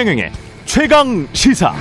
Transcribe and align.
최경영의 0.00 0.32
최강 0.64 1.28
시사. 1.34 1.74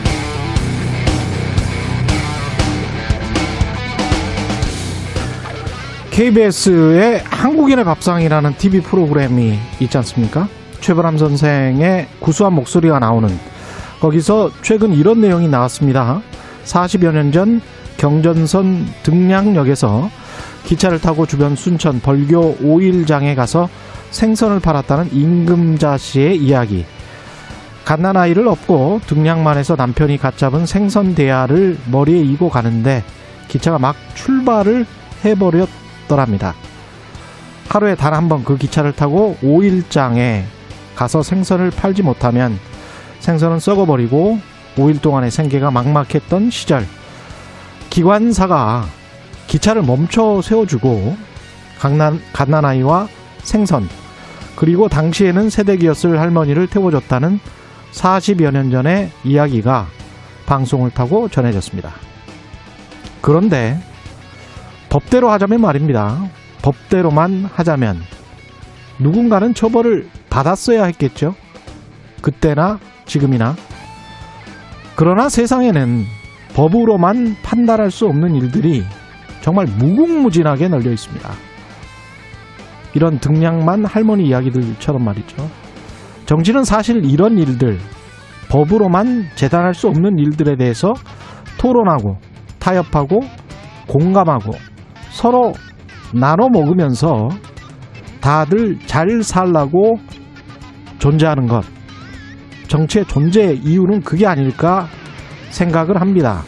KBS의 6.12 7.24
한국인의 7.24 7.86
밥상이라는 7.86 8.58
TV 8.58 8.82
프로그램이 8.82 9.58
있지 9.80 9.98
않습니까? 10.00 10.50
최보람 10.82 11.18
선생의 11.18 12.08
구수한 12.20 12.52
목소리가 12.56 13.00
나오는 13.00 13.30
거기서 14.02 14.52
최근 14.64 14.92
이런 14.92 15.22
내용이 15.22 15.48
나왔습니다. 15.48 16.22
40여 16.66 17.14
년 17.14 17.32
전 17.32 17.62
경전선 17.96 18.86
등량역에서 19.04 20.10
기차를 20.66 21.00
타고 21.00 21.26
주변 21.26 21.56
순천 21.56 22.02
벌교 22.02 22.58
5일장에 22.58 23.34
가서 23.38 23.70
생선을 24.12 24.60
팔았다는 24.60 25.14
임금자 25.14 25.98
씨의 25.98 26.36
이야기. 26.38 26.86
갓난 27.86 28.18
아이를 28.18 28.48
업고 28.48 29.02
등량만 29.08 29.58
해서 29.58 29.76
남편이 29.76 30.18
갓 30.18 30.38
잡은 30.38 30.66
생선 30.66 31.16
대야를 31.16 31.78
머리에 31.92 32.22
이고 32.22 32.50
가는데 32.50 33.04
기차가 33.48 33.80
막 33.80 33.96
출발을 34.16 34.86
해버렸더랍니다. 35.26 36.54
하루에 37.68 37.96
단 37.96 38.14
한 38.14 38.28
번 38.30 38.44
그 38.44 38.58
기차를 38.58 38.94
타고 38.94 39.38
5일장에 39.42 40.44
가서 40.96 41.24
생선을 41.24 41.72
팔지 41.72 42.04
못하면 42.04 42.60
생선은 43.20 43.60
썩어버리고 43.60 44.40
5일 44.76 45.02
동안의 45.02 45.32
생계가 45.32 45.72
막막했던 45.72 46.52
시절 46.52 46.86
기관사가 47.90 48.86
기차를 49.48 49.82
멈춰 49.82 50.42
세워주고 50.44 51.18
갓난, 51.80 52.22
갓난아이와 52.34 53.08
생선 53.44 53.90
그리고 54.56 54.88
당시에는 54.90 55.50
새댁이었을 55.50 56.20
할머니를 56.20 56.68
태워줬다는 56.68 57.40
40여 57.92 58.52
년 58.52 58.72
전의 58.72 59.12
이야기가 59.24 59.88
방송을 60.46 60.92
타고 60.92 61.28
전해졌습니다. 61.28 61.92
그런데 63.22 63.80
법대로 64.90 65.30
하자면 65.30 65.62
말입니다. 65.62 66.30
법대로만 66.62 67.46
하자면 67.54 68.02
누군가는 69.00 69.54
처벌을 69.54 70.10
받았어야 70.30 70.86
했겠죠. 70.86 71.36
그때나 72.22 72.80
지금이나. 73.06 73.56
그러나 74.96 75.30
세상에는 75.30 76.06
법으로만 76.54 77.38
판단할 77.42 77.92
수 77.92 78.08
없는 78.08 78.36
일들이 78.36 78.84
정말 79.42 79.66
무궁무진하게 79.66 80.68
널려 80.68 80.92
있습니다. 80.92 81.30
이런 82.94 83.20
등량만 83.20 83.86
할머니 83.86 84.28
이야기들처럼 84.28 85.04
말이죠. 85.04 85.50
정치는 86.30 86.64
사실 86.64 87.04
이런 87.06 87.40
일들, 87.40 87.80
법으로만 88.50 89.30
재단할 89.34 89.74
수 89.74 89.88
없는 89.88 90.20
일들에 90.20 90.58
대해서 90.58 90.94
토론하고 91.58 92.18
타협하고 92.60 93.22
공감하고 93.88 94.52
서로 95.10 95.54
나눠 96.14 96.50
먹으면서 96.50 97.30
다들 98.22 98.78
잘 98.86 99.24
살라고 99.24 99.96
존재하는 101.00 101.48
것. 101.48 101.64
정치의 102.68 103.06
존재 103.06 103.54
이유는 103.54 104.02
그게 104.02 104.28
아닐까 104.28 104.86
생각을 105.50 106.00
합니다. 106.00 106.44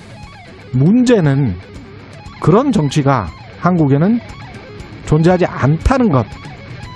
문제는 0.74 1.56
그런 2.40 2.72
정치가 2.72 3.26
한국에는 3.58 4.20
존재하지 5.08 5.48
않다는 5.48 6.12
것. 6.12 6.28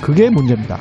그게 0.03 0.29
문제입니다. 0.29 0.77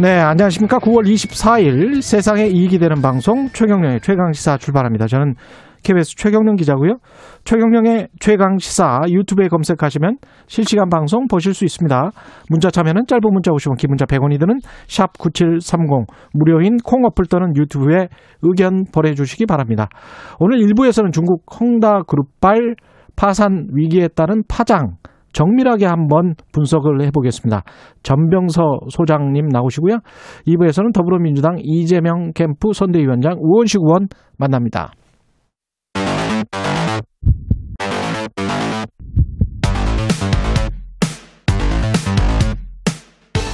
네, 0.00 0.18
안녕하십니까. 0.18 0.78
9월 0.78 1.04
24일 1.04 2.00
세상에 2.00 2.46
이익이 2.46 2.78
되는 2.78 3.02
방송 3.02 3.48
최경령의 3.48 4.00
최강시사 4.00 4.56
출발합니다. 4.56 5.06
저는 5.06 5.34
KBS 5.82 6.16
최경령 6.16 6.56
기자고요. 6.56 6.96
최경령의 7.44 8.08
최강시사 8.18 9.00
유튜브에 9.10 9.48
검색하시면 9.48 10.16
실시간 10.46 10.88
방송 10.88 11.26
보실 11.28 11.52
수 11.52 11.66
있습니다. 11.66 12.12
문자 12.48 12.70
참여는 12.70 13.02
짧은 13.08 13.20
문자 13.30 13.50
50원, 13.50 13.76
긴 13.76 13.90
문자 13.90 14.06
100원이 14.06 14.40
드는 14.40 14.60
샵 14.88 15.18
9730 15.18 16.06
무료인 16.32 16.78
콩 16.82 17.04
어플 17.04 17.26
또는 17.26 17.54
유튜브에 17.54 18.08
의견 18.40 18.84
보내주시기 18.94 19.44
바랍니다. 19.44 19.90
오늘 20.38 20.60
1부에서는 20.60 21.12
중국 21.12 21.44
헝다 21.60 22.04
그룹발 22.06 22.74
파산 23.16 23.66
위기에 23.74 24.08
따른 24.08 24.44
파장 24.48 24.96
정밀하게 25.32 25.86
한번 25.86 26.34
분석을 26.52 27.02
해보겠습니다. 27.06 27.62
전병서 28.02 28.62
소장님 28.88 29.48
나오시고요. 29.48 29.98
2부에서는 30.46 30.92
더불어민주당 30.92 31.56
이재명 31.58 32.32
캠프 32.34 32.72
선대위원장 32.72 33.36
우원식 33.40 33.80
의원 33.80 34.08
만납니다. 34.38 34.92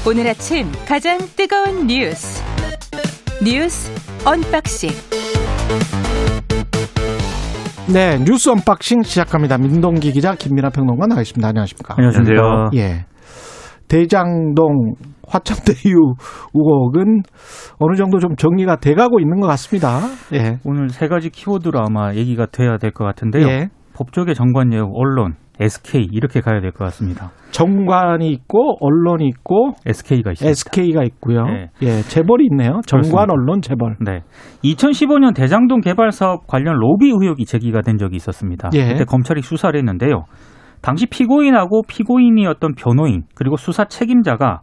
오늘 0.09 0.29
아침 0.29 0.67
가장 0.87 1.19
뜨거운 1.37 1.89
뉴스 1.89 2.41
뉴스 3.45 3.91
언박싱 4.25 4.91
네, 7.93 8.19
뉴스 8.25 8.51
unboxing 8.51 9.03
시작합니다. 9.03 9.59
민동기 9.59 10.11
기자, 10.13 10.35
김민아 10.35 10.71
평론가 10.71 11.07
나가겠습니다. 11.07 11.49
안녕하십니까? 11.49 11.95
안녕하세요. 11.97 12.71
예. 12.75 13.05
대장동 13.89 14.95
화천대유 15.29 15.95
의혹은 16.55 17.23
어느 17.79 17.97
정도 17.97 18.19
좀 18.19 18.35
정리가 18.35 18.77
돼가고 18.77 19.21
있는 19.21 19.41
것 19.41 19.47
같습니다. 19.47 20.01
예. 20.35 20.59
오늘 20.65 20.89
세 20.89 21.07
가지 21.07 21.31
키워드로 21.31 21.79
아마 21.79 22.13
얘기가 22.15 22.47
돼야 22.47 22.77
될 22.79 22.91
것 22.91 23.05
같은데요. 23.05 23.47
예. 23.47 23.69
법조계 23.95 24.35
정관 24.35 24.71
내용, 24.71 24.91
언론, 24.93 25.35
SK 25.61 26.09
이렇게 26.13 26.41
가야 26.41 26.61
될 26.61 26.73
것 26.73 26.85
같습니다. 26.85 27.31
정관이 27.51 28.31
있고 28.31 28.77
언론이 28.81 29.27
있고 29.29 29.73
SK가 29.87 30.33
있습니다. 30.33 30.51
SK가 30.51 31.03
있고요. 31.05 31.45
네. 31.47 31.71
예, 31.83 32.01
재벌이 32.03 32.47
있네요. 32.51 32.81
정관, 32.87 33.03
그렇습니다. 33.11 33.27
언론, 33.33 33.61
재벌. 33.63 33.97
네. 34.01 34.23
2015년 34.65 35.35
대장동 35.35 35.81
개발 35.81 36.13
사업 36.13 36.47
관련 36.47 36.77
로비 36.77 37.07
의혹이 37.09 37.47
제기가 37.47 37.81
된 37.81 37.97
적이 37.97 38.17
있었습니다. 38.17 38.71
예. 38.75 38.89
그때 38.89 39.05
검찰이 39.05 39.41
수사를 39.43 39.77
했는데요. 39.79 40.25
당시 40.83 41.07
피고인하고 41.07 41.83
피고인이었던 41.89 42.75
변호인 42.75 43.25
그리고 43.35 43.57
수사 43.57 43.87
책임자가 43.87 44.61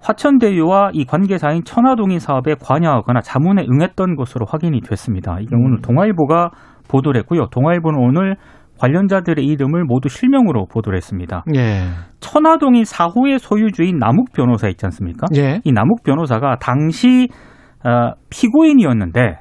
화천대유와 0.00 0.90
이 0.94 1.04
관계사인 1.04 1.62
천화동인 1.64 2.18
사업에 2.18 2.56
관여하거나 2.60 3.20
자문에 3.20 3.64
응했던 3.70 4.16
것으로 4.16 4.46
확인이 4.48 4.80
됐습니다. 4.80 5.38
이 5.40 5.46
경우는 5.46 5.76
음. 5.78 5.82
동아일보가 5.82 6.50
보도를 6.88 7.20
했고요. 7.20 7.46
동아일보는 7.52 7.98
오늘 8.00 8.36
관련자들의 8.82 9.44
이름을 9.46 9.84
모두 9.84 10.08
실명으로 10.08 10.66
보도를 10.66 10.96
했습니다. 10.96 11.44
예. 11.54 11.82
천화동인 12.18 12.82
4호의 12.82 13.38
소유주인 13.38 13.98
남욱 13.98 14.32
변호사 14.32 14.68
있지 14.68 14.84
않습니까? 14.86 15.28
예. 15.36 15.60
이 15.62 15.70
남욱 15.70 16.02
변호사가 16.02 16.56
당시 16.56 17.28
어, 17.84 18.12
피고인이었는데 18.30 19.38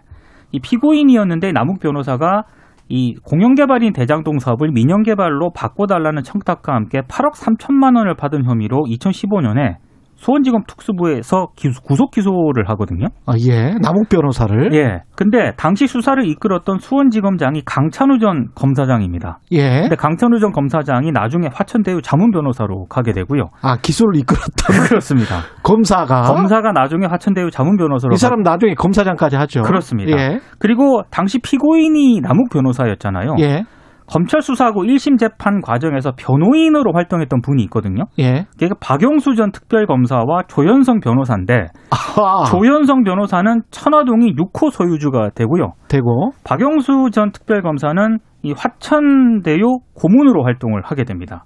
이 0.52 0.60
피고인이었는데 0.60 1.54
남욱 1.54 1.80
변호사가 1.80 2.44
이 2.88 3.16
공영개발인 3.24 3.94
대장동 3.94 4.38
사업을 4.40 4.70
민영개발로 4.74 5.52
바꿔달라는 5.56 6.22
청탁과 6.24 6.76
함께 6.76 7.02
8억 7.02 7.34
3천만 7.34 7.96
원을 7.98 8.16
받은 8.16 8.46
혐의로 8.46 8.86
2015년에 8.88 9.78
수원지검 10.22 10.64
특수부에서 10.68 11.48
기소- 11.56 11.82
구속 11.82 12.12
기소를 12.12 12.70
하거든요. 12.70 13.08
아, 13.26 13.34
예. 13.50 13.74
남욱 13.82 14.08
변호사를. 14.10 14.72
예. 14.74 15.00
근데 15.16 15.52
당시 15.58 15.88
수사를 15.88 16.24
이끌었던 16.26 16.78
수원지검장이 16.78 17.64
강찬우 17.66 18.20
전 18.20 18.46
검사장입니다. 18.54 19.40
예. 19.52 19.82
근데 19.82 19.96
강찬우 19.96 20.40
전 20.40 20.52
검사장이 20.52 21.12
나중에 21.12 21.48
화천대유 21.52 22.02
자문 22.04 22.30
변호사로 22.30 22.86
가게 22.86 23.14
되고요. 23.14 23.50
아, 23.64 23.78
기소를 23.82 24.16
이끌었던 24.20 24.54
그렇습니다. 24.90 25.42
검사가. 25.64 26.22
검사가 26.22 26.72
나중에 26.72 27.08
화천대유 27.08 27.50
자문 27.50 27.76
변호사로 27.78 28.14
이 28.14 28.18
사람 28.18 28.42
나중에 28.44 28.76
검사장까지 28.76 29.36
하죠. 29.38 29.64
그렇습니다. 29.64 30.12
예. 30.18 30.40
그리고 30.60 31.02
당시 31.10 31.40
피고인이 31.40 32.22
남욱 32.22 32.50
변호사였잖아요. 32.52 33.38
예. 33.40 33.64
검찰 34.12 34.42
수사하고 34.42 34.84
1심 34.84 35.18
재판 35.18 35.62
과정에서 35.62 36.12
변호인으로 36.18 36.92
활동했던 36.94 37.42
분이 37.42 37.64
있거든요. 37.64 38.04
예. 38.20 38.46
그게 38.60 38.70
박영수 38.80 39.36
전 39.36 39.52
특별검사와 39.52 40.44
조현성 40.50 41.00
변호사인데 41.00 41.68
아, 41.92 42.44
조현성 42.44 43.04
변호사는 43.04 43.62
천화동이 43.72 44.36
6호 44.36 44.70
소유주가 44.70 45.30
되고요. 45.34 45.74
되고. 45.88 46.32
박영수 46.44 47.10
전 47.14 47.32
특별검사는 47.32 48.20
이 48.44 48.54
화천대유 48.58 49.80
고문으로 49.94 50.44
활동을 50.44 50.82
하게 50.84 51.06
됩니다. 51.06 51.46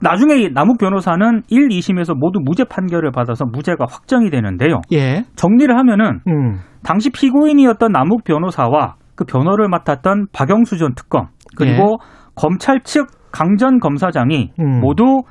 나중에 0.00 0.36
이 0.36 0.50
남욱 0.52 0.76
변호사는 0.78 1.42
1, 1.48 1.68
2심에서 1.68 2.14
모두 2.14 2.38
무죄 2.44 2.64
판결을 2.64 3.12
받아서 3.12 3.46
무죄가 3.46 3.86
확정이 3.90 4.28
되는데요. 4.30 4.82
예. 4.92 5.24
정리를 5.36 5.74
하면은 5.76 6.20
음. 6.28 6.58
당시 6.84 7.10
피고인이었던 7.10 7.90
남욱 7.90 8.24
변호사와 8.24 8.96
그 9.18 9.24
변호를 9.24 9.68
맡았던 9.68 10.26
박영수 10.32 10.78
전 10.78 10.94
특검 10.94 11.26
그리고 11.58 11.98
검찰 12.34 12.80
측 12.82 13.08
강전 13.32 13.78
검사장이 13.80 14.52
음. 14.60 14.80
모두 14.80 15.22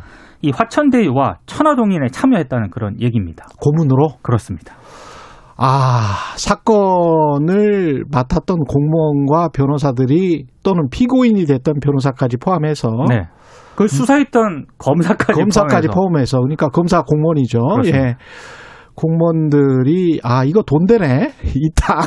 이 0.42 0.52
화천대유와 0.54 1.38
천화동인에 1.46 2.08
참여했다는 2.12 2.70
그런 2.70 3.02
얘기입니다. 3.02 3.46
고문으로? 3.60 4.18
그렇습니다. 4.22 4.76
아, 5.60 6.36
사건을 6.38 8.04
맡았던 8.12 8.58
공무원과 8.66 9.50
변호사들이 9.54 10.46
또는 10.62 10.84
피고인이 10.92 11.46
됐던 11.46 11.76
변호사까지 11.82 12.38
포함해서 12.38 12.90
네. 13.10 13.24
그걸 13.72 13.88
수사했던 13.88 14.66
검사까지 14.78 15.34
검사까지 15.34 15.88
포함해서. 15.88 15.94
포함해서 15.94 16.40
그러니까 16.42 16.68
검사 16.70 17.02
공무원이죠. 17.02 17.60
그렇습니다. 17.60 18.08
예. 18.10 18.16
공무원들이 18.96 20.20
아 20.24 20.44
이거 20.44 20.62
돈 20.64 20.86
되네 20.86 21.32
이 21.56 21.70
땅. 21.76 22.02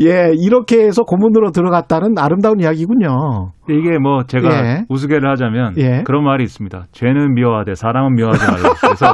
예 0.00 0.32
이렇게 0.34 0.84
해서 0.84 1.02
고문으로 1.02 1.50
들어갔다는 1.50 2.18
아름다운 2.18 2.60
이야기군요. 2.60 3.52
이게 3.68 3.98
뭐 3.98 4.24
제가 4.24 4.48
예. 4.50 4.84
우스개를 4.88 5.30
하자면 5.30 5.74
예. 5.78 6.02
그런 6.04 6.24
말이 6.24 6.44
있습니다. 6.44 6.84
죄는 6.92 7.34
미워하되 7.34 7.74
사람은 7.74 8.14
미워하지 8.14 8.46
말라. 8.46 8.74
그래서 8.80 9.06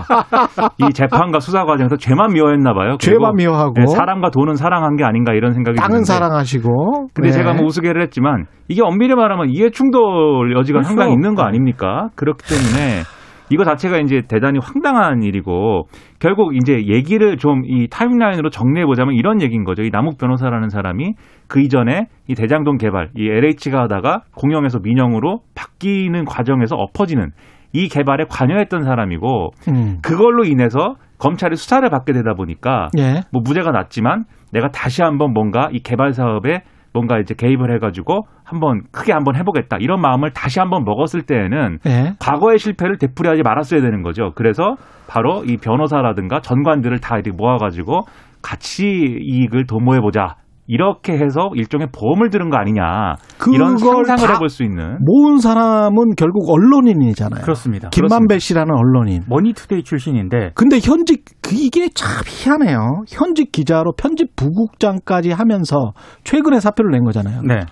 이 0.79 0.93
재판과 0.93 1.41
수사 1.41 1.65
과정에서 1.65 1.97
죄만 1.97 2.33
미워했나 2.33 2.75
봐요. 2.75 2.97
죄만 2.99 3.37
미워하고 3.37 3.75
네, 3.77 3.87
사람과 3.87 4.31
돈은 4.31 4.55
사랑한 4.55 4.97
게 4.97 5.05
아닌가 5.05 5.35
이런 5.35 5.53
생각이 5.53 5.77
땅은 5.77 5.91
드는데 5.91 6.05
사랑하시고. 6.07 7.09
근데 7.15 7.31
네. 7.31 7.33
제가 7.33 7.55
뭐 7.55 7.67
우스개를 7.67 8.03
했지만 8.03 8.47
이게 8.69 8.83
엄밀히 8.83 9.15
말하면 9.15 9.51
이해 9.51 9.71
충돌 9.71 10.53
여지가 10.57 10.81
그렇죠. 10.81 10.89
상당히 10.89 11.13
있는 11.13 11.35
거 11.35 11.43
네. 11.43 11.49
아닙니까? 11.49 12.09
그렇기 12.17 12.45
때문에 12.49 13.03
이거 13.51 13.65
자체가 13.65 13.99
이제 13.99 14.23
대단히 14.29 14.59
황당한 14.63 15.23
일이고 15.23 15.89
결국 16.19 16.55
이제 16.57 16.87
얘기를 16.87 17.37
좀 17.37 17.61
이 17.71 17.87
타임라인으로 17.89 18.51
정리해 18.51 18.85
보자면 18.87 19.15
이런 19.15 19.41
얘기인 19.43 19.65
거죠. 19.65 19.83
이 19.83 19.91
남욱 19.91 20.19
변호사라는 20.19 20.71
사람이 20.71 21.15
그 21.47 21.61
이전에 21.61 22.07
이 22.27 22.35
대장동 22.35 22.79
개발 22.79 23.11
이 23.17 23.29
LH가 23.29 23.83
하다가 23.83 24.23
공영에서 24.35 24.79
민영으로 24.83 25.41
바뀌는 25.55 26.25
과정에서 26.25 26.77
엎어지는 26.77 27.31
이 27.73 27.89
개발에 27.89 28.25
관여했던 28.29 28.83
사람이고 28.83 29.51
음. 29.69 29.99
그걸로 30.03 30.45
인해서 30.45 30.97
검찰이 31.19 31.55
수사를 31.57 31.89
받게 31.89 32.13
되다 32.13 32.35
보니까 32.35 32.89
예. 32.99 33.21
뭐 33.31 33.43
무죄가 33.45 33.71
났지만 33.71 34.25
내가 34.53 34.69
다시 34.69 35.03
한번 35.03 35.33
뭔가 35.33 35.69
이 35.73 35.81
개발 35.81 36.13
사업에 36.13 36.63
뭔가 36.93 37.19
이제 37.19 37.35
개입을 37.35 37.73
해가지고 37.75 38.27
한번 38.45 38.83
크게 38.93 39.13
한번 39.13 39.37
해보겠다 39.37 39.77
이런 39.81 40.01
마음을 40.01 40.33
다시 40.33 40.59
한번 40.59 40.85
먹었을 40.85 41.23
때에는 41.23 41.79
예. 41.87 42.15
과거의 42.19 42.59
실패를 42.59 42.99
되풀이하지 42.99 43.43
말았어야 43.43 43.81
되는 43.81 44.03
거죠. 44.03 44.33
그래서 44.35 44.75
바로 45.09 45.45
이 45.45 45.57
변호사라든가 45.57 46.41
전관들을 46.41 46.99
다 47.01 47.17
이렇게 47.17 47.31
모아가지고 47.31 48.03
같이 48.43 48.87
이익을 48.87 49.67
도모해보자. 49.67 50.37
이렇게 50.73 51.15
해서 51.15 51.51
일종의 51.57 51.89
보험을 51.93 52.31
들은 52.31 52.49
거 52.49 52.57
아니냐. 52.57 53.17
이런 53.53 53.77
상상을 53.77 54.05
다 54.05 54.35
해볼 54.35 54.49
수 54.49 54.63
있는. 54.63 54.99
모은 55.05 55.39
사람은 55.39 56.15
결국 56.17 56.49
언론인이잖아요. 56.49 57.43
그렇습니다. 57.43 57.89
김만배 57.89 58.39
씨라는 58.39 58.73
언론인. 58.73 59.23
머니투데이 59.29 59.83
출신인데 59.83 60.53
근데 60.55 60.79
현직 60.81 61.25
그 61.43 61.57
이게 61.57 61.89
참 61.93 62.23
희한해요. 62.25 63.03
현직 63.09 63.51
기자로 63.51 63.95
편집 63.97 64.37
부국장까지 64.37 65.33
하면서 65.33 65.91
최근에 66.23 66.61
사표를 66.61 66.93
낸 66.93 67.03
거잖아요. 67.03 67.43
네. 67.43 67.67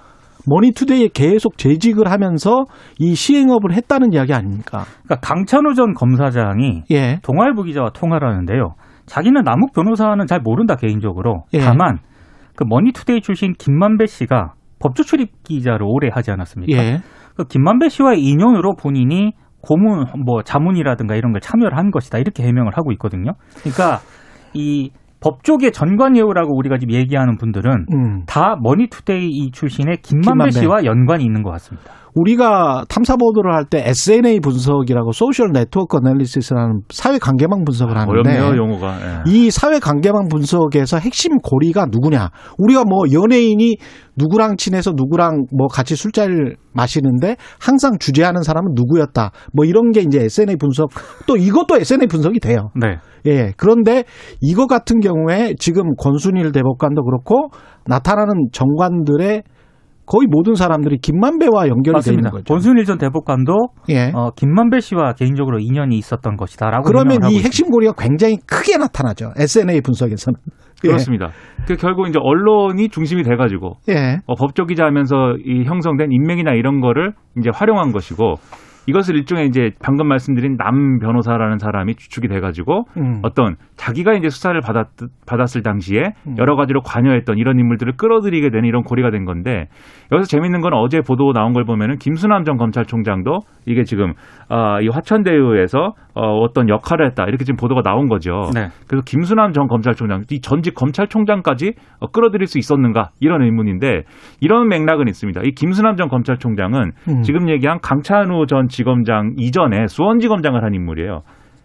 머니투데이에 0.48 1.10
계속 1.14 1.56
재직을 1.56 2.10
하면서 2.10 2.64
이 2.98 3.14
시행업을 3.14 3.74
했다는 3.74 4.12
이야기 4.12 4.34
아닙니까? 4.34 4.86
그러니까 5.04 5.16
강찬우 5.20 5.74
전 5.74 5.94
검사장이 5.94 6.82
예. 6.90 7.20
동아일보 7.22 7.62
기자와 7.62 7.90
통화를 7.90 8.28
하는데요. 8.28 8.74
자기는 9.06 9.42
남욱 9.44 9.72
변호사는 9.72 10.26
잘 10.26 10.40
모른다 10.40 10.74
개인적으로. 10.74 11.44
예. 11.54 11.60
다만 11.60 11.98
그 12.58 12.64
머니투데이 12.64 13.20
출신 13.20 13.52
김만배 13.52 14.06
씨가 14.06 14.54
법조 14.80 15.04
출입 15.04 15.44
기자를 15.44 15.86
오래 15.88 16.08
하지 16.12 16.32
않았습니까? 16.32 16.76
예. 16.76 16.98
그 17.36 17.44
김만배 17.44 17.88
씨와의 17.88 18.20
인연으로 18.20 18.74
본인이 18.74 19.30
고문 19.60 20.06
뭐 20.26 20.42
자문이라든가 20.42 21.14
이런 21.14 21.30
걸 21.30 21.40
참여를 21.40 21.78
한 21.78 21.92
것이다 21.92 22.18
이렇게 22.18 22.42
해명을 22.42 22.72
하고 22.76 22.90
있거든요. 22.92 23.34
그러니까 23.60 24.00
이 24.54 24.90
법조계 25.20 25.70
전관예우라고 25.70 26.56
우리가 26.56 26.78
지금 26.78 26.94
얘기하는 26.94 27.36
분들은 27.36 27.86
음. 27.94 28.22
다 28.26 28.56
머니투데이 28.60 29.28
이 29.28 29.52
출신의 29.52 29.98
김만배, 29.98 30.30
김만배. 30.30 30.50
씨와 30.50 30.84
연관이 30.84 31.22
있는 31.24 31.44
것 31.44 31.50
같습니다. 31.52 31.92
우리가 32.14 32.84
탐사 32.88 33.16
보도를 33.16 33.54
할 33.54 33.64
때 33.68 33.82
SNA 33.86 34.40
분석이라고 34.40 35.12
social 35.12 35.50
network 35.52 35.98
analysis라는 35.98 36.80
사회 36.90 37.18
관계망 37.18 37.64
분석을 37.64 37.96
하는데 37.96 38.10
어렵네요, 38.10 38.56
용어가. 38.56 38.96
예. 39.00 39.30
이 39.30 39.50
사회 39.50 39.78
관계망 39.78 40.28
분석에서 40.28 40.98
핵심 40.98 41.36
고리가 41.38 41.86
누구냐? 41.90 42.30
우리가 42.56 42.84
뭐 42.84 43.00
연예인이 43.12 43.76
누구랑 44.16 44.56
친해서 44.56 44.92
누구랑 44.96 45.46
뭐 45.56 45.68
같이 45.68 45.96
술자리를 45.96 46.56
마시는데 46.72 47.36
항상 47.60 47.98
주재하는 47.98 48.42
사람은 48.42 48.72
누구였다. 48.74 49.32
뭐 49.52 49.64
이런 49.64 49.90
게 49.92 50.00
이제 50.00 50.24
SNA 50.24 50.56
분석 50.56 50.88
또 51.26 51.36
이것도 51.36 51.76
SNA 51.76 52.06
분석이 52.06 52.40
돼요. 52.40 52.70
네. 52.74 52.96
예. 53.26 53.52
그런데 53.56 54.04
이거 54.40 54.66
같은 54.66 55.00
경우에 55.00 55.54
지금 55.58 55.94
권순일 55.96 56.52
대법관도 56.52 57.04
그렇고 57.04 57.50
나타나는 57.86 58.48
정관들의 58.52 59.42
거의 60.08 60.26
모든 60.26 60.54
사람들이 60.54 60.98
김만배와 60.98 61.68
연결이 61.68 61.92
맞습니다. 61.92 62.20
있는 62.20 62.30
거죠. 62.30 62.44
권순일 62.44 62.84
전 62.86 62.96
대법관도 62.96 63.52
예. 63.90 64.10
어, 64.14 64.30
김만배 64.34 64.80
씨와 64.80 65.12
개인적으로 65.12 65.58
인연이 65.58 65.98
있었던 65.98 66.36
것이다라고 66.36 66.84
그러면 66.84 67.30
이 67.30 67.42
핵심 67.42 67.70
고리가 67.70 67.92
굉장히 67.98 68.38
크게 68.46 68.78
나타나죠. 68.78 69.32
SNA 69.36 69.82
분석에서는. 69.82 70.38
예. 70.84 70.88
그렇습니다. 70.88 71.30
그 71.66 71.76
결국 71.76 72.08
이제 72.08 72.18
언론이 72.22 72.88
중심이 72.88 73.22
돼가지고 73.22 73.74
예. 73.90 74.20
어, 74.26 74.34
법조 74.34 74.64
기자 74.64 74.86
하면서 74.86 75.34
이 75.44 75.64
형성된 75.64 76.10
인맥이나 76.10 76.52
이런 76.54 76.80
거를 76.80 77.12
이제 77.36 77.50
활용한 77.52 77.92
것이고 77.92 78.36
이것을 78.86 79.16
일종의 79.16 79.48
이제 79.48 79.72
방금 79.82 80.08
말씀드린 80.08 80.56
남 80.56 80.98
변호사라는 80.98 81.58
사람이 81.58 81.96
주축이 81.96 82.28
돼가지고 82.28 82.84
음. 82.96 83.20
어떤 83.22 83.56
자기가 83.78 84.12
이제 84.14 84.28
수사를 84.28 84.60
받았, 84.60 84.88
받았을 85.26 85.62
당시에 85.62 86.12
음. 86.26 86.34
여러 86.36 86.56
가지로 86.56 86.82
관여했던 86.82 87.38
이런 87.38 87.58
인물들을 87.58 87.94
끌어들이게 87.96 88.50
되는 88.50 88.68
이런 88.68 88.82
고리가 88.82 89.10
된 89.10 89.24
건데 89.24 89.66
여기서 90.12 90.28
재밌는 90.28 90.60
건 90.60 90.74
어제 90.74 91.00
보도 91.00 91.32
나온 91.32 91.52
걸 91.52 91.64
보면은 91.64 91.96
김수남 91.96 92.44
전 92.44 92.56
검찰총장도 92.56 93.38
이게 93.66 93.84
지금 93.84 94.14
아, 94.48 94.80
이 94.80 94.88
화천대유에서 94.88 95.92
어, 96.14 96.38
어떤 96.40 96.68
역할을 96.68 97.06
했다 97.06 97.24
이렇게 97.24 97.44
지금 97.44 97.56
보도가 97.56 97.82
나온 97.82 98.08
거죠. 98.08 98.50
네. 98.52 98.66
그래서 98.88 99.04
김수남 99.06 99.52
전 99.52 99.68
검찰총장, 99.68 100.24
이 100.30 100.40
전직 100.40 100.74
검찰총장까지 100.74 101.74
어, 102.00 102.08
끌어들일 102.08 102.48
수 102.48 102.58
있었는가 102.58 103.10
이런 103.20 103.42
의문인데 103.42 104.02
이런 104.40 104.68
맥락은 104.68 105.06
있습니다. 105.06 105.42
이 105.44 105.52
김수남 105.52 105.96
전 105.96 106.08
검찰총장은 106.08 106.90
음. 107.08 107.22
지금 107.22 107.48
얘기한 107.48 107.78
강찬우 107.80 108.46
전 108.46 108.66
지검장 108.66 109.34
이전에 109.36 109.86
수원지검장을 109.86 110.64
한 110.64 110.74
인물이에요. 110.74 111.22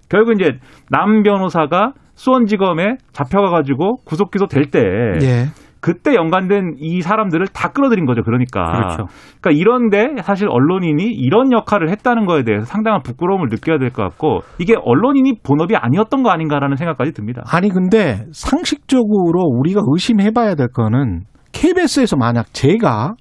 결국 0.10 0.34
이제 0.34 0.60
남 0.92 1.24
변호사가 1.24 1.94
수원지검에 2.15 2.98
잡혀가가지고 3.12 3.98
구속 4.05 4.32
기소 4.32 4.48
될 4.48 4.65
때 4.72 4.79
예. 5.22 5.46
그때 5.79 6.15
연관된 6.15 6.75
이 6.77 7.01
사람들을 7.01 7.48
다 7.48 7.67
끌어들인 7.67 8.05
거죠. 8.05 8.24
그러니까. 8.24 8.63
그렇죠. 8.72 9.05
그러니까 9.41 9.51
이런데 9.51 10.22
사실 10.22 10.48
언론인이 10.50 11.03
이런 11.03 11.51
역할을 11.51 11.89
했다는 11.89 12.25
거에 12.25 12.43
대해서 12.43 12.65
상당한 12.65 13.01
부끄러움을 13.03 13.50
느껴야 13.51 13.79
될 13.79 13.89
것 13.89 14.01
같고 14.03 14.43
이게 14.60 14.75
언론인이 14.82 15.39
본업이 15.43 15.75
아니었던 15.75 16.24
거 16.24 16.29
아닌가라는 16.29 16.77
생각까지 16.77 17.12
듭니다. 17.12 17.41
아니 17.51 17.67
근데 17.67 18.24
상식적으로 18.32 19.41
우리가 19.60 19.82
의심해봐야 19.86 20.55
될 20.55 20.70
거는 20.70 21.24
KBS에서 21.51 22.15
만약 22.15 22.53
제가 22.53 23.15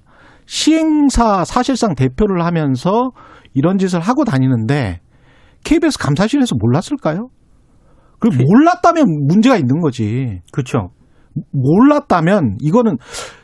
시행사 0.45 1.43
사실상 1.43 1.95
대표를 1.95 2.45
하면서 2.45 3.11
이런 3.53 3.77
짓을 3.77 3.99
하고 3.99 4.23
다니는데 4.23 4.99
KBS 5.65 5.99
감사실에서 5.99 6.55
몰랐을까요? 6.57 7.27
그 8.23 8.29
몰랐다면 8.29 9.27
문제가 9.27 9.57
있는 9.57 9.81
거지. 9.81 10.39
그렇죠. 10.53 10.91
몰랐다면 11.51 12.57
이거는 12.61 12.97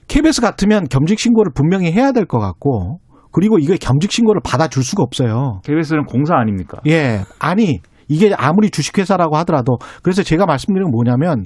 KBS 0.07 0.39
같으면 0.41 0.87
겸직 0.87 1.19
신고를 1.19 1.51
분명히 1.53 1.91
해야 1.91 2.13
될 2.13 2.25
것 2.25 2.39
같고 2.39 2.99
그리고 3.31 3.57
이게 3.59 3.75
겸직 3.75 4.09
신고를 4.11 4.39
받아줄 4.43 4.81
수가 4.83 5.03
없어요. 5.03 5.59
KBS는 5.65 6.05
공사 6.05 6.35
아닙니까? 6.37 6.79
예, 6.87 7.19
아니 7.39 7.81
이게 8.07 8.31
아무리 8.37 8.69
주식회사라고 8.69 9.35
하더라도 9.37 9.77
그래서 10.01 10.23
제가 10.23 10.45
말씀드리는 10.45 10.85
건 10.85 10.91
뭐냐면 10.91 11.43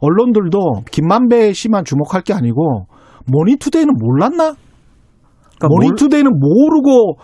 언론들도 0.00 0.84
김만배 0.90 1.52
씨만 1.52 1.84
주목할 1.84 2.22
게 2.22 2.32
아니고 2.32 2.86
머니투데이는 3.26 3.92
몰랐나? 4.00 4.54
그러니까 5.58 5.68
머니투데이는 5.68 6.30
모르고 6.40 7.18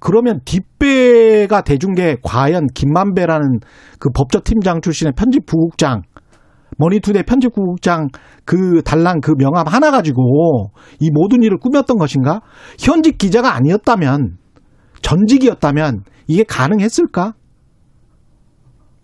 그러면 0.00 0.40
뒷배가 0.44 1.60
게 1.94 2.16
과연 2.22 2.66
김만배라는 2.74 3.60
그 3.98 4.08
법조팀장 4.14 4.80
출신의 4.80 5.12
편집 5.16 5.46
부국장 5.46 6.02
머니투데이 6.78 7.22
편집국장 7.24 8.08
그 8.44 8.82
달랑 8.82 9.20
그 9.20 9.34
명함 9.36 9.66
하나 9.66 9.90
가지고 9.90 10.70
이 10.98 11.10
모든 11.12 11.42
일을 11.42 11.58
꾸몄던 11.58 11.98
것인가? 11.98 12.40
현직 12.78 13.18
기자가 13.18 13.54
아니었다면 13.54 14.38
전직이었다면 15.02 16.04
이게 16.26 16.44
가능했을까? 16.44 17.34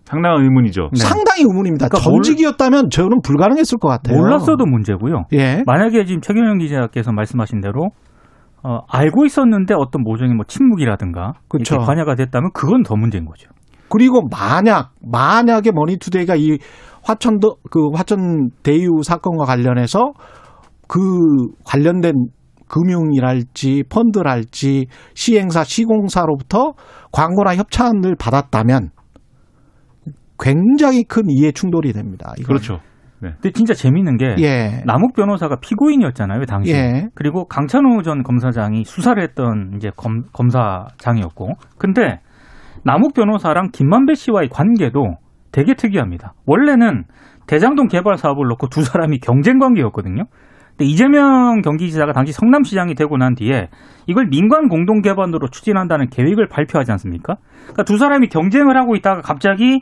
상당한 0.05 0.41
의문이죠. 0.41 0.89
네. 0.93 0.99
상당히 0.99 1.41
의문입니다. 1.41 1.89
그러니까 1.89 2.09
전직이었다면 2.09 2.89
저는 2.89 3.21
불가능했을 3.21 3.77
것 3.77 3.89
같아요. 3.89 4.17
몰랐어도 4.17 4.65
문제고요. 4.65 5.25
예. 5.33 5.63
만약에 5.65 6.05
지금 6.05 6.21
최경영 6.21 6.59
기자께서 6.59 7.11
말씀하신 7.11 7.59
대로 7.59 7.89
어, 8.63 8.79
알고 8.89 9.25
있었는데 9.25 9.73
어떤 9.75 10.03
모종의 10.03 10.35
뭐 10.35 10.45
침묵이라든가. 10.45 11.33
이렇게 11.53 11.85
관여가 11.85 12.15
됐다면 12.15 12.51
그건 12.53 12.83
더 12.83 12.95
문제인 12.95 13.25
거죠. 13.25 13.49
그리고 13.89 14.27
만약 14.29 14.91
만약에 15.01 15.71
머니투데이가 15.71 16.35
이 16.35 16.57
화천도 17.03 17.57
그 17.71 17.89
화천 17.93 18.49
대유 18.63 19.01
사건과 19.03 19.45
관련해서 19.45 20.11
그 20.87 20.99
관련된 21.63 22.27
금융이랄지 22.67 23.83
펀드랄지 23.89 24.87
시행사 25.13 25.63
시공사로부터 25.63 26.73
광고나 27.13 27.55
협찬을 27.55 28.15
받았다면 28.19 28.89
굉장히 30.39 31.03
큰 31.03 31.23
이해 31.29 31.51
충돌이 31.51 31.93
됩니다. 31.93 32.33
이건. 32.37 32.47
그렇죠. 32.47 32.79
근데 33.19 33.51
진짜 33.51 33.73
재밌는 33.73 34.17
게 34.17 34.35
예. 34.39 34.83
남욱 34.85 35.13
변호사가 35.13 35.57
피고인이었잖아요, 35.59 36.45
당시. 36.45 36.71
예. 36.71 37.07
그리고 37.15 37.45
강찬호 37.45 38.03
전 38.03 38.23
검사장이 38.23 38.83
수사를 38.85 39.21
했던 39.21 39.73
이제 39.75 39.91
검, 39.95 40.23
검사장이었고. 40.33 41.55
근데 41.77 42.19
남욱 42.83 43.13
변호사랑 43.13 43.71
김만배 43.71 44.15
씨와의 44.15 44.49
관계도 44.49 45.17
되게 45.51 45.73
특이합니다. 45.73 46.33
원래는 46.45 47.05
대장동 47.47 47.87
개발 47.87 48.17
사업을 48.17 48.45
놓고 48.47 48.67
두 48.69 48.83
사람이 48.83 49.19
경쟁 49.19 49.57
관계였거든요. 49.57 50.25
근데 50.69 50.85
이재명 50.85 51.61
경기지사가 51.61 52.13
당시 52.13 52.31
성남시장이 52.33 52.93
되고 52.93 53.17
난 53.17 53.33
뒤에 53.33 53.69
이걸 54.05 54.27
민관 54.27 54.67
공동 54.67 55.01
개발으로 55.01 55.47
추진한다는 55.47 56.09
계획을 56.09 56.47
발표하지 56.47 56.91
않습니까? 56.91 57.37
그러니까 57.63 57.83
두 57.83 57.97
사람이 57.97 58.27
경쟁을 58.27 58.77
하고 58.77 58.95
있다가 58.95 59.21
갑자기 59.21 59.81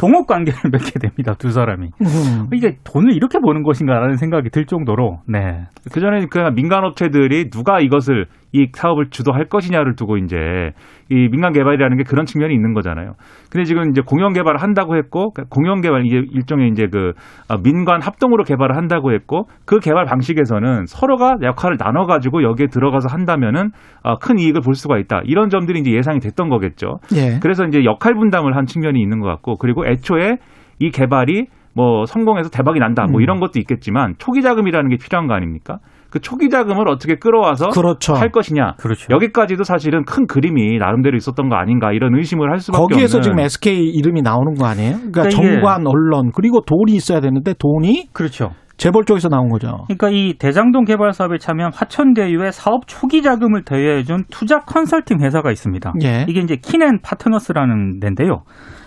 동업 0.00 0.26
관계를 0.26 0.58
맺게 0.72 0.98
됩니다. 0.98 1.34
두 1.34 1.50
사람이. 1.52 1.90
음. 2.00 2.48
이게 2.54 2.78
돈을 2.84 3.12
이렇게 3.12 3.38
버는 3.38 3.62
것인가라는 3.62 4.16
생각이 4.16 4.48
들 4.48 4.64
정도로 4.64 5.20
네. 5.26 5.66
그 5.92 6.00
전에 6.00 6.24
그 6.24 6.38
민간 6.54 6.84
업체들이 6.84 7.50
누가 7.50 7.80
이것을 7.80 8.26
이 8.52 8.68
사업을 8.72 9.10
주도할 9.10 9.46
것이냐를 9.46 9.94
두고 9.94 10.16
이제 10.16 10.72
이 11.08 11.28
민간 11.30 11.52
개발이라는 11.52 11.96
게 11.96 12.04
그런 12.04 12.26
측면이 12.26 12.52
있는 12.54 12.74
거잖아요. 12.74 13.14
근데 13.50 13.64
지금 13.64 13.90
이제 13.90 14.00
공영 14.04 14.32
개발을 14.32 14.60
한다고 14.60 14.96
했고 14.96 15.32
그 15.32 15.44
공영 15.48 15.80
개발 15.80 16.04
이게 16.04 16.22
일종의 16.32 16.68
이제 16.70 16.86
그 16.90 17.12
어, 17.48 17.58
민간 17.62 18.00
합동으로 18.02 18.44
개발을 18.44 18.76
한다고 18.76 19.12
했고 19.12 19.46
그 19.64 19.78
개발 19.78 20.04
방식에서는 20.04 20.86
서로가 20.86 21.36
역할을 21.42 21.76
나눠 21.78 22.06
가지고 22.06 22.42
여기에 22.42 22.66
들어가서 22.68 23.08
한다면은 23.10 23.70
어, 24.02 24.16
큰 24.16 24.38
이익을 24.38 24.60
볼 24.62 24.74
수가 24.74 24.98
있다. 24.98 25.20
이런 25.24 25.48
점들이 25.48 25.80
이제 25.80 25.92
예상이 25.92 26.18
됐던 26.20 26.48
거겠죠. 26.48 26.98
예. 27.14 27.38
그래서 27.40 27.64
이제 27.64 27.84
역할 27.84 28.14
분담을 28.14 28.56
한 28.56 28.66
측면이 28.66 29.00
있는 29.00 29.20
것 29.20 29.28
같고 29.28 29.56
그리고 29.56 29.86
애초에 29.86 30.36
이 30.78 30.90
개발이 30.90 31.46
뭐 31.74 32.04
성공해서 32.04 32.50
대박이 32.50 32.80
난다 32.80 33.06
뭐 33.06 33.20
음. 33.20 33.22
이런 33.22 33.38
것도 33.38 33.58
있겠지만 33.58 34.14
초기 34.18 34.42
자금이라는 34.42 34.90
게 34.90 34.96
필요한 34.96 35.28
거 35.28 35.34
아닙니까? 35.34 35.78
그 36.10 36.20
초기 36.20 36.48
자금을 36.48 36.88
어떻게 36.88 37.16
끌어와서 37.16 37.68
그렇죠. 37.70 38.14
할 38.14 38.30
것이냐. 38.30 38.74
그렇죠. 38.78 39.06
여기까지도 39.10 39.62
사실은 39.64 40.04
큰 40.04 40.26
그림이 40.26 40.78
나름대로 40.78 41.16
있었던 41.16 41.48
거 41.48 41.56
아닌가 41.56 41.92
이런 41.92 42.16
의심을 42.16 42.50
할 42.50 42.58
수밖에 42.58 42.80
거기에서 42.80 43.18
없는 43.18 43.22
지금 43.22 43.38
SK 43.40 43.78
이름이 43.94 44.22
나오는 44.22 44.54
거 44.54 44.66
아니에요? 44.66 44.96
그러니까 44.96 45.22
그러니까 45.22 45.42
이게- 45.42 45.52
정관, 45.60 45.86
언론 45.86 46.32
그리고 46.34 46.60
돈이 46.62 46.92
있어야 46.94 47.20
되는데 47.20 47.54
돈이 47.58 48.08
그렇죠. 48.12 48.50
재벌 48.76 49.04
쪽에서 49.04 49.28
나온 49.28 49.50
거죠. 49.50 49.84
그러니까 49.88 50.08
이 50.08 50.34
대장동 50.38 50.84
개발 50.84 51.12
사업에 51.12 51.36
참여한 51.36 51.70
화천대유의 51.74 52.50
사업 52.52 52.86
초기 52.86 53.20
자금을 53.20 53.64
대여해준 53.64 54.24
투자 54.30 54.60
컨설팅 54.60 55.20
회사가 55.20 55.50
있습니다. 55.50 55.92
예. 56.02 56.24
이게 56.28 56.40
이제 56.40 56.56
킨앤 56.56 57.00
파트너스라는 57.02 58.00
데인데요. 58.00 58.42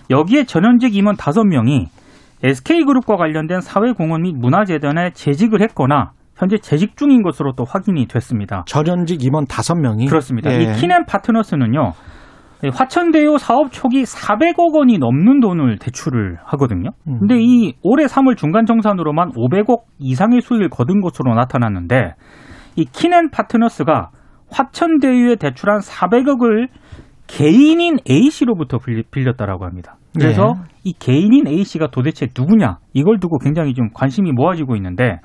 여기에 0.09 0.45
전현직 0.45 0.95
임원 0.95 1.15
5명이 1.15 1.85
SK그룹과 2.43 3.15
관련된 3.17 3.61
사회공헌 3.61 4.23
및 4.23 4.35
문화재단에 4.35 5.11
재직을 5.13 5.61
했거나 5.61 6.11
현재 6.35 6.57
재직 6.57 6.97
중인 6.97 7.21
것으로 7.21 7.53
또 7.55 7.63
확인이 7.63 8.07
됐습니다. 8.07 8.63
전현직 8.65 9.23
임원 9.23 9.45
다섯 9.45 9.75
명이 9.75 10.07
그렇습니다. 10.07 10.51
예. 10.51 10.63
이 10.63 10.65
킨앤 10.73 11.05
파트너스는요. 11.05 11.93
이 12.63 12.69
화천대유 12.69 13.37
사업 13.39 13.71
초기 13.71 14.03
400억 14.03 14.73
원이 14.73 14.97
넘는 14.97 15.41
돈을 15.41 15.77
대출을 15.79 16.37
하거든요. 16.45 16.91
음. 17.07 17.19
근데 17.19 17.35
이 17.39 17.73
올해 17.83 18.05
3월 18.05 18.37
중간 18.37 18.65
정산으로만 18.65 19.31
500억 19.31 19.81
이상의 19.99 20.41
수익을 20.41 20.69
거둔 20.69 21.01
것으로 21.01 21.35
나타났는데 21.35 22.13
이 22.77 22.85
킨앤 22.85 23.31
파트너스가 23.31 24.11
화천대유에 24.49 25.35
대출한 25.35 25.79
400억을 25.79 26.67
개인인 27.27 27.97
A 28.09 28.29
씨로부터 28.29 28.77
빌렸다라고 29.11 29.65
합니다. 29.65 29.97
그래서 30.17 30.53
네. 30.55 30.73
이 30.83 30.93
개인인 30.93 31.47
A 31.47 31.63
씨가 31.63 31.87
도대체 31.91 32.27
누구냐 32.37 32.77
이걸 32.93 33.19
두고 33.19 33.39
굉장히 33.39 33.73
좀 33.73 33.89
관심이 33.93 34.31
모아지고 34.31 34.75
있는데 34.75 35.19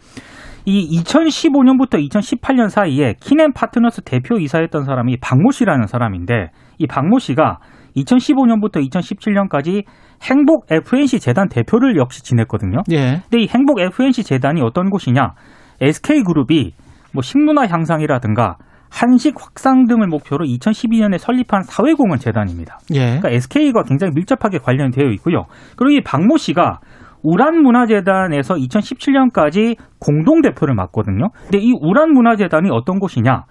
이 0.69 1.01
2015년부터 1.03 1.95
2018년 2.11 2.69
사이에 2.69 3.15
키넨 3.21 3.55
파트너스 3.55 4.03
대표 4.03 4.39
이사였던 4.39 4.85
사람이 4.85 5.17
박모 5.17 5.51
씨라는 5.51 5.87
사람인데 5.87 6.51
이 6.77 6.87
박모 6.87 7.21
씨가 7.21 7.59
2015년부터 7.97 8.87
2017년까지 8.87 9.85
행복 10.23 10.67
FNC 10.71 11.21
재단 11.21 11.49
대표를 11.49 11.97
역시 11.97 12.23
지냈거든요. 12.23 12.83
예. 12.91 13.23
근데 13.23 13.45
이 13.45 13.49
행복 13.49 13.81
FNC 13.81 14.25
재단이 14.25 14.61
어떤 14.61 14.91
곳이냐? 14.91 15.33
SK 15.81 16.23
그룹이 16.25 16.73
뭐 17.15 17.23
식문화 17.23 17.67
향상이라든가 17.67 18.59
한식 18.91 19.37
확산 19.39 19.87
등을 19.87 20.07
목표로 20.07 20.45
2012년에 20.45 21.17
설립한 21.17 21.63
사회공헌 21.63 22.19
재단입니다. 22.19 22.79
예. 22.93 23.19
그러니까 23.19 23.31
SK가 23.31 23.85
굉장히 23.85 24.13
밀접하게 24.15 24.59
관련되어 24.59 25.09
있고요. 25.13 25.47
그리고 25.77 25.99
이 25.99 26.01
박모 26.03 26.37
씨가 26.37 26.81
우란문화재단에서 27.23 28.55
2017년까지 28.55 29.77
공동대표를 30.01 30.75
맡거든요. 30.75 31.31
근데 31.43 31.59
이 31.59 31.73
우란문화재단이 31.81 32.71
어떤 32.71 32.99
곳이냐? 32.99 33.45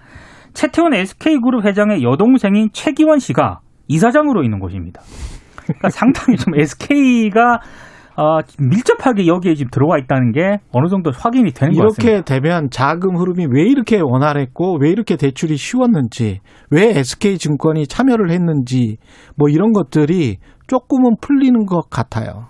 최태원 0.53 0.93
SK그룹 0.93 1.65
회장의 1.65 2.03
여동생인 2.03 2.69
최기원 2.73 3.19
씨가 3.19 3.59
이사장으로 3.87 4.43
있는 4.43 4.59
곳입니다. 4.59 5.01
그러니까 5.55 5.89
상당히 5.93 6.37
좀 6.37 6.55
SK가 6.55 7.59
어, 8.17 8.39
밀접하게 8.57 9.27
여기에 9.27 9.53
지금 9.53 9.69
들어와 9.69 9.99
있다는 9.99 10.31
게 10.31 10.57
어느 10.71 10.87
정도 10.87 11.11
확인이 11.11 11.51
되는 11.51 11.73
것 11.73 11.83
같습니다. 11.83 12.11
이렇게 12.11 12.23
되면 12.23 12.69
자금 12.71 13.15
흐름이 13.15 13.45
왜 13.51 13.61
이렇게 13.61 13.99
원활했고 14.01 14.79
왜 14.81 14.89
이렇게 14.89 15.17
대출이 15.17 15.55
쉬웠는지 15.55 16.39
왜 16.71 16.97
SK 16.97 17.37
증권이 17.37 17.85
참여를 17.85 18.31
했는지 18.31 18.97
뭐 19.35 19.49
이런 19.49 19.71
것들이 19.71 20.37
조금은 20.65 21.17
풀리는 21.21 21.65
것 21.67 21.91
같아요. 21.91 22.47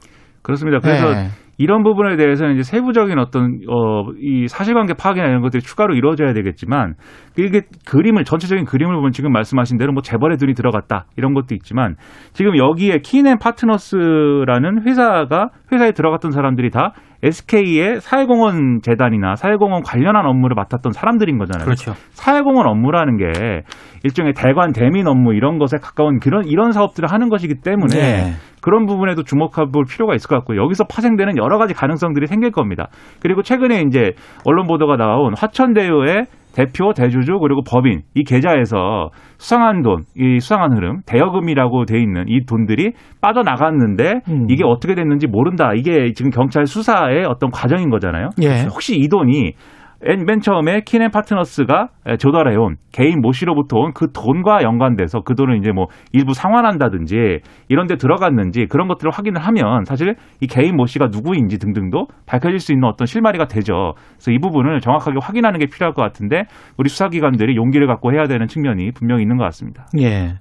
그렇습니다. 0.47 0.79
그래서 0.79 1.13
네. 1.13 1.27
이런 1.57 1.83
부분에 1.83 2.15
대해서는 2.15 2.53
이제 2.53 2.63
세부적인 2.63 3.19
어떤 3.19 3.59
어 3.67 3.97
이 4.19 4.47
사실관계 4.47 4.93
파악이나 4.93 5.27
이런 5.27 5.41
것들이 5.41 5.61
추가로 5.61 5.93
이루어져야 5.95 6.33
되겠지만 6.33 6.95
이게 7.37 7.61
그림을 7.87 8.23
전체적인 8.23 8.65
그림을 8.65 8.95
보면 8.95 9.11
지금 9.11 9.31
말씀하신 9.31 9.77
대로 9.77 9.91
뭐 9.91 10.01
재벌의 10.01 10.37
돈이 10.37 10.53
들어갔다 10.53 11.05
이런 11.17 11.33
것도 11.33 11.53
있지만 11.55 11.95
지금 12.33 12.57
여기에 12.57 12.99
키넨 13.03 13.37
파트너스라는 13.39 14.83
회사가 14.85 15.49
회사에 15.71 15.91
들어갔던 15.91 16.31
사람들이 16.31 16.69
다 16.69 16.93
SK의 17.23 17.99
사회공헌 17.99 18.81
재단이나 18.81 19.35
사회공헌 19.35 19.81
관련한 19.83 20.25
업무를 20.25 20.55
맡았던 20.55 20.91
사람들인 20.91 21.37
거잖아요. 21.37 21.65
그렇죠. 21.65 21.93
사회공헌 22.11 22.67
업무라는 22.67 23.17
게 23.17 23.63
일종의 24.03 24.33
대관 24.33 24.71
대민 24.71 25.07
업무 25.07 25.33
이런 25.33 25.57
것에 25.57 25.77
가까운 25.81 26.19
그런 26.19 26.45
이런 26.45 26.71
사업들을 26.71 27.11
하는 27.11 27.29
것이기 27.29 27.55
때문에 27.63 27.95
네. 27.95 28.31
그런 28.61 28.85
부분에도 28.85 29.23
주목해 29.23 29.71
볼 29.71 29.85
필요가 29.85 30.13
있을 30.13 30.27
것 30.27 30.35
같고 30.35 30.57
여기서 30.57 30.85
파생되는 30.85 31.37
여러 31.37 31.57
가지 31.57 31.73
가능성들이 31.73 32.27
생길 32.27 32.51
겁니다. 32.51 32.87
그리고 33.21 33.41
최근에 33.41 33.83
이제 33.87 34.11
언론 34.45 34.67
보도가 34.67 34.97
나온 34.97 35.33
화천대유의 35.37 36.25
대표, 36.57 36.91
대주주 36.91 37.37
그리고 37.39 37.61
법인 37.61 38.01
이 38.15 38.23
계좌에서 38.23 39.11
수상한 39.37 39.83
돈, 39.83 40.05
이 40.15 40.39
수상한 40.39 40.75
흐름, 40.75 41.01
대여금이라고 41.05 41.85
돼 41.85 41.99
있는 41.99 42.25
이 42.27 42.45
돈들이 42.47 42.93
빠져나갔는데 43.21 44.21
음. 44.27 44.47
이게 44.49 44.63
어떻게 44.65 44.95
됐는지 44.95 45.27
모른다. 45.27 45.73
이게 45.75 46.13
지금 46.13 46.31
경찰 46.31 46.65
수사의 46.65 47.25
어떤 47.27 47.51
과정인 47.51 47.91
거잖아요. 47.91 48.29
예. 48.41 48.63
혹시 48.63 48.97
이 48.97 49.07
돈이 49.07 49.53
맨, 50.01 50.25
맨 50.25 50.39
처음에 50.39 50.81
키넨 50.81 51.11
파트너스가 51.11 51.89
조달해온 52.19 52.75
개인 52.91 53.19
모 53.21 53.31
씨로부터 53.31 53.77
온 53.77 53.91
그 53.97 54.11
돈과 54.11 54.61
연관돼서 54.61 55.21
그 55.21 55.33
돈을 55.33 55.57
이제 55.57 55.71
뭐 55.71 55.87
일부 56.11 56.33
상환한다든지 56.33 57.39
이런 57.67 57.87
데 57.87 57.95
들어갔는지 57.95 58.67
그런 58.67 58.87
것들을 58.87 59.11
확인을 59.11 59.41
하면 59.41 59.85
사실 59.85 60.15
이 60.39 60.45
개인 60.47 60.75
모 60.75 60.85
씨가 60.85 61.07
누구인지 61.07 61.57
등등도 61.57 62.07
밝혀질 62.27 62.59
수 62.59 62.73
있는 62.73 62.87
어떤 62.87 63.07
실마리가 63.07 63.47
되죠. 63.47 63.93
그래서 64.11 64.31
이 64.31 64.37
부분을 64.37 64.81
정확하게 64.81 65.17
확인하는 65.21 65.59
게 65.59 65.65
필요할 65.65 65.93
것 65.93 66.03
같은데 66.03 66.43
우리 66.77 66.89
수사기관들이 66.89 67.55
용기를 67.55 67.87
갖고 67.87 68.13
해야 68.13 68.25
되는 68.27 68.45
측면이 68.45 68.91
분명히 68.91 69.23
있는 69.23 69.37
것 69.37 69.45
같습니다. 69.45 69.87
예. 69.99 70.35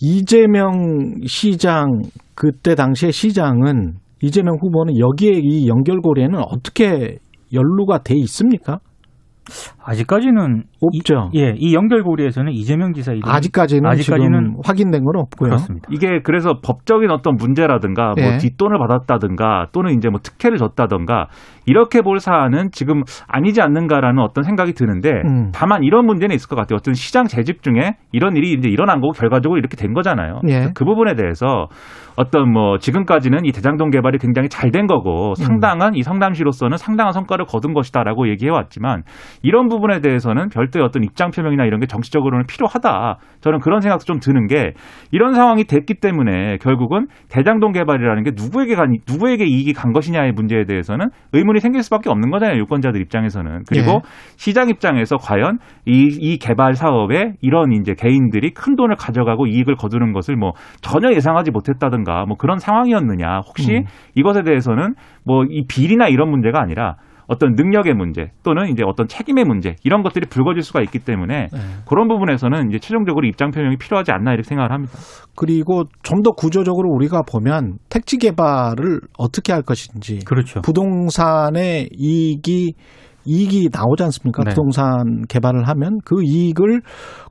이재명 0.00 1.14
시장 1.26 2.02
그때 2.34 2.74
당시에 2.74 3.10
시장은 3.10 3.94
이재명 4.22 4.56
후보는 4.60 4.98
여기에 4.98 5.40
이 5.42 5.68
연결고리에는 5.68 6.38
어떻게 6.38 7.16
연루가 7.52 8.02
돼 8.02 8.14
있습니까? 8.16 8.80
아직까지는 9.82 10.64
없죠. 10.80 11.30
이, 11.32 11.40
예, 11.40 11.54
이 11.56 11.74
연결고리에서는 11.74 12.52
이재명 12.52 12.92
지사 12.92 13.12
이름 13.12 13.22
아직까지는, 13.26 13.88
아직까지는 13.90 14.58
확인된 14.64 15.04
건 15.04 15.16
없고요. 15.16 15.48
그렇습니다. 15.50 15.88
이게 15.90 16.20
그래서 16.22 16.60
법적인 16.62 17.10
어떤 17.10 17.36
문제라든가 17.36 18.14
뭐 18.16 18.34
예. 18.34 18.36
뒷돈을 18.36 18.78
받았다든가 18.78 19.68
또는 19.72 19.96
이제 19.96 20.08
뭐 20.08 20.20
특혜를 20.22 20.58
줬다든가 20.58 21.28
이렇게 21.64 22.02
볼 22.02 22.20
사안은 22.20 22.68
지금 22.70 23.02
아니지 23.26 23.60
않는가라는 23.60 24.22
어떤 24.22 24.44
생각이 24.44 24.74
드는데 24.74 25.10
음. 25.24 25.50
다만 25.52 25.82
이런 25.82 26.06
문제는 26.06 26.34
있을 26.34 26.48
것 26.48 26.54
같아요. 26.54 26.76
어떤 26.76 26.94
시장 26.94 27.24
재집 27.24 27.62
중에 27.62 27.96
이런 28.12 28.36
일이 28.36 28.52
이제 28.52 28.68
일어난 28.68 29.00
거고 29.00 29.12
결과적으로 29.12 29.58
이렇게 29.58 29.76
된 29.76 29.94
거잖아요. 29.94 30.42
예. 30.48 30.68
그 30.74 30.84
부분에 30.84 31.14
대해서 31.14 31.66
어떤 32.16 32.50
뭐 32.52 32.78
지금까지는 32.78 33.44
이 33.44 33.52
대장동 33.52 33.90
개발이 33.90 34.18
굉장히 34.18 34.48
잘 34.48 34.66
된 34.76 34.86
거고 34.86 35.34
상당한 35.36 35.94
이 35.94 36.02
성남시로서는 36.02 36.76
상당한 36.76 37.12
성과를 37.12 37.46
거둔 37.46 37.72
것이다라고 37.72 38.28
얘기해 38.28 38.50
왔지만 38.50 39.04
이런 39.42 39.68
부분에 39.68 40.00
대해서는 40.00 40.48
별 40.48 40.65
도의 40.70 40.84
어떤 40.84 41.02
입장 41.02 41.30
표명이나 41.30 41.64
이런 41.64 41.80
게 41.80 41.86
정치적으로는 41.86 42.46
필요하다. 42.46 43.18
저는 43.40 43.60
그런 43.60 43.80
생각도 43.80 44.04
좀 44.04 44.18
드는 44.20 44.46
게 44.46 44.74
이런 45.10 45.34
상황이 45.34 45.64
됐기 45.64 45.94
때문에 45.94 46.58
결국은 46.58 47.06
대장동 47.30 47.72
개발이라는 47.72 48.22
게 48.24 48.30
누구에게 48.36 48.74
간 48.74 48.96
누구에게 49.08 49.44
이익이 49.46 49.72
간 49.72 49.92
것이냐의 49.92 50.32
문제에 50.32 50.64
대해서는 50.66 51.08
의문이 51.32 51.60
생길 51.60 51.82
수밖에 51.82 52.10
없는 52.10 52.30
거잖아요. 52.30 52.58
유권자들 52.60 53.00
입장에서는. 53.00 53.62
그리고 53.68 53.90
예. 53.90 54.00
시장 54.36 54.68
입장에서 54.68 55.16
과연 55.16 55.58
이, 55.86 56.08
이 56.20 56.38
개발 56.38 56.74
사업에 56.74 57.32
이런 57.40 57.72
이제 57.72 57.94
개인들이 57.94 58.52
큰 58.52 58.76
돈을 58.76 58.96
가져가고 58.96 59.46
이익을 59.46 59.76
거두는 59.76 60.12
것을 60.12 60.36
뭐 60.36 60.52
전혀 60.82 61.12
예상하지 61.12 61.50
못했다든가 61.50 62.26
뭐 62.26 62.36
그런 62.36 62.58
상황이었느냐. 62.58 63.40
혹시 63.46 63.78
음. 63.78 63.84
이것에 64.14 64.42
대해서는 64.42 64.94
뭐 65.24 65.46
이 65.56 65.64
비리나 65.66 66.08
이런 66.08 66.30
문제가 66.30 66.60
아니라 66.60 66.96
어떤 67.26 67.54
능력의 67.54 67.94
문제 67.94 68.30
또는 68.42 68.68
이제 68.68 68.82
어떤 68.86 69.08
책임의 69.08 69.44
문제 69.44 69.76
이런 69.84 70.02
것들이 70.02 70.26
불거질 70.28 70.62
수가 70.62 70.82
있기 70.82 71.00
때문에 71.00 71.48
네. 71.52 71.58
그런 71.88 72.08
부분에서는 72.08 72.68
이제 72.68 72.78
최종적으로 72.78 73.26
입장 73.26 73.50
표명이 73.50 73.76
필요하지 73.78 74.12
않나 74.12 74.32
이렇게 74.32 74.48
생각을 74.48 74.72
합니다. 74.72 74.92
그리고 75.34 75.84
좀 76.02 76.16
더 76.26 76.32
구조적으로 76.32 76.90
우리가 76.90 77.22
보면 77.22 77.78
택지 77.88 78.16
개발을 78.16 79.00
어떻게 79.16 79.52
할 79.52 79.62
것인지 79.62 80.24
그렇죠. 80.24 80.60
부동산의 80.62 81.90
이익이 81.92 82.74
이익이 83.26 83.68
나오지 83.72 84.02
않습니까? 84.04 84.42
네. 84.44 84.50
부동산 84.50 85.22
개발을 85.28 85.68
하면 85.68 85.98
그 86.04 86.22
이익을 86.24 86.80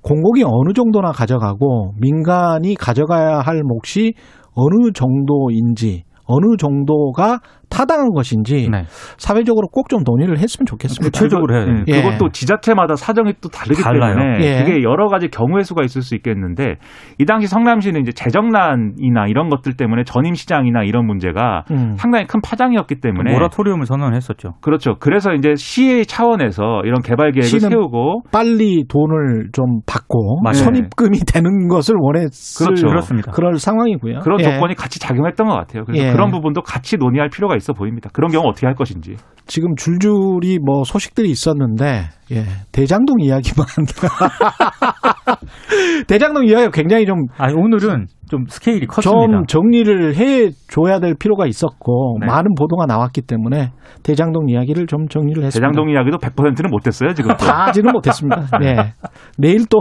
공공이 0.02 0.44
어느 0.44 0.74
정도나 0.74 1.12
가져가고 1.12 1.94
민간이 2.00 2.76
가져가야 2.76 3.40
할 3.40 3.62
몫이 3.64 4.14
어느 4.54 4.92
정도인지 4.94 6.04
어느 6.26 6.58
정도가 6.58 7.40
타당한 7.70 8.10
것인지 8.14 8.70
네. 8.70 8.84
사회적으로 9.18 9.68
꼭 9.70 9.86
좀 9.88 10.02
논의를 10.04 10.40
했으면 10.40 10.66
좋겠습니다. 10.66 11.06
구체적으로 11.06 11.56
해야 11.56 11.66
돼요. 11.66 11.84
예. 11.88 12.02
그것도 12.02 12.30
지자체마다 12.32 12.96
사정이 12.96 13.34
또 13.40 13.50
다르기 13.50 13.82
달라요. 13.84 14.16
때문에 14.18 14.40
예. 14.44 14.64
그게 14.64 14.82
여러 14.82 15.08
가지 15.10 15.28
경우의 15.28 15.64
수가 15.64 15.84
있을 15.84 16.02
수 16.02 16.16
있겠는데 16.16 16.78
이 17.20 17.26
당시 17.26 17.46
성남시는 17.48 18.02
이제 18.02 18.12
재정난이나 18.12 19.28
이런 19.28 19.50
것들 19.50 19.74
때문에 19.74 20.04
전임 20.06 20.34
시장이나 20.34 20.84
이런 20.84 21.06
문제가 21.06 21.66
음. 21.70 21.94
상당히 21.98 22.26
큰 22.26 22.42
파장이었기 22.42 22.96
때문에 23.00 23.32
모라토리움을 23.34 23.86
선언했었죠. 23.86 24.54
그렇죠. 24.62 24.96
그래서 25.00 25.34
이제 25.34 25.54
시의 25.56 26.06
차원에서 26.08 26.82
이런 26.86 27.02
개발 27.02 27.32
계획을 27.32 27.44
시는 27.44 27.70
세우고 27.70 28.24
빨리 28.32 28.86
돈을 28.88 29.50
좀 29.54 29.82
받고 29.86 30.42
맞아요. 30.44 30.54
선입금이 30.56 31.20
되는 31.32 31.68
것을 31.68 31.94
원했을 32.00 32.66
그렇죠. 32.66 32.88
그렇습니다. 32.88 33.32
그럴 33.32 33.56
상황이고요. 33.60 34.20
그런 34.22 34.40
예. 34.40 34.44
조건이 34.46 34.74
같이 34.74 35.00
작용했던 35.00 35.48
것 35.48 35.54
같아요. 35.54 35.86
그래서 35.86 36.04
예. 36.08 36.12
그런 36.12 36.32
부분도 36.32 36.62
같이 36.62 36.98
논의할 36.98 37.30
필요가 37.30 37.55
있어 37.56 37.74
보입니다. 37.74 38.10
그런 38.14 38.32
경우 38.32 38.48
어떻게 38.48 38.66
할 38.66 38.76
것인지. 38.76 39.16
지금 39.48 39.76
줄줄이 39.76 40.60
뭐 40.60 40.84
소식들이 40.84 41.30
있었는데 41.30 42.06
예, 42.32 42.44
대장동 42.72 43.22
이야기만 43.22 43.68
대장동 46.08 46.46
이야기가 46.46 46.72
굉장히 46.72 47.06
좀아 47.06 47.52
오늘은 47.56 48.08
좀 48.30 48.46
스케일이 48.48 48.88
컸습니다. 48.88 49.12
좀 49.12 49.46
정리를 49.46 50.16
해 50.16 50.50
줘야 50.68 51.00
될 51.00 51.14
필요가 51.20 51.46
있었고 51.46 52.18
네. 52.22 52.26
많은 52.26 52.56
보도가 52.58 52.88
나왔기 52.88 53.22
때문에 53.22 53.70
대장동 54.04 54.50
이야기를 54.50 54.88
좀 54.88 55.08
정리를 55.08 55.44
했습니다. 55.44 55.68
대장동 55.68 55.92
이야기도 55.92 56.18
100%는 56.18 56.72
못 56.72 56.88
했어요 56.88 57.14
지금. 57.14 57.30
또. 57.38 57.46
다 57.46 57.68
하지는 57.68 57.92
못 57.92 58.08
했습니다. 58.08 58.48
예. 58.64 58.94
내일 59.38 59.68
또 59.68 59.80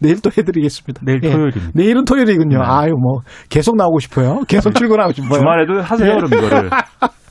내일 0.00 0.20
또 0.20 0.30
해드리겠습니다. 0.30 1.00
내일 1.04 1.20
예. 1.22 1.30
토요일입니다. 1.30 1.70
내일은 1.74 2.04
토요일이군요. 2.04 2.58
네. 2.58 2.64
아유 2.64 2.90
뭐 2.92 3.20
계속 3.48 3.76
나오고 3.76 3.98
싶어요. 4.00 4.40
계속 4.48 4.74
출근하고 4.74 5.12
싶어요. 5.12 5.38
주말에도 5.38 5.80
하세요 5.80 6.16
그럼 6.16 6.26
이거를. 6.32 6.70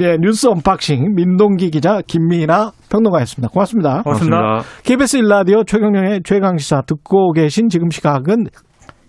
예, 0.00 0.16
뉴스 0.20 0.48
unboxing 0.48 1.14
민동기 1.14 1.70
기자 1.70 2.00
김민아 2.06 2.72
평론가였습니다. 2.90 3.52
고맙습니다. 3.52 4.02
고맙습니다. 4.02 4.62
KBS 4.82 5.18
일라디오 5.18 5.64
최경영의 5.64 6.20
최강 6.24 6.56
시사 6.58 6.82
듣고 6.82 7.32
계신 7.32 7.68
지금 7.68 7.90
시각은 7.90 8.46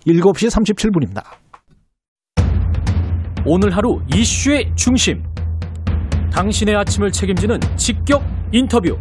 7시 0.05 0.49
37분입니다. 0.49 1.23
오늘 3.45 3.75
하루 3.75 3.99
이슈의 4.13 4.71
중심. 4.75 5.23
당신의 6.31 6.75
아침을 6.75 7.11
책임지는 7.11 7.59
직격 7.75 8.23
인터뷰. 8.51 8.97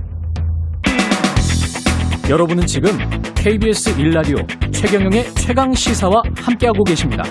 여러분은 2.30 2.64
지금 2.64 2.92
KBS 3.34 4.00
일라디오 4.00 4.36
최경영의 4.70 5.24
최강 5.34 5.72
시사와 5.72 6.22
함께하고 6.36 6.84
계십니다. 6.84 7.24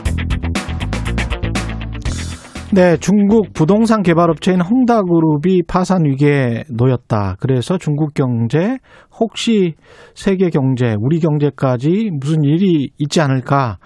네, 2.73 2.97
중국 2.97 3.53
부동산 3.53 4.03
개발업체인 4.03 4.59
헝다그룹이 4.59 5.63
파산 5.69 6.03
위기에 6.03 6.65
놓였다. 6.69 7.38
그래서 7.39 7.77
중국 7.77 8.13
경제, 8.13 8.77
혹시 9.17 9.75
세계 10.15 10.49
경제, 10.49 10.97
우리 10.99 11.21
경제까지 11.21 12.09
무슨 12.19 12.43
일이 12.43 12.89
있지 12.97 13.21
않을까 13.21 13.77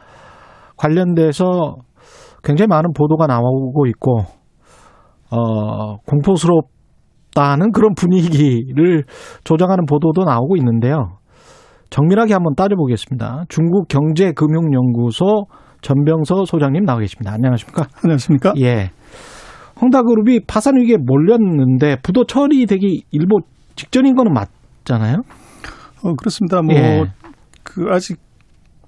관련돼서 0.78 1.76
굉장히 2.44 2.70
많은 2.70 2.92
보도가 2.92 3.28
나오고 3.28 3.86
있고, 3.86 4.22
어, 5.30 5.98
공포스럽 6.08 6.73
다는 7.36 7.72
그런 7.72 7.94
분위기를 7.96 9.04
조장하는 9.44 9.86
보도도 9.86 10.24
나오고 10.24 10.56
있는데요. 10.58 11.18
정밀하게 11.90 12.34
한번 12.34 12.56
따져보겠습니다. 12.56 13.46
중국 13.50 13.88
경제금융연구소 13.88 15.46
전병서 15.82 16.46
소장님 16.46 16.86
나와 16.86 17.00
계십니다. 17.00 17.34
안녕하십니까? 17.34 17.88
안녕하십니까? 18.04 18.54
예. 18.62 18.90
헝다그룹이 19.82 20.42
파산 20.48 20.78
위기에 20.78 20.98
몰렸는데 20.98 21.98
부도 22.02 22.26
처리되기 22.26 23.04
일보 23.12 23.40
직전인 23.76 24.16
거는 24.16 24.34
맞잖아요. 24.34 25.18
어, 26.04 26.14
그렇습니다. 26.16 26.62
뭐, 26.62 26.76
예. 26.76 27.04
그, 27.64 27.86
아직 27.90 28.20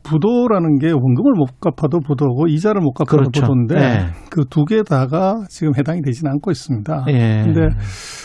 부도라는 0.05 0.77
게 0.77 0.91
원금을 0.91 1.33
못 1.35 1.59
갚아도 1.59 1.99
부도고 1.99 2.47
이자를 2.47 2.81
못 2.81 2.93
갚아도 2.93 3.17
그렇죠. 3.17 3.41
부도인데 3.41 3.75
예. 3.75 4.29
그두 4.29 4.65
개 4.65 4.83
다가 4.83 5.43
지금 5.49 5.73
해당이 5.75 6.01
되지는 6.01 6.31
않고 6.33 6.51
있습니다. 6.51 7.05
예. 7.09 7.41
근데 7.43 7.69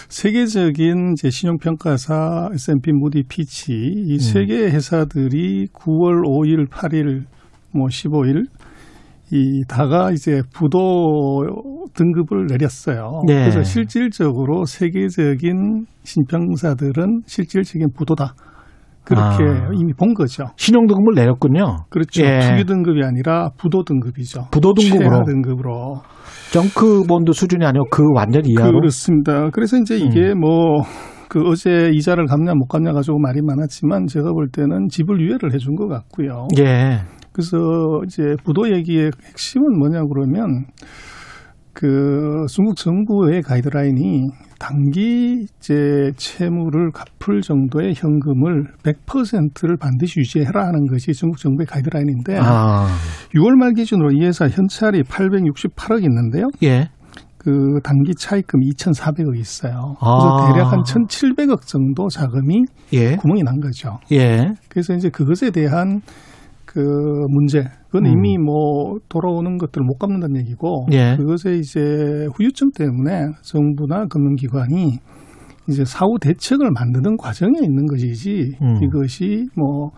세계적인 0.08 1.14
이제 1.16 1.30
신용평가사 1.30 2.50
S&P, 2.52 2.92
무디, 2.92 3.22
피치 3.28 3.72
음. 3.72 4.10
이세개 4.10 4.70
회사들이 4.70 5.68
9월 5.68 6.22
5일, 6.26 6.68
8일, 6.68 7.24
뭐 7.74 7.86
15일 7.86 8.46
이 9.32 9.62
다가 9.68 10.10
이제 10.10 10.42
부도 10.52 11.46
등급을 11.94 12.46
내렸어요. 12.50 13.22
네. 13.26 13.42
그래서 13.42 13.62
실질적으로 13.62 14.64
세계적인 14.64 15.86
신평사들은 16.02 17.22
실질적인 17.26 17.88
부도다. 17.96 18.34
그렇게 19.04 19.44
아. 19.44 19.70
이미 19.74 19.92
본 19.92 20.14
거죠. 20.14 20.44
신용등급을 20.56 21.14
내렸군요. 21.14 21.84
그렇죠. 21.88 22.22
예. 22.22 22.40
투기 22.40 22.64
등급이 22.64 23.02
아니라 23.02 23.50
부도 23.56 23.82
등급이죠. 23.84 24.48
부도 24.50 24.74
등급으로. 24.74 25.24
등급으로. 25.24 26.02
정크 26.52 27.04
본드 27.08 27.32
수준이 27.32 27.64
아니고 27.64 27.86
그 27.90 28.02
완전 28.14 28.42
이하로. 28.44 28.80
그렇습니다. 28.80 29.50
그래서 29.50 29.76
이제 29.78 29.96
이게 29.96 30.32
음. 30.32 30.40
뭐, 30.40 30.82
그 31.28 31.40
어제 31.46 31.90
이자를 31.92 32.26
갚냐 32.26 32.54
못 32.54 32.66
갚냐 32.66 32.92
가지고 32.92 33.18
말이 33.18 33.40
많았지만 33.40 34.06
제가 34.06 34.32
볼 34.32 34.48
때는 34.50 34.88
지불 34.88 35.20
유예를 35.20 35.54
해준 35.54 35.76
것 35.76 35.86
같고요. 35.86 36.48
예. 36.58 37.00
그래서 37.32 37.56
이제 38.04 38.34
부도 38.44 38.68
얘기의 38.72 39.12
핵심은 39.28 39.78
뭐냐 39.78 40.02
그러면 40.12 40.66
그 41.72 42.44
중국 42.48 42.76
정부의 42.76 43.42
가이드라인이 43.42 44.28
단기 44.60 45.46
이제 45.56 46.12
채무를 46.16 46.90
갚을 46.92 47.40
정도의 47.40 47.94
현금을 47.96 48.66
100%를 48.84 49.78
반드시 49.78 50.20
유지해라 50.20 50.66
하는 50.66 50.86
것이 50.86 51.12
중국 51.12 51.38
정부의 51.38 51.66
가이드라인인데 51.66 52.38
아. 52.40 52.86
6월 53.34 53.56
말 53.58 53.72
기준으로 53.72 54.12
이 54.12 54.22
회사 54.22 54.46
현찰이 54.46 55.02
868억 55.04 56.02
있는데요. 56.04 56.44
예. 56.62 56.90
그 57.38 57.80
단기 57.82 58.14
차입금이 58.14 58.66
2,400억 58.72 59.38
있어요. 59.38 59.96
아. 59.98 60.18
그래서 60.18 60.52
대략 60.52 60.72
한 60.72 60.82
1,700억 60.82 61.62
정도 61.62 62.08
자금이 62.08 62.64
예. 62.92 63.16
구멍이 63.16 63.42
난 63.42 63.60
거죠. 63.60 63.98
예. 64.12 64.52
그래서 64.68 64.92
이제 64.92 65.08
그것에 65.08 65.50
대한 65.50 66.02
그 66.72 66.78
문제, 67.28 67.64
그건 67.87 68.06
음. 68.06 68.12
이미 68.12 68.38
뭐 68.38 68.98
돌아오는 69.09 69.59
것들을 69.59 69.85
못 69.85 69.98
갚는다는 69.98 70.37
얘기고, 70.42 70.87
예. 70.92 71.16
그것에 71.16 71.56
이제 71.56 71.80
후유증 72.37 72.70
때문에 72.76 73.26
정부나 73.42 74.06
금융기관이 74.06 74.98
이제 75.68 75.85
사후 75.85 76.16
대책을 76.20 76.70
만드는 76.72 77.16
과정에 77.16 77.59
있는 77.61 77.87
것이지 77.87 78.52
음. 78.62 78.78
이것이 78.85 79.48
뭐 79.56 79.90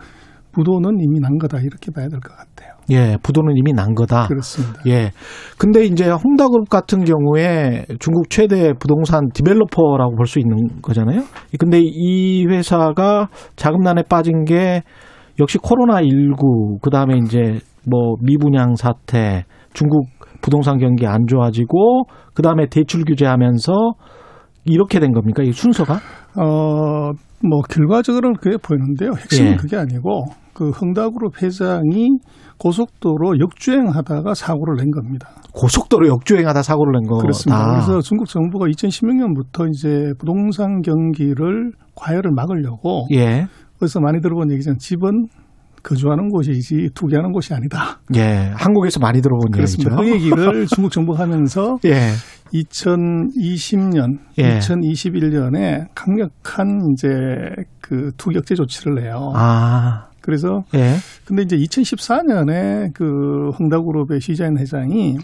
부도는 0.52 0.98
이미 1.00 1.20
난 1.20 1.36
거다 1.38 1.58
이렇게 1.60 1.90
봐야 1.90 2.08
될 2.08 2.20
것 2.20 2.34
같아요. 2.36 2.72
예, 2.90 3.16
부도는 3.22 3.54
이미 3.56 3.72
난 3.72 3.94
거다. 3.94 4.26
그렇습니다. 4.28 4.80
예. 4.86 5.10
근데 5.58 5.84
이제 5.84 6.10
홍다그룹 6.10 6.68
같은 6.70 7.04
경우에 7.04 7.84
중국 8.00 8.28
최대 8.30 8.72
부동산 8.78 9.28
디벨로퍼라고 9.34 10.16
볼 10.16 10.26
수 10.26 10.38
있는 10.40 10.80
거잖아요. 10.82 11.22
근데 11.58 11.80
이 11.82 12.46
회사가 12.46 13.28
자금난에 13.56 14.02
빠진 14.08 14.44
게 14.44 14.82
역시 15.40 15.58
코로나19, 15.58 16.80
그 16.82 16.90
다음에 16.90 17.18
이제 17.24 17.58
뭐 17.88 18.16
미분양 18.20 18.76
사태, 18.76 19.44
중국 19.72 20.06
부동산 20.40 20.78
경기 20.78 21.06
안 21.06 21.26
좋아지고, 21.26 22.04
그 22.34 22.42
다음에 22.42 22.66
대출 22.66 23.04
규제하면서 23.04 23.72
이렇게 24.64 25.00
된 25.00 25.12
겁니까? 25.12 25.42
이 25.42 25.52
순서가? 25.52 25.94
어, 26.36 27.10
뭐 27.48 27.60
결과적으로는 27.68 28.36
그게 28.36 28.56
보이는데요. 28.56 29.10
핵심은 29.10 29.52
예. 29.52 29.56
그게 29.56 29.76
아니고 29.76 30.26
그 30.54 30.70
흥다그룹 30.70 31.42
회장이 31.42 32.18
고속도로 32.58 33.40
역주행하다가 33.40 34.34
사고를 34.34 34.76
낸 34.76 34.90
겁니다. 34.90 35.30
고속도로 35.52 36.06
역주행하다 36.08 36.62
사고를 36.62 37.00
낸 37.00 37.08
거다. 37.08 37.22
그렇습니다. 37.22 37.70
그래서 37.72 38.00
중국 38.00 38.28
정부가 38.28 38.66
2016년부터 38.66 39.68
이제 39.68 40.12
부동산 40.18 40.80
경기를 40.82 41.72
과열을 41.96 42.30
막으려고 42.34 43.06
예, 43.12 43.46
어디서 43.82 44.00
많이 44.00 44.20
들어본 44.20 44.52
얘기잖아요. 44.52 44.78
집은 44.78 45.26
거주하는 45.82 46.28
곳이지 46.28 46.90
투기하는 46.94 47.32
곳이 47.32 47.54
아니다. 47.54 48.00
예. 48.14 48.52
한국에서 48.54 49.00
많이 49.00 49.20
들어본 49.20 49.50
그렇습니다. 49.50 49.96
그 49.96 50.06
얘기죠. 50.06 50.14
얘기를 50.14 50.66
중국 50.72 50.92
정부가 50.92 51.24
하면서 51.24 51.76
예, 51.84 52.12
2020년, 52.54 54.18
예. 54.38 54.58
2021년에 54.58 55.86
강력한 55.94 56.92
이제 56.92 57.08
그 57.80 58.12
투기 58.16 58.38
억제 58.38 58.54
조치를 58.54 59.02
내요. 59.02 59.32
아, 59.34 60.06
그래서 60.20 60.62
예, 60.74 60.94
근데 61.24 61.42
이제 61.42 61.56
2014년에 61.56 62.94
그 62.94 63.50
흥다그룹의 63.56 64.20
시자인 64.20 64.58
회장이 64.58 65.16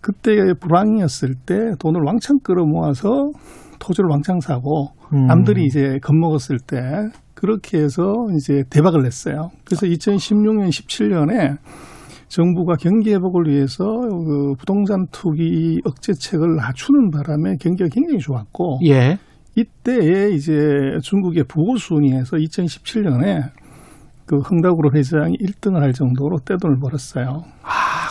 그때 0.00 0.52
불황이었을 0.60 1.34
때 1.44 1.54
돈을 1.80 2.02
왕창 2.04 2.38
끌어모아서 2.44 3.30
토지를 3.80 4.08
왕창 4.10 4.38
사고 4.40 4.90
음. 5.12 5.26
남들이 5.26 5.64
이제 5.64 5.98
겁먹었을 6.02 6.58
때 6.58 6.76
그렇게 7.42 7.78
해서 7.78 8.28
이제 8.36 8.62
대박을 8.70 9.02
냈어요. 9.02 9.50
그래서 9.64 9.84
2016년, 9.86 10.68
17년에 10.68 11.58
정부가 12.28 12.76
경기 12.76 13.12
회복을 13.12 13.48
위해서 13.48 13.84
그 13.84 14.54
부동산 14.56 15.06
투기 15.10 15.80
억제책을 15.84 16.54
낮추는 16.54 17.10
바람에 17.10 17.56
경기가 17.60 17.88
굉장히 17.92 18.20
좋았고 18.20 18.78
예. 18.86 19.18
이때에 19.56 20.30
이제 20.30 20.52
중국의 21.02 21.44
부호 21.48 21.76
순위에서 21.76 22.36
2017년에 22.36 23.50
그 24.24 24.38
흥다그룹 24.38 24.94
회장이 24.94 25.36
1등을 25.36 25.80
할 25.80 25.92
정도로 25.92 26.38
떼돈을 26.44 26.76
벌었어요. 26.80 27.42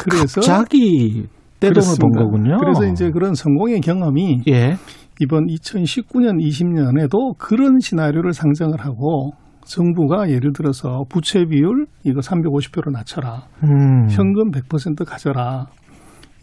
그래서 0.04 0.42
갑자기 0.42 1.26
떼돈을. 1.62 1.98
번 2.00 2.12
거군요. 2.12 2.58
그래서 2.60 2.86
이제 2.86 3.10
그런 3.12 3.34
성공의 3.34 3.80
경험이 3.80 4.42
예, 4.50 4.76
이번 5.22 5.46
2019년, 5.46 6.40
20년에도 6.40 7.38
그런 7.38 7.80
시나리오를 7.80 8.34
상정을 8.34 8.80
하고 8.80 9.34
정부가 9.66 10.32
예를 10.32 10.52
들어서 10.52 11.04
부채 11.10 11.46
비율 11.46 11.86
이거 12.04 12.22
350%로 12.22 12.92
낮춰라. 12.92 13.44
음, 13.64 14.10
현금 14.10 14.50
100% 14.50 15.06
가져라. 15.06 15.68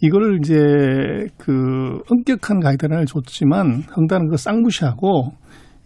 이걸 0.01 0.39
이제 0.39 0.55
그 1.37 1.99
엄격한 2.09 2.61
가이드라인을 2.61 3.05
줬지만 3.05 3.83
흥다는 3.89 4.27
그거 4.27 4.37
쌍무시하고 4.37 5.33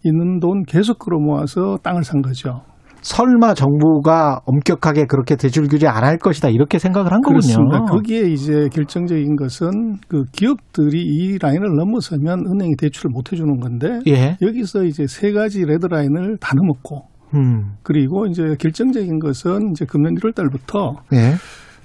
있는 0.04 0.38
돈 0.38 0.62
계속 0.62 1.00
끌어모아서 1.00 1.78
땅을 1.82 2.04
산 2.04 2.22
거죠. 2.22 2.62
설마 3.04 3.52
정부가 3.52 4.40
엄격하게 4.46 5.04
그렇게 5.06 5.36
대출 5.36 5.68
규제 5.68 5.86
안 5.86 6.04
할 6.04 6.16
것이다 6.16 6.48
이렇게 6.48 6.78
생각을 6.78 7.12
한 7.12 7.20
그렇습니다. 7.20 7.80
거군요. 7.80 7.84
거기에 7.92 8.20
이제 8.30 8.68
결정적인 8.72 9.36
것은 9.36 9.70
그 10.08 10.24
기업들이 10.32 11.02
이 11.02 11.38
라인을 11.38 11.76
넘어서면 11.76 12.40
은행이 12.46 12.76
대출을 12.78 13.10
못 13.12 13.30
해주는 13.32 13.60
건데 13.60 14.00
예, 14.06 14.36
여기서 14.40 14.84
이제 14.84 15.06
세 15.06 15.32
가지 15.32 15.64
red 15.66 15.86
line을 15.86 16.38
다 16.40 16.54
넘었고 16.56 17.02
음, 17.34 17.74
그리고 17.82 18.26
이제 18.26 18.42
결정적인 18.58 19.18
것은 19.18 19.72
이제 19.72 19.84
금년 19.84 20.14
1월 20.14 20.34
달부터 20.34 20.94
예, 21.12 21.34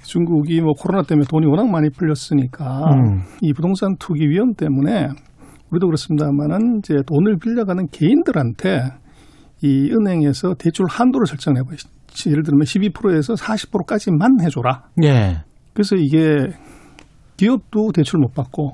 중국이 0.04 0.60
뭐 0.62 0.72
코로나 0.72 1.02
때문에 1.02 1.26
돈이 1.28 1.46
워낙 1.46 1.68
많이 1.70 1.90
풀렸으니까 1.90 2.64
음. 2.94 3.20
이 3.42 3.52
부동산 3.52 3.94
투기 3.98 4.26
위험 4.28 4.54
때문에 4.54 5.08
우리도 5.70 5.86
그렇습니다만은 5.86 6.78
이제 6.78 6.94
돈을 7.06 7.36
빌려가는 7.42 7.88
개인들한테 7.92 8.80
이 9.62 9.90
은행에서 9.92 10.54
대출 10.54 10.86
한도를 10.88 11.26
설정해 11.26 11.62
봐요. 11.62 11.76
예를 12.26 12.42
들면 12.42 12.64
12%에서 12.64 13.34
40%까지만 13.34 14.40
해줘라. 14.42 14.84
예, 15.04 15.42
그래서 15.72 15.96
이게 15.96 16.48
기업도 17.36 17.92
대출 17.92 18.18
못 18.18 18.34
받고 18.34 18.72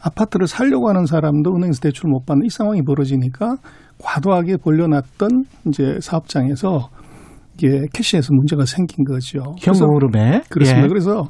아파트를 0.00 0.46
살려고 0.46 0.88
하는 0.88 1.06
사람도 1.06 1.54
은행에서 1.56 1.80
대출 1.80 2.08
못 2.08 2.24
받는 2.24 2.46
이 2.46 2.48
상황이 2.48 2.82
벌어지니까 2.82 3.56
과도하게 4.00 4.56
벌려놨던 4.58 5.44
이제 5.68 5.98
사업장에서 6.00 6.88
이게 7.54 7.86
캐시에서 7.92 8.28
문제가 8.32 8.64
생긴 8.64 9.04
거죠. 9.04 9.54
그래서 9.60 9.84
현금 9.84 9.96
흐름에 9.96 10.42
그렇습니다. 10.48 10.84
예. 10.84 10.88
그래서 10.88 11.28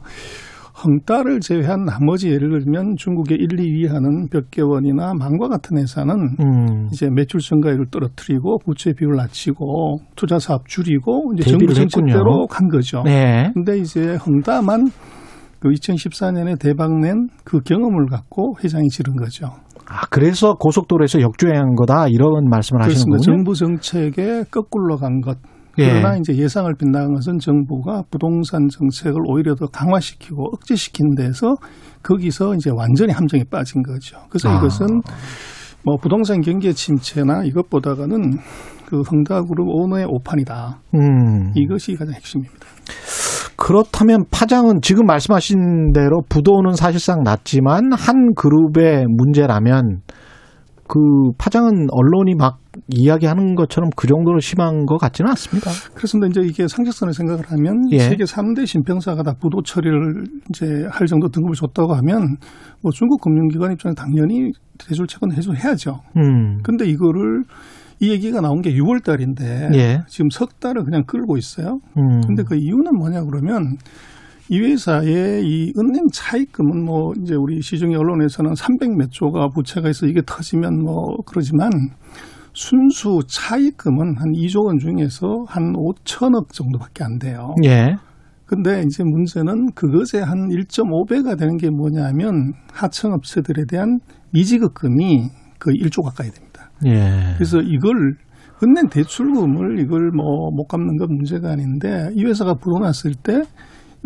헝따를 0.84 1.40
제외한 1.40 1.84
나머지 1.84 2.28
예를 2.30 2.50
들면 2.60 2.94
중국의 2.96 3.36
1, 3.38 3.48
2위 3.48 3.88
하는 3.88 4.28
벽계원이나 4.28 5.14
망과 5.18 5.48
같은 5.48 5.76
회사는 5.78 6.14
음, 6.40 6.88
이제 6.92 7.08
매출 7.10 7.40
증가율을 7.40 7.86
떨어뜨리고 7.90 8.58
부채 8.64 8.92
비율 8.92 9.16
낮추고 9.16 9.98
투자 10.14 10.38
사업 10.38 10.68
줄이고 10.68 11.32
이제 11.34 11.50
정부 11.50 11.74
정책대로. 11.74 12.46
간 12.46 12.68
거죠. 12.68 13.02
네, 13.04 13.50
근데 13.54 13.78
이제 13.78 14.16
헝다만 14.16 14.86
그 15.60 15.68
2014년에 15.70 16.58
대박낸 16.60 17.28
그 17.44 17.60
경험을 17.60 18.06
갖고 18.06 18.54
회장이 18.62 18.88
지른 18.88 19.16
거죠. 19.16 19.46
아 19.90 20.06
그래서 20.10 20.54
고속도로에서 20.54 21.20
역주행한 21.20 21.74
거다 21.74 22.08
이런 22.08 22.44
말씀을 22.48 22.82
하시는 22.82 23.10
그렇습니다. 23.10 23.18
거군요. 23.18 23.36
정부 23.36 23.54
정책에 23.54 24.44
거꾸로 24.50 24.96
간 24.96 25.20
것. 25.20 25.38
예. 25.78 25.88
그러나 25.88 26.16
이제 26.16 26.34
예상을 26.34 26.72
빗나간 26.74 27.14
것은 27.14 27.38
정부가 27.38 28.02
부동산 28.10 28.68
정책을 28.68 29.20
오히려 29.26 29.54
더 29.54 29.66
강화시키고 29.66 30.50
억제시킨 30.54 31.14
데서 31.14 31.56
거기서 32.02 32.54
이제 32.54 32.70
완전히 32.74 33.12
함정에 33.12 33.44
빠진 33.50 33.82
거죠. 33.82 34.18
그래서 34.28 34.48
아. 34.48 34.58
이것은 34.58 34.86
뭐 35.84 35.96
부동산 35.96 36.40
경기의 36.40 36.74
침체나 36.74 37.44
이것보다는 37.44 38.38
그 38.86 39.00
흥다그룹 39.02 39.68
오너의 39.68 40.06
오판이다. 40.08 40.80
음. 40.94 41.52
이것이 41.54 41.94
가장 41.94 42.14
핵심입니다. 42.14 42.66
그렇다면 43.56 44.24
파장은 44.30 44.80
지금 44.82 45.04
말씀하신 45.06 45.92
대로 45.92 46.22
부도는 46.28 46.74
사실상 46.74 47.22
낮지만 47.22 47.92
한 47.92 48.34
그룹의 48.34 49.06
문제라면 49.08 50.00
그 50.88 51.32
파장은 51.36 51.88
언론이 51.90 52.34
막 52.34 52.58
이야기하는 52.88 53.54
것처럼 53.54 53.90
그 53.94 54.06
정도로 54.06 54.40
심한 54.40 54.86
것 54.86 54.96
같지는 54.96 55.28
않습니다. 55.30 55.70
그렇습니다. 55.94 56.28
이제 56.28 56.40
이게 56.48 56.66
상식선을 56.66 57.12
생각을 57.12 57.44
하면 57.50 57.92
예. 57.92 57.98
세계 57.98 58.24
3대 58.24 58.66
신평사가 58.66 59.22
다 59.22 59.34
부도 59.38 59.62
처리를 59.62 60.24
이제 60.48 60.66
할 60.90 61.06
정도 61.06 61.28
등급을 61.28 61.54
줬다고 61.54 61.94
하면 61.94 62.38
뭐 62.82 62.90
중국 62.90 63.20
금융기관 63.20 63.72
입장에 63.72 63.94
당연히 63.94 64.52
대출채권 64.78 65.32
해줘야죠. 65.32 66.00
음. 66.16 66.60
근데 66.62 66.86
이거를 66.86 67.44
이 68.00 68.10
얘기가 68.10 68.40
나온 68.40 68.62
게 68.62 68.72
6월 68.72 69.04
달인데 69.04 69.70
예. 69.74 70.02
지금 70.08 70.30
석 70.30 70.58
달을 70.60 70.84
그냥 70.84 71.04
끌고 71.06 71.36
있어요. 71.36 71.80
음. 71.98 72.20
근데 72.26 72.44
그 72.44 72.56
이유는 72.56 72.96
뭐냐 72.96 73.24
그러면 73.24 73.76
이 74.50 74.60
회사의 74.60 75.44
이 75.44 75.72
은행 75.78 76.06
차입금은 76.12 76.84
뭐 76.84 77.12
이제 77.20 77.34
우리 77.34 77.60
시중의 77.60 77.96
언론에서는 77.96 78.52
300몇 78.52 79.10
조가 79.10 79.48
부채가 79.54 79.88
있어 79.90 80.06
이게 80.06 80.22
터지면 80.24 80.82
뭐 80.82 81.16
그러지만 81.26 81.70
순수 82.54 83.20
차입금은 83.28 84.16
한 84.16 84.32
2조 84.32 84.66
원 84.66 84.78
중에서 84.78 85.44
한 85.46 85.74
5천억 85.74 86.52
정도밖에 86.52 87.04
안 87.04 87.18
돼요. 87.18 87.54
예. 87.64 87.94
근데 88.46 88.82
이제 88.82 89.04
문제는 89.04 89.72
그것의 89.74 90.24
한 90.24 90.48
1.5배가 90.48 91.38
되는 91.38 91.56
게 91.58 91.68
뭐냐면 91.68 92.54
하청업체들에 92.72 93.64
대한 93.68 93.98
미지급금이 94.32 95.28
거의 95.60 95.76
1조 95.82 96.02
가까이 96.02 96.30
됩니다. 96.30 96.70
예. 96.86 97.34
그래서 97.34 97.58
이걸 97.60 98.16
은행 98.64 98.88
대출금을 98.88 99.78
이걸 99.80 100.10
뭐 100.10 100.50
못 100.50 100.66
갚는 100.66 100.96
건 100.96 101.14
문제가 101.14 101.50
아닌데 101.50 102.08
이 102.14 102.24
회사가 102.24 102.54
불어났을 102.54 103.12
때 103.22 103.42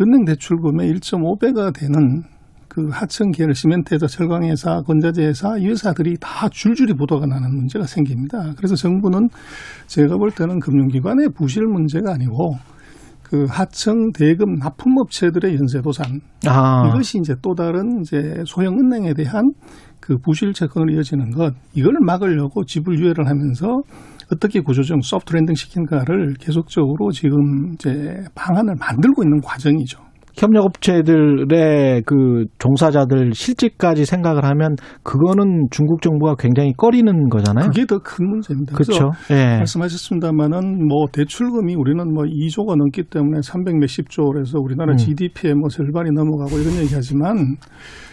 은행 0.01 0.25
대출금의 0.25 0.93
1.5배가 0.93 1.73
되는 1.73 2.23
그 2.67 2.89
하청 2.89 3.31
계열 3.31 3.53
시멘트회사, 3.53 4.07
철강회사, 4.07 4.81
건자재회사 4.81 5.57
이 5.59 5.67
회사들이 5.67 6.17
다 6.19 6.49
줄줄이 6.49 6.93
부도가 6.93 7.27
나는 7.27 7.55
문제가 7.55 7.85
생깁니다. 7.85 8.53
그래서 8.57 8.75
정부는 8.75 9.29
제가 9.85 10.17
볼 10.17 10.31
때는 10.31 10.59
금융기관의 10.59 11.29
부실 11.35 11.65
문제가 11.67 12.13
아니고 12.13 12.55
그 13.21 13.45
하청 13.47 14.11
대금 14.11 14.55
납품업체들의 14.55 15.55
연쇄도산 15.55 16.21
아, 16.47 16.87
이것이 16.87 17.19
이제 17.19 17.35
또 17.43 17.53
다른 17.53 18.01
이제 18.01 18.43
소형 18.45 18.79
은행에 18.79 19.13
대한 19.13 19.53
그 19.99 20.17
부실 20.17 20.53
채권으로 20.53 20.93
이어지는 20.93 21.31
것 21.31 21.53
이걸 21.73 21.93
막으려고 22.01 22.65
지불 22.65 22.99
유예를 22.99 23.27
하면서 23.27 23.81
어떻게 24.33 24.59
구조적 24.61 25.03
soft 25.03 25.33
landing 25.33 25.55
시킬까를 25.55 26.33
계속적으로 26.39 27.11
지금 27.11 27.73
이제 27.73 28.15
방안을 28.35 28.75
만들고 28.79 29.23
있는 29.23 29.39
과정이죠. 29.41 29.99
협력업체들의 30.35 32.01
그 32.05 32.45
종사자들 32.57 33.33
실직까지 33.33 34.05
생각을 34.05 34.43
하면 34.45 34.75
그거는 35.03 35.67
중국 35.69 36.01
정부가 36.01 36.35
굉장히 36.39 36.73
꺼리는 36.75 37.29
거잖아요. 37.29 37.67
그게 37.67 37.85
더 37.85 37.99
큰 37.99 38.27
문제입니다. 38.29 38.73
그렇죠. 38.73 39.11
예. 39.29 39.57
말씀하셨습니다만은 39.57 40.87
뭐 40.87 41.05
대출금이 41.11 41.75
우리는 41.75 42.03
뭐 42.11 42.23
2조가 42.23 42.75
넘기 42.75 43.03
때문에 43.03 43.41
300 43.43 43.77
몇십 43.77 44.09
조에서 44.09 44.57
우리나라 44.59 44.93
음. 44.93 44.97
GDP의 44.97 45.53
뭐 45.53 45.69
절반이 45.69 46.09
넘어가고 46.11 46.57
이런 46.57 46.81
얘기하지만 46.81 47.55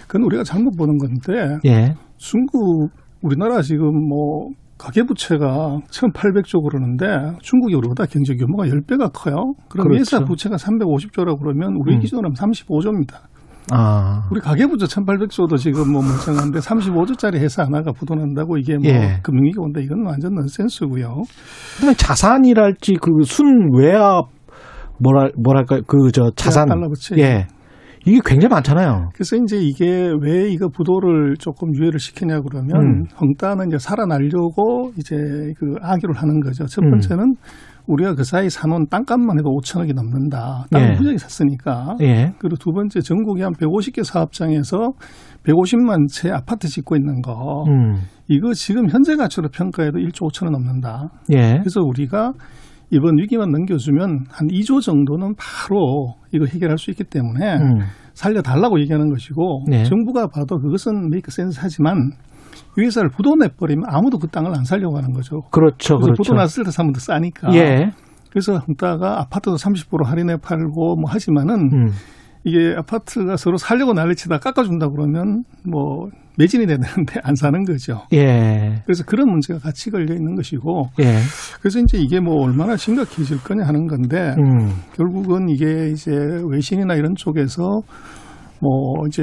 그건 0.07 0.25
우리가 0.25 0.45
잘못 0.45 0.73
보는 0.77 0.99
건데 0.99 1.59
예. 1.65 1.95
중국 2.19 2.91
우리나라 3.23 3.63
지금 3.63 3.87
뭐 4.09 4.51
가계부채가 4.81 5.79
1,800조 5.91 6.63
그러는데 6.65 7.37
중국이 7.43 7.75
우리보다 7.75 8.07
경제 8.07 8.35
규모가 8.35 8.65
10배가 8.65 9.11
커요. 9.13 9.53
그럼 9.69 9.89
그렇죠. 9.89 10.01
예사 10.01 10.25
부채가 10.25 10.57
350조라고 10.57 11.39
그러면 11.39 11.75
우리 11.79 11.95
음. 11.97 12.01
기준으로 12.01 12.29
하면 12.29 12.35
35조입니다. 12.35 13.15
아. 13.73 14.27
우리 14.33 14.41
가계부채 14.41 14.87
1,800조도 14.87 15.57
지금 15.59 15.93
뭐 15.93 16.03
멀쩡한데 16.03 16.59
35조짜리 16.61 17.35
회사 17.37 17.63
하나가 17.63 17.93
부도난다고 17.93 18.57
이게 18.57 18.77
뭐 18.79 18.87
예. 18.91 19.21
금융위기 19.23 19.59
온다 19.61 19.81
이건 19.81 20.05
완전 20.07 20.35
넌센스고요. 20.35 21.23
그다음에 21.77 21.95
자산이랄지 21.95 22.95
그 22.95 23.11
순 23.25 23.69
외압 23.77 24.25
뭐랄 24.99 25.31
뭐랄까 25.37 25.81
그 25.87 26.11
저 26.11 26.31
자산 26.35 26.67
달러 26.69 26.89
부채. 26.89 27.17
예. 27.19 27.47
이게 28.07 28.21
굉장히 28.25 28.55
많잖아요. 28.55 29.11
그래서 29.15 29.37
이제 29.37 29.59
이게 29.59 30.11
왜 30.21 30.51
이거 30.51 30.69
부도를 30.69 31.37
조금 31.39 31.75
유예를 31.75 31.99
시키냐 31.99 32.41
그러면 32.41 32.77
음. 32.77 33.05
헝따는 33.21 33.69
이제 33.69 33.79
살아나려고 33.79 34.93
이제 34.97 35.17
그 35.59 35.75
악유를 35.81 36.17
하는 36.17 36.41
거죠. 36.41 36.67
첫 36.67 36.83
음. 36.83 36.91
번째는 36.91 37.35
우리가 37.87 38.15
그 38.15 38.25
사이 38.25 38.49
사놓은 38.49 38.87
땅값만 38.89 39.39
해도 39.39 39.51
5천억이 39.51 39.95
넘는다. 39.95 40.67
땅을 40.71 40.87
예. 40.87 40.93
무지하게 40.93 41.19
샀으니까. 41.19 41.97
예. 42.01 42.33
그리고 42.39 42.57
두 42.57 42.73
번째 42.73 43.01
전국에 43.01 43.43
한 43.43 43.53
150개 43.53 44.05
사업장에서 44.05 44.93
150만 45.45 46.09
채 46.09 46.31
아파트 46.31 46.69
짓고 46.69 46.97
있는 46.97 47.21
거. 47.21 47.65
음. 47.69 47.97
이거 48.29 48.53
지금 48.53 48.89
현재 48.89 49.17
가치로 49.17 49.49
평가해도 49.49 49.99
1조 49.99 50.31
5천원 50.31 50.51
넘는다. 50.53 51.11
예. 51.33 51.59
그래서 51.59 51.81
우리가 51.81 52.33
이번 52.91 53.19
위기만 53.19 53.51
넘겨주면 53.51 54.27
한 54.31 54.49
2조 54.49 54.83
정도는 54.83 55.35
바로 55.37 56.15
이거 56.33 56.45
해결할 56.45 56.77
수 56.77 56.91
있기 56.91 57.05
때문에 57.05 57.57
음. 57.57 57.79
살려달라고 58.15 58.81
얘기하는 58.81 59.11
것이고 59.11 59.65
네. 59.69 59.85
정부가 59.85 60.27
봐도 60.27 60.59
그것은 60.59 61.09
메이크 61.11 61.31
센스 61.31 61.59
하지만 61.63 62.11
이 62.79 62.83
회사를 62.83 63.11
부도 63.11 63.37
내버리면 63.37 63.85
아무도 63.89 64.19
그 64.19 64.29
땅을 64.29 64.51
안 64.55 64.65
살려고 64.65 64.97
하는 64.97 65.13
거죠. 65.13 65.41
그렇죠. 65.51 65.97
그래서 65.97 65.99
그렇죠. 65.99 66.23
부도 66.23 66.35
났을 66.35 66.65
때 66.65 66.71
사면 66.71 66.93
더 66.93 67.01
싸니까. 67.01 67.55
예. 67.55 67.93
그래서 68.31 68.59
헝따가 68.59 69.21
아파트도 69.21 69.57
30% 69.57 70.05
할인해 70.05 70.37
팔고 70.37 70.97
뭐 70.97 71.11
하지만은 71.11 71.55
음. 71.73 71.91
이게 72.45 72.75
아파트가 72.77 73.37
서로 73.37 73.57
살려고 73.57 73.93
난리치다 73.93 74.39
깎아준다 74.39 74.89
그러면 74.89 75.45
뭐 75.69 76.09
매진이 76.37 76.67
되는데 76.67 77.21
안 77.23 77.35
사는 77.35 77.63
거죠. 77.65 78.03
예. 78.13 78.83
그래서 78.85 79.05
그런 79.05 79.29
문제가 79.31 79.59
같이 79.59 79.91
걸려 79.91 80.15
있는 80.15 80.35
것이고 80.35 80.91
예. 81.01 81.19
그래서 81.61 81.81
이제 81.81 81.99
이게 81.99 82.21
뭐 82.21 82.43
얼마나 82.45 82.77
심각해질 82.77 83.39
거냐 83.43 83.65
하는 83.67 83.87
건데 83.87 84.35
음. 84.39 84.71
결국은 84.95 85.49
이게 85.49 85.91
이제 85.91 86.13
외신이나 86.51 86.95
이런 86.95 87.15
쪽에서 87.15 87.81
뭐 88.61 89.07
이제 89.07 89.23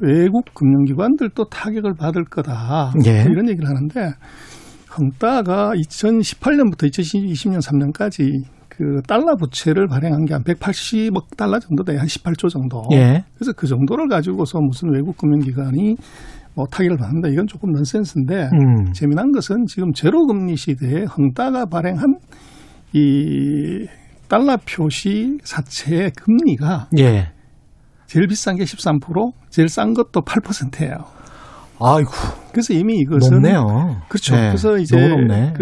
외국 0.00 0.44
금융기관들도 0.54 1.44
타격을 1.48 1.94
받을 1.94 2.24
거다 2.24 2.92
예. 3.06 3.22
이런 3.30 3.48
얘기를 3.48 3.68
하는데 3.68 4.12
헝따가 4.98 5.72
2018년부터 5.74 6.90
2020년 6.90 7.60
3년까지 7.60 8.42
그 8.78 9.02
달러 9.08 9.34
부채를 9.34 9.88
발행한 9.88 10.24
게 10.24 10.34
한 10.34 10.42
180억 10.44 11.36
달러 11.36 11.58
정도 11.58 11.82
돼요. 11.82 11.98
한 11.98 12.06
18조 12.06 12.48
정도. 12.48 12.82
예. 12.92 13.24
그래서 13.34 13.52
그 13.56 13.66
정도를 13.66 14.06
가지고서 14.06 14.60
무슨 14.60 14.92
외국 14.94 15.16
금융기관이 15.16 15.96
뭐 16.58 16.66
타격을 16.66 16.96
받는다. 16.96 17.28
이건 17.28 17.46
조금 17.46 17.70
넌센스인데 17.70 18.50
음. 18.52 18.92
재미난 18.92 19.30
것은 19.30 19.66
지금 19.68 19.92
제로 19.92 20.26
금리 20.26 20.56
시대에 20.56 21.04
헝따가 21.04 21.66
발행한 21.66 22.16
이 22.92 23.86
달러 24.26 24.56
표시 24.56 25.38
사채의 25.44 26.10
금리가 26.16 26.88
예. 26.98 27.28
제일 28.06 28.26
비싼 28.26 28.56
게 28.56 28.64
13%, 28.64 29.32
제일 29.50 29.68
싼 29.68 29.94
것도 29.94 30.22
8%예요. 30.22 30.96
아이고. 31.80 32.10
그래서 32.50 32.74
이미 32.74 32.98
이것은 32.98 33.40
높네요. 33.40 34.02
그렇죠. 34.08 34.34
예. 34.34 34.48
그래서 34.48 34.78
이제 34.78 34.96
너무 34.96 35.20
높네. 35.20 35.52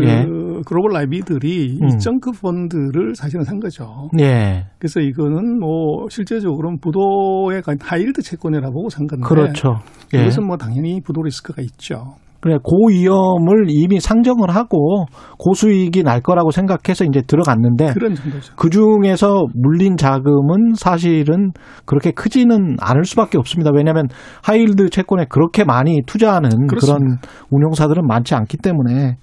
그 0.56 0.58
예. 0.58 0.62
글로벌 0.66 0.92
IB들이 0.92 1.78
음. 1.82 1.88
이 1.88 1.98
정크 1.98 2.32
본드를 2.32 3.14
사실은 3.14 3.44
산 3.44 3.58
거죠. 3.58 4.08
예. 4.20 4.66
그래서 4.78 5.00
이거는 5.00 5.58
뭐 5.58 6.06
실제적으로는 6.08 6.78
부도의 6.80 7.62
high 7.80 7.99
yield 7.99 8.22
채권이라 8.22 8.70
보고 8.70 8.88
산 8.88 9.06
건데 9.06 9.26
그렇죠. 9.26 9.80
예. 10.14 10.22
이것은 10.22 10.46
뭐 10.46 10.56
당연히 10.56 11.00
부도 11.00 11.22
리스크가 11.22 11.62
있죠. 11.62 12.14
그래 12.40 12.58
고위험을 12.62 13.66
이미 13.68 13.98
상정을 13.98 14.50
하고 14.50 15.06
고수익이 15.38 16.04
날 16.04 16.20
거라고 16.20 16.52
생각해서 16.52 17.04
이제 17.04 17.20
들어갔는데 17.26 17.92
그런 17.94 18.14
정도죠. 18.14 18.54
그 18.56 18.70
중에서 18.70 19.46
물린 19.54 19.96
자금은 19.96 20.74
사실은 20.76 21.50
그렇게 21.86 22.12
크지는 22.12 22.76
않을 22.80 23.04
수밖에 23.04 23.36
없습니다. 23.38 23.70
왜냐하면 23.74 24.06
high 24.44 24.65
yield 24.65 24.90
채권에 24.90 25.26
그렇게 25.28 25.64
많이 25.64 26.02
투자하는 26.06 26.50
그런 26.50 26.66
그렇습니다. 26.68 27.20
운용사들은 27.50 28.06
많지 28.06 28.34
않기 28.36 28.58
때문에 28.58 29.16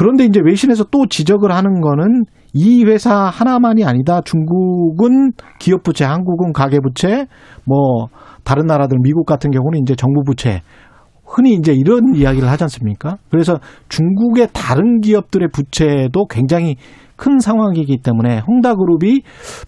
그런데 0.00 0.24
이제 0.24 0.40
외신에서 0.42 0.84
또 0.84 1.04
지적을 1.04 1.52
하는 1.52 1.82
거는 1.82 2.24
이 2.54 2.84
회사 2.86 3.14
하나만이 3.14 3.84
아니다. 3.84 4.22
중국은 4.22 5.32
기업 5.58 5.82
부채, 5.82 6.06
한국은 6.06 6.54
가계 6.54 6.78
부채, 6.80 7.26
뭐 7.66 8.08
다른 8.42 8.64
나라들 8.64 8.96
미국 9.02 9.26
같은 9.26 9.50
경우는 9.50 9.80
이제 9.82 9.94
정부 9.94 10.22
부채 10.24 10.62
흔히 11.26 11.52
이제 11.52 11.74
이런 11.74 12.14
이야기를 12.14 12.48
하지 12.48 12.64
않습니까? 12.64 13.18
그래서 13.30 13.58
중국의 13.90 14.48
다른 14.54 15.02
기업들의 15.02 15.48
부채도 15.52 16.28
굉장히 16.30 16.76
큰 17.16 17.38
상황이기 17.38 17.98
때문에 18.02 18.38
헝다그룹이 18.38 19.20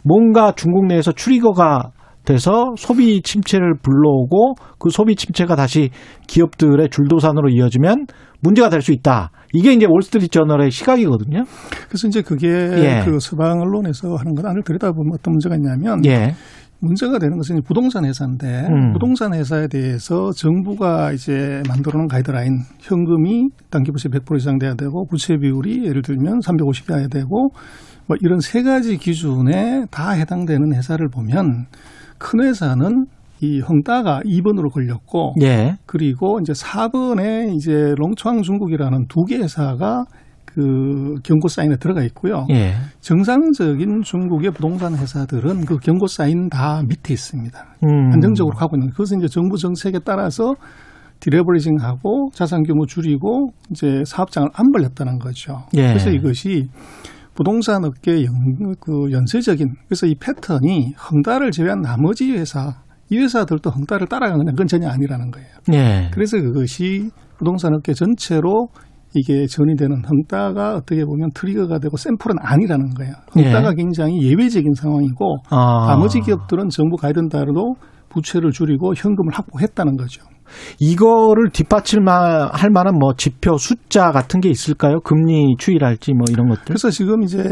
뭔가 0.02 0.52
중국 0.52 0.86
내에서 0.86 1.12
트리거가 1.12 1.90
돼서 2.24 2.72
소비 2.78 3.20
침체를 3.20 3.74
불러오고 3.82 4.54
그 4.78 4.88
소비 4.88 5.14
침체가 5.14 5.56
다시 5.56 5.90
기업들의 6.26 6.88
줄도산으로 6.88 7.50
이어지면 7.50 8.06
문제가 8.42 8.68
될 8.68 8.82
수 8.82 8.92
있다. 8.92 9.30
이게 9.54 9.72
이제 9.72 9.86
월스트리트 9.88 10.28
저널의 10.28 10.70
시각이거든요. 10.70 11.44
그래서 11.88 12.08
이제 12.08 12.22
그게 12.22 12.48
예. 12.48 13.02
그 13.04 13.18
서방 13.20 13.60
언론에서 13.60 14.16
하는 14.16 14.34
것 14.34 14.44
안을 14.44 14.62
들여다보면 14.64 15.12
어떤 15.14 15.32
문제가 15.32 15.54
있냐면 15.56 16.04
예. 16.04 16.34
문제가 16.80 17.20
되는 17.20 17.36
것은 17.36 17.62
부동산 17.62 18.04
회사인데 18.04 18.66
음. 18.68 18.92
부동산 18.92 19.32
회사에 19.34 19.68
대해서 19.68 20.32
정부가 20.32 21.12
이제 21.12 21.62
만들어 21.68 21.98
놓은 21.98 22.08
가이드라인 22.08 22.58
현금이 22.80 23.50
단기 23.70 23.92
부채 23.92 24.08
100% 24.08 24.36
이상 24.38 24.58
돼야 24.58 24.74
되고 24.74 25.06
부채 25.06 25.36
비율이 25.36 25.86
예를 25.86 26.02
들면 26.02 26.40
350이어야 26.40 27.08
되고 27.08 27.50
뭐 28.08 28.16
이런 28.20 28.40
세 28.40 28.64
가지 28.64 28.96
기준에 28.96 29.84
다 29.92 30.10
해당되는 30.10 30.74
회사를 30.74 31.08
보면 31.08 31.66
큰 32.18 32.42
회사는 32.42 33.06
이 33.42 33.60
헝따가 33.60 34.20
2번으로 34.24 34.72
걸렸고 34.72 35.34
예. 35.42 35.76
그리고 35.84 36.38
이제 36.40 36.52
4번에 36.52 37.52
이제 37.54 37.92
롱초항 37.98 38.42
중국이라는 38.42 39.06
두 39.08 39.24
개 39.28 39.36
회사가 39.36 40.04
그 40.44 41.14
경고 41.24 41.48
사인에 41.48 41.76
들어가 41.76 42.02
있고요. 42.04 42.46
예. 42.50 42.74
정상적인 43.00 44.02
중국의 44.02 44.50
부동산 44.52 44.94
회사들은 44.94 45.64
그 45.64 45.78
경고 45.78 46.06
사인 46.06 46.48
다 46.50 46.82
밑에 46.86 47.14
있습니다. 47.14 47.58
음. 47.84 48.12
안정적으로 48.12 48.54
가고 48.56 48.76
있는. 48.76 48.90
그것은 48.90 49.18
이제 49.18 49.28
정부 49.28 49.56
정책에 49.56 49.98
따라서 50.04 50.54
디레버리징하고 51.20 52.30
자산 52.34 52.62
규모 52.64 52.84
줄이고 52.86 53.52
이제 53.70 54.02
사업장을 54.04 54.48
안 54.52 54.70
벌렸다는 54.72 55.18
거죠. 55.18 55.62
예. 55.74 55.86
그래서 55.88 56.10
이것이 56.10 56.68
부동산 57.34 57.84
업계 57.84 58.24
연, 58.24 58.34
그 58.78 59.10
연쇄적인 59.10 59.68
그래서 59.88 60.06
이 60.06 60.14
패턴이 60.16 60.94
헝다를 61.10 61.50
제외한 61.50 61.80
나머지 61.80 62.30
회사 62.32 62.81
이 63.12 63.18
회사들도 63.18 63.68
헝다를 63.68 64.06
따라가는 64.06 64.46
그건 64.46 64.66
전혀 64.66 64.88
아니라는 64.88 65.30
거예요. 65.30 65.48
예. 65.74 66.10
그래서 66.14 66.40
그것이 66.40 67.10
부동산 67.36 67.74
업계 67.74 67.92
전체로 67.92 68.68
이게 69.14 69.46
전이되는 69.46 70.02
헝따가 70.08 70.76
어떻게 70.76 71.04
보면 71.04 71.28
트리거가 71.34 71.78
되고 71.78 71.96
샘플은 71.98 72.36
아니라는 72.40 72.94
거예요. 72.94 73.12
헝따가 73.36 73.72
예. 73.72 73.74
굉장히 73.76 74.22
예외적인 74.22 74.72
상황이고 74.74 75.36
아. 75.50 75.86
나머지 75.88 76.20
기업들은 76.20 76.70
정부 76.70 76.96
따르도 77.28 77.74
부채를 78.08 78.50
줄이고 78.50 78.94
현금을 78.94 79.34
확보했다는 79.34 79.96
거죠. 79.96 80.22
이거를 80.80 81.50
뒷받침할 81.50 82.70
만한 82.72 82.98
뭐 82.98 83.14
지표 83.16 83.56
숫자 83.56 84.10
같은 84.10 84.40
게 84.40 84.48
있을까요? 84.48 85.00
금리 85.00 85.56
추이랄지 85.58 86.12
뭐 86.12 86.24
이런 86.30 86.48
것들. 86.48 86.64
그래서 86.66 86.90
지금 86.90 87.22
이제 87.22 87.42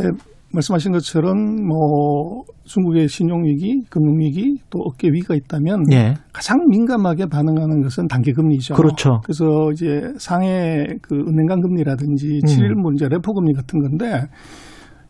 말씀하신 0.52 0.92
것처럼 0.92 1.66
뭐 1.66 2.44
중국의 2.64 3.08
신용 3.08 3.44
위기, 3.44 3.82
금융 3.88 4.18
위기, 4.18 4.56
또 4.70 4.80
업계 4.80 5.08
위기가 5.08 5.34
있다면 5.34 5.92
예. 5.92 6.14
가장 6.32 6.66
민감하게 6.68 7.26
반응하는 7.26 7.82
것은 7.82 8.08
단기 8.08 8.32
금리죠. 8.32 8.74
그렇죠. 8.74 9.20
그래서 9.24 9.70
이제 9.72 10.12
상해 10.18 10.86
그 11.02 11.14
은행간 11.14 11.60
금리라든지 11.60 12.40
음. 12.44 12.46
7일 12.46 12.74
문제 12.74 13.08
레포 13.08 13.32
금리 13.32 13.52
같은 13.52 13.80
건데 13.80 14.28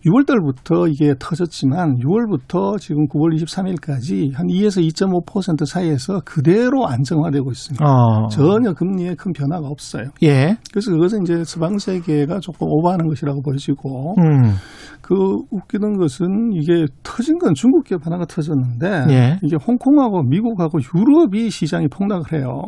6월 0.07 0.27
달부터 0.27 0.89
이게 0.89 1.15
터졌지만 1.19 1.99
6월부터 1.99 2.79
지금 2.81 3.07
9월 3.09 3.35
23일까지 3.41 4.35
한 4.35 4.47
2에서 4.47 4.81
2.5% 4.93 5.67
사이에서 5.67 6.21
그대로 6.25 6.87
안정화되고 6.87 7.51
있습니다. 7.51 7.85
어. 7.85 8.29
전혀 8.29 8.73
금리에 8.73 9.15
큰 9.15 9.33
변화가 9.33 9.67
없어요. 9.69 10.07
예. 10.23 10.57
그래서 10.73 10.91
그것은 10.91 11.23
이제 11.23 11.45
서방 11.45 11.79
세계가 11.79 12.41
조금 12.41 12.69
오버하는 12.69 13.07
것이라고 13.09 13.43
보여지고 13.43 14.15
음. 14.19 14.55
그 15.03 15.15
웃기는 15.51 15.99
것은 15.99 16.53
이게 16.53 16.87
터진 17.03 17.39
건 17.39 17.55
중국 17.55 17.85
기업 17.85 18.07
하나가 18.07 18.25
터졌는데 18.25 19.07
예. 19.11 19.39
이게 19.43 19.57
홍콩하고 19.57 20.23
미국하고 20.23 20.79
유럽이 20.79 21.51
시장이 21.51 21.89
폭락을 21.89 22.39
해요. 22.39 22.63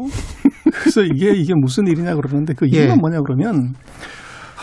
그래서 0.73 1.03
이게 1.03 1.33
이게 1.35 1.55
무슨 1.55 1.87
일이냐 1.87 2.15
그러는데 2.17 2.55
그 2.55 2.67
이유가 2.67 2.93
예. 2.93 2.97
뭐냐 2.97 3.21
그러면 3.23 3.75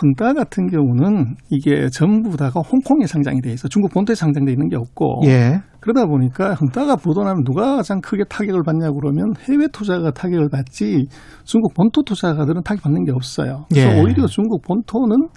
헝다 0.02 0.34
같은 0.34 0.68
경우는 0.68 1.36
이게 1.50 1.90
전부 1.90 2.38
다가 2.38 2.62
홍콩에 2.62 3.06
상장이 3.06 3.42
돼 3.42 3.52
있어 3.52 3.68
중국 3.68 3.92
본토에 3.92 4.16
상장돼 4.16 4.52
있는 4.52 4.70
게 4.70 4.76
없고 4.76 5.22
예. 5.26 5.62
그러다 5.80 6.06
보니까 6.06 6.54
헝다가 6.56 6.96
부도나면 6.96 7.44
누가 7.44 7.78
가장 7.78 8.02
크게 8.02 8.24
타격을 8.30 8.64
받냐 8.64 8.92
그러면 8.92 9.34
해외 9.48 9.68
투자가 9.72 10.12
타격을 10.12 10.50
받지 10.50 11.08
중국 11.44 11.74
본토 11.74 12.04
투자가들은 12.04 12.64
타격 12.64 12.84
받는 12.84 13.06
게 13.06 13.12
없어요. 13.12 13.66
그래서 13.70 13.96
예. 13.96 14.02
오히려 14.02 14.26
중국 14.28 14.62
본토는 14.62 15.30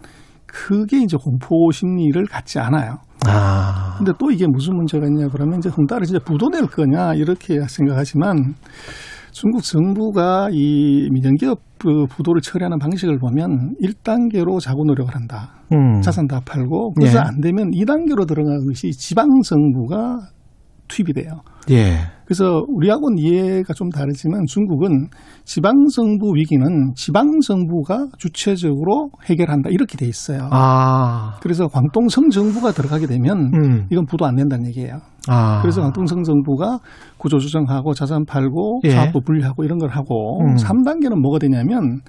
크게 0.46 0.98
이제 1.02 1.16
공포 1.16 1.70
심리를 1.70 2.22
갖지 2.26 2.58
않아요. 2.58 2.98
아. 3.26 3.94
근데 3.98 4.12
또 4.18 4.30
이게 4.30 4.46
무슨 4.46 4.76
문제가 4.76 5.06
있냐 5.06 5.28
그러면 5.28 5.58
이제 5.58 5.68
헝다를 5.70 6.06
진짜 6.06 6.22
부도낼 6.24 6.66
거냐 6.66 7.14
이렇게 7.14 7.60
생각하지만 7.68 8.54
중국 9.32 9.62
정부가 9.62 10.50
이 10.52 11.08
민영기업 11.10 11.58
그 11.78 12.06
부도를 12.06 12.40
처리하는 12.42 12.78
방식을 12.78 13.18
보면 13.18 13.74
1단계로 13.82 14.60
자구 14.60 14.84
노력을 14.84 15.12
한다. 15.14 15.54
음. 15.72 16.00
자산 16.00 16.26
다 16.26 16.40
팔고 16.44 16.92
그래서 16.92 17.18
예. 17.18 17.22
안 17.22 17.40
되면 17.40 17.70
2단계로 17.70 18.28
들어가는 18.28 18.66
것이 18.66 18.92
지방 18.92 19.26
정부가 19.44 20.20
투입이 20.88 21.14
돼요. 21.14 21.40
예. 21.70 21.96
그래서 22.32 22.64
우리하고는 22.66 23.18
이해가 23.18 23.74
좀 23.74 23.90
다르지만 23.90 24.46
중국은 24.46 25.08
지방정부 25.44 26.32
위기는 26.34 26.94
지방정부가 26.94 28.06
주체적으로 28.16 29.10
해결한다 29.26 29.68
이렇게 29.70 29.98
돼 29.98 30.06
있어요. 30.06 30.48
아. 30.50 31.38
그래서 31.42 31.68
광동성 31.68 32.30
정부가 32.30 32.72
들어가게 32.72 33.06
되면 33.06 33.52
음. 33.52 33.86
이건 33.90 34.06
부도 34.06 34.24
안 34.24 34.36
된다는 34.36 34.66
얘기예요. 34.68 35.00
아. 35.28 35.60
그래서 35.60 35.82
광동성 35.82 36.22
정부가 36.22 36.78
구조조정하고 37.18 37.92
자산 37.92 38.24
팔고 38.24 38.80
예. 38.84 38.90
사업부 38.90 39.20
분리하고 39.20 39.64
이런 39.64 39.76
걸 39.76 39.90
하고 39.90 40.40
음. 40.40 40.54
3단계는 40.54 41.20
뭐가 41.20 41.38
되냐면 41.38 42.00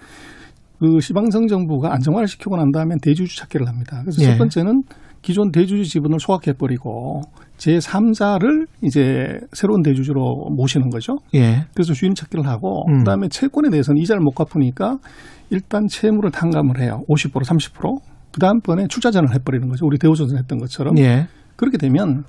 그 0.80 1.02
시방성 1.02 1.48
정부가 1.48 1.94
안정화를 1.96 2.30
시키고 2.30 2.56
난 2.56 2.72
다음에 2.72 2.96
대주주 3.02 3.38
찾기를 3.38 3.68
합니다. 3.68 4.00
그래서 4.04 4.22
예. 4.22 4.32
첫 4.32 4.38
번째는 4.38 4.84
기존 5.22 5.52
대주주 5.52 5.84
지분을 5.84 6.20
소각해버리고 6.20 7.22
제3자를 7.58 8.68
이제 8.82 9.40
새로운 9.54 9.82
대주주로 9.82 10.50
모시는 10.56 10.90
거죠. 10.90 11.18
예. 11.36 11.66
그래서 11.74 11.94
주인 11.94 12.14
찾기를 12.16 12.48
하고 12.48 12.86
음. 12.90 13.00
그다음에 13.00 13.30
채권에 13.30 13.70
대해서는 13.70 14.02
이자를 14.02 14.22
못 14.22 14.32
갚으니까 14.32 14.98
일단 15.50 15.88
채무를 15.88 16.32
탕감을 16.32 16.82
해요. 16.82 17.04
50% 17.08 17.44
30%. 17.44 18.00
그다음번에 18.34 18.88
출자전을 18.88 19.34
해버리는 19.34 19.68
거죠. 19.68 19.86
우리 19.86 19.98
대우조선 19.98 20.38
했던 20.38 20.58
것처럼. 20.58 20.98
예. 20.98 21.28
그렇게 21.56 21.78
되면 21.78 22.24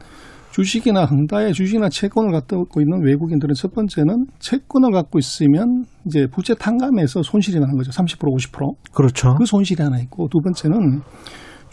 주식이나恒大의 0.52 1.52
주식이나 1.52 1.88
채권을 1.88 2.30
갖고 2.30 2.80
있는 2.80 3.02
외국인들은 3.02 3.54
첫 3.54 3.74
번째는 3.74 4.26
채권을 4.38 4.92
갖고 4.92 5.18
있으면 5.18 5.84
이제 6.06 6.28
부채 6.30 6.54
탕감에서 6.54 7.22
손실이 7.24 7.58
나는 7.58 7.76
거죠. 7.76 7.90
30% 7.90 8.18
50%. 8.20 8.74
그렇죠. 8.92 9.34
그 9.34 9.46
손실이 9.46 9.82
하나 9.82 9.98
있고 9.98 10.28
두 10.28 10.38
번째는 10.38 11.00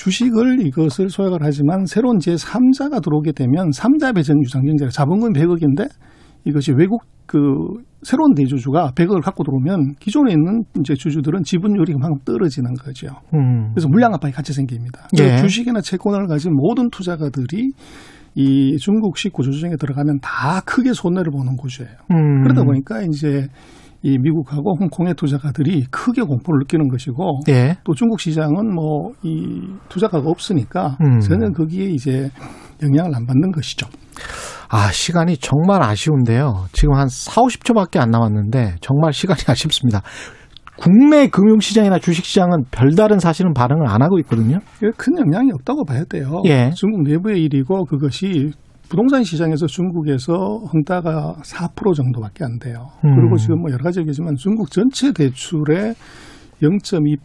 주식을 0.02 0.66
이것을 0.66 1.10
소액을 1.10 1.40
하지만 1.42 1.86
새로운 1.86 2.18
제3자가 2.18 3.04
들어오게 3.04 3.34
되면 3.34 3.70
3자 3.70 4.16
배정 4.16 4.42
유상증자 4.44 4.90
자본금 4.90 5.34
100억인데 5.34 5.88
이것이 6.44 6.72
외국 6.76 7.04
그 7.28 7.38
새로운 8.02 8.34
대주주가 8.34 8.94
100억을 8.96 9.22
갖고 9.22 9.44
들어오면 9.44 9.96
기존에 10.00 10.32
있는 10.32 10.64
이제 10.80 10.96
주주들은 10.96 11.44
지분율이 11.44 11.94
그만큼 11.94 12.18
떨어지는 12.26 12.74
거죠. 12.74 13.10
음. 13.36 13.70
그래서 13.74 13.88
물량 13.90 14.12
압박이 14.16 14.34
같이 14.34 14.54
생깁니다. 14.54 15.08
예. 15.20 15.38
주식이나 15.38 15.82
채권을 15.82 16.26
가진 16.28 16.52
모든 16.56 16.90
투자가들이 16.90 17.70
이 18.34 18.78
중국식 18.78 19.34
구조조정에 19.34 19.76
들어가면 19.76 20.20
다 20.22 20.62
크게 20.66 20.94
손해를 20.94 21.32
보는 21.32 21.58
구조예요. 21.58 21.94
음. 22.12 22.42
그러다 22.42 22.64
보니까 22.64 23.04
이제 23.04 23.48
이 24.04 24.18
미국하고 24.18 24.78
홍콩의 24.80 25.14
투자가들이 25.16 25.86
크게 25.92 26.24
공포를 26.24 26.60
느끼는 26.62 26.88
것이고 26.90 27.42
예. 27.50 27.78
또 27.84 27.94
중국 27.94 28.20
시장은 28.20 28.74
뭐 28.74 29.12
이 29.24 29.62
투자가가 29.90 30.30
없으니까 30.30 30.98
음. 31.02 31.20
전혀 31.20 31.50
거기에 31.52 31.86
이제 31.88 32.30
영향을 32.82 33.16
안 33.16 33.26
받는 33.26 33.52
것이죠. 33.52 33.88
아, 34.70 34.92
시간이 34.92 35.38
정말 35.38 35.84
아쉬운데요. 35.84 36.66
지금 36.72 36.96
한 36.96 37.08
4, 37.10 37.42
50초밖에 37.42 38.00
안 38.00 38.10
남았는데 38.10 38.76
정말 38.82 39.14
시간이 39.14 39.42
아쉽습니다. 39.48 40.02
국내 40.78 41.28
금융시장이나 41.28 42.00
주식시장은 42.00 42.64
별다른 42.72 43.20
사실은 43.20 43.54
반응을 43.54 43.88
안 43.88 44.02
하고 44.02 44.18
있거든요. 44.20 44.60
큰 44.98 45.18
영향이 45.20 45.52
없다고 45.54 45.86
봐야 45.86 46.04
돼요. 46.06 46.42
예. 46.46 46.72
중국 46.72 47.04
내부의 47.04 47.44
일이고 47.44 47.86
그것이 47.86 48.52
부동산 48.92 49.24
시장에서 49.24 49.68
중국에서 49.68 50.34
헝다가 50.74 51.38
4% 51.46 51.96
정도밖에 51.96 52.44
안 52.44 52.60
돼요. 52.60 52.88
음. 53.06 53.16
그리고 53.16 53.38
지금 53.38 53.62
뭐 53.62 53.72
여러 53.72 53.82
가지 53.82 54.02
얘기지만 54.02 54.36
중국 54.36 54.70
전체 54.70 55.14
대출의 55.14 55.94
0.2%, 56.62 57.18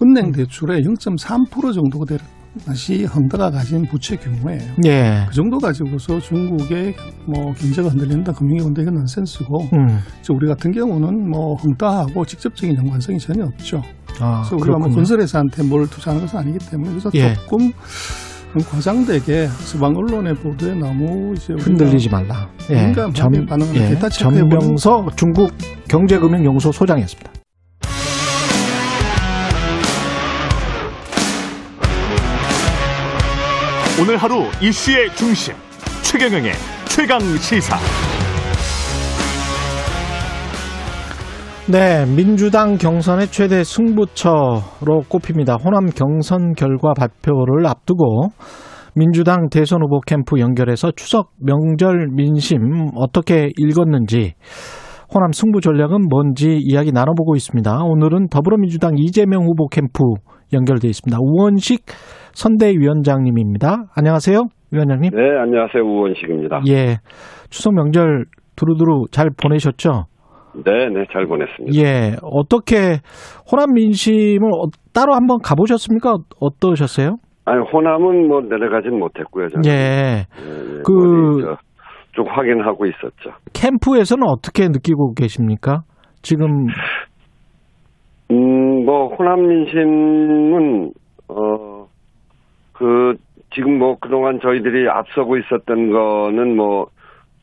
은행 0.00 0.26
음. 0.26 0.30
대출의 0.30 0.82
0.3% 0.82 1.74
정도가 1.74 2.04
되는 2.04 2.22
것이 2.64 3.04
헝다가 3.04 3.50
가진 3.50 3.82
부채 3.82 4.14
규모예요. 4.14 4.62
예. 4.86 5.24
그 5.28 5.34
정도 5.34 5.58
가지고서 5.58 6.20
중국의 6.20 6.94
뭐 7.26 7.52
경제가 7.52 7.88
흔들린다, 7.88 8.32
금융이 8.32 8.60
흔들린다 8.60 8.92
넌센스고 8.92 9.60
음. 9.72 9.98
저 10.20 10.32
우리 10.32 10.46
같은 10.46 10.70
경우는 10.70 11.28
뭐 11.28 11.56
헝다하고 11.56 12.24
직접적인 12.24 12.76
연관성이 12.76 13.18
전혀 13.18 13.44
없죠. 13.44 13.82
아, 14.20 14.42
그래서 14.42 14.54
우리가 14.54 14.78
뭐 14.78 14.78
그렇군요. 14.78 14.94
건설회사한테 14.94 15.64
뭘 15.64 15.84
투자하는 15.88 16.26
것은 16.26 16.38
아니기 16.38 16.58
때문에 16.70 16.90
그래서 16.90 17.10
예. 17.14 17.34
조금 17.34 17.72
과장되게 18.60 19.48
서방 19.48 19.96
언론의 19.96 20.34
보도에 20.34 20.74
너무 20.74 21.34
이제 21.36 21.54
흔들리지 21.54 22.10
말라. 22.10 22.48
예. 22.70 22.86
민감하게 22.86 23.46
반응을 23.46 23.72
데이터 23.72 24.08
체크해보는- 24.08 24.18
전명서 24.50 25.06
중국 25.16 25.52
경제금융연구소 25.88 26.70
소장이었습니다. 26.72 27.32
오늘 34.00 34.16
하루 34.16 34.46
이슈의 34.60 35.14
중심 35.14 35.54
최경영의 36.02 36.52
최강 36.88 37.20
시사. 37.38 37.78
네, 41.70 42.04
민주당 42.16 42.76
경선의 42.76 43.28
최대 43.28 43.62
승부처로 43.62 45.02
꼽힙니다. 45.08 45.54
호남 45.54 45.86
경선 45.86 46.54
결과 46.54 46.92
발표를 46.92 47.66
앞두고 47.66 48.30
민주당 48.96 49.48
대선 49.48 49.80
후보 49.80 50.00
캠프 50.00 50.40
연결해서 50.40 50.90
추석 50.90 51.30
명절 51.38 52.08
민심 52.14 52.88
어떻게 52.96 53.50
읽었는지 53.56 54.34
호남 55.14 55.30
승부 55.30 55.60
전략은 55.60 56.08
뭔지 56.10 56.58
이야기 56.60 56.90
나눠보고 56.90 57.36
있습니다. 57.36 57.84
오늘은 57.84 58.28
더불어민주당 58.28 58.94
이재명 58.96 59.44
후보 59.44 59.68
캠프 59.68 60.02
연결돼 60.52 60.88
있습니다. 60.88 61.16
우원식 61.20 61.86
선대위원장님입니다. 62.32 63.84
안녕하세요, 63.94 64.46
위원장님. 64.72 65.12
네, 65.14 65.22
안녕하세요. 65.38 65.82
우원식입니다. 65.82 66.62
예, 66.68 66.96
추석 67.50 67.74
명절 67.74 68.24
두루두루 68.56 69.04
잘 69.12 69.30
보내셨죠? 69.30 70.06
네, 70.54 70.88
네, 70.88 71.04
잘 71.12 71.26
보냈습니다. 71.26 71.78
예, 71.80 72.16
어떻게 72.22 72.98
호남 73.50 73.72
민심을 73.74 74.50
어- 74.52 74.68
따로 74.92 75.14
한번 75.14 75.38
가보셨습니까? 75.42 76.14
어떠셨어요? 76.40 77.16
아니, 77.44 77.60
호남은 77.72 78.28
뭐 78.28 78.40
내려가진 78.42 78.98
못했고요. 78.98 79.48
저는. 79.48 79.64
예, 79.66 79.70
예, 79.72 80.76
예. 80.76 80.82
그- 80.84 81.56
쭉 82.14 82.26
확인하고 82.28 82.84
있었죠. 82.86 83.30
캠프에서는 83.54 84.22
어떻게 84.28 84.68
느끼고 84.68 85.14
계십니까? 85.14 85.80
지금 86.20 86.66
음, 88.30 88.84
뭐 88.84 89.08
호남 89.14 89.46
민심은 89.46 90.92
어, 91.28 91.86
그 92.74 93.14
지금 93.54 93.78
뭐 93.78 93.96
그동안 94.00 94.38
저희들이 94.42 94.88
앞서고 94.88 95.36
있었던 95.38 95.90
거는 95.90 96.56
뭐 96.56 96.86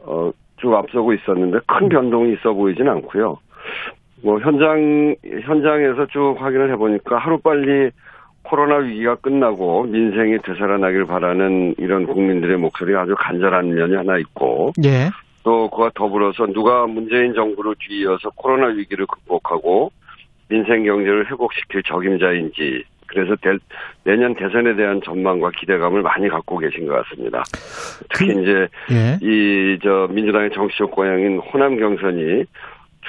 어, 0.05 0.29
쭉 0.59 0.73
앞서고 0.73 1.13
있었는데 1.13 1.59
큰 1.65 1.89
변동이 1.89 2.33
있어 2.33 2.53
보이진 2.53 2.87
않고요. 2.87 3.37
뭐 4.23 4.39
현장 4.39 5.15
현장에서 5.43 6.07
쭉 6.07 6.35
확인을 6.37 6.71
해보니까 6.71 7.17
하루 7.17 7.39
빨리 7.39 7.89
코로나 8.43 8.77
위기가 8.77 9.15
끝나고 9.15 9.83
민생이 9.83 10.39
되살아나길 10.39 11.05
바라는 11.05 11.75
이런 11.77 12.05
국민들의 12.05 12.57
목소리가 12.57 13.01
아주 13.01 13.15
간절한 13.17 13.73
면이 13.73 13.95
하나 13.95 14.17
있고 14.17 14.73
예. 14.83 15.09
또 15.43 15.69
그와 15.69 15.91
더불어서 15.93 16.47
누가 16.47 16.85
문재인 16.87 17.33
정부를 17.33 17.75
뒤이어서 17.79 18.31
코로나 18.35 18.67
위기를 18.67 19.05
극복하고 19.05 19.91
민생 20.49 20.83
경제를 20.83 21.29
회복시킬 21.31 21.83
적임자인지 21.83 22.83
그래서 23.09 23.35
대- 23.41 23.57
내년 24.03 24.33
대선에 24.35 24.75
대한 24.75 24.99
전망과 25.03 25.51
기대감을 25.59 26.01
많이 26.01 26.29
갖고 26.29 26.57
계신 26.57 26.87
것 26.87 26.93
같습니다. 27.03 27.43
특히 28.13 28.33
그- 28.33 28.41
이제 28.41 28.51
예. 28.91 29.17
이저 29.21 30.07
민주당의 30.13 30.49
정치적 30.53 30.91
고향인 30.91 31.39
호남 31.39 31.77
경선이 31.77 32.43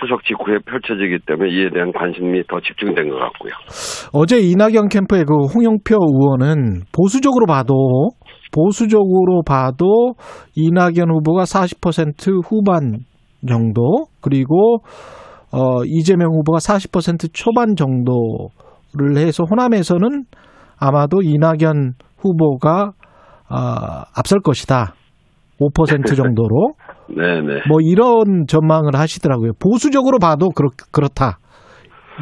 추석 0.01 0.25
직후에 0.25 0.59
펼쳐지기 0.65 1.19
때문에 1.27 1.51
이에 1.51 1.69
대한 1.71 1.93
관심이 1.93 2.43
더 2.49 2.61
집중된 2.61 3.11
것 3.11 3.17
같고요. 3.19 3.53
어제 4.15 4.39
이낙연 4.39 4.89
캠프의 4.89 5.25
그 5.25 5.35
홍영표 5.53 5.97
의원은 5.99 6.83
보수적으로 6.97 7.45
봐도 7.47 7.75
보수적으로 8.53 9.43
봐도 9.47 10.15
이낙연 10.57 11.11
후보가 11.11 11.43
40% 11.45 12.41
후반 12.45 12.99
정도 13.47 14.07
그리고 14.23 14.79
어 15.53 15.83
이재명 15.85 16.31
후보가 16.33 16.59
40% 16.59 17.31
초반 17.33 17.75
정도 17.77 18.49
를 18.97 19.17
해서 19.19 19.45
호남에서는 19.45 20.25
아마도 20.79 21.21
이낙연 21.23 21.93
후보가 22.19 22.93
아, 23.49 24.05
앞설 24.17 24.41
것이다. 24.41 24.95
5% 25.61 26.17
정도로 26.17 26.75
네네. 27.09 27.63
뭐 27.69 27.79
이런 27.83 28.47
전망을 28.49 28.95
하시더라고요. 28.95 29.53
보수적으로 29.61 30.19
봐도 30.19 30.49
그렇, 30.51 30.71
그렇다. 30.93 31.39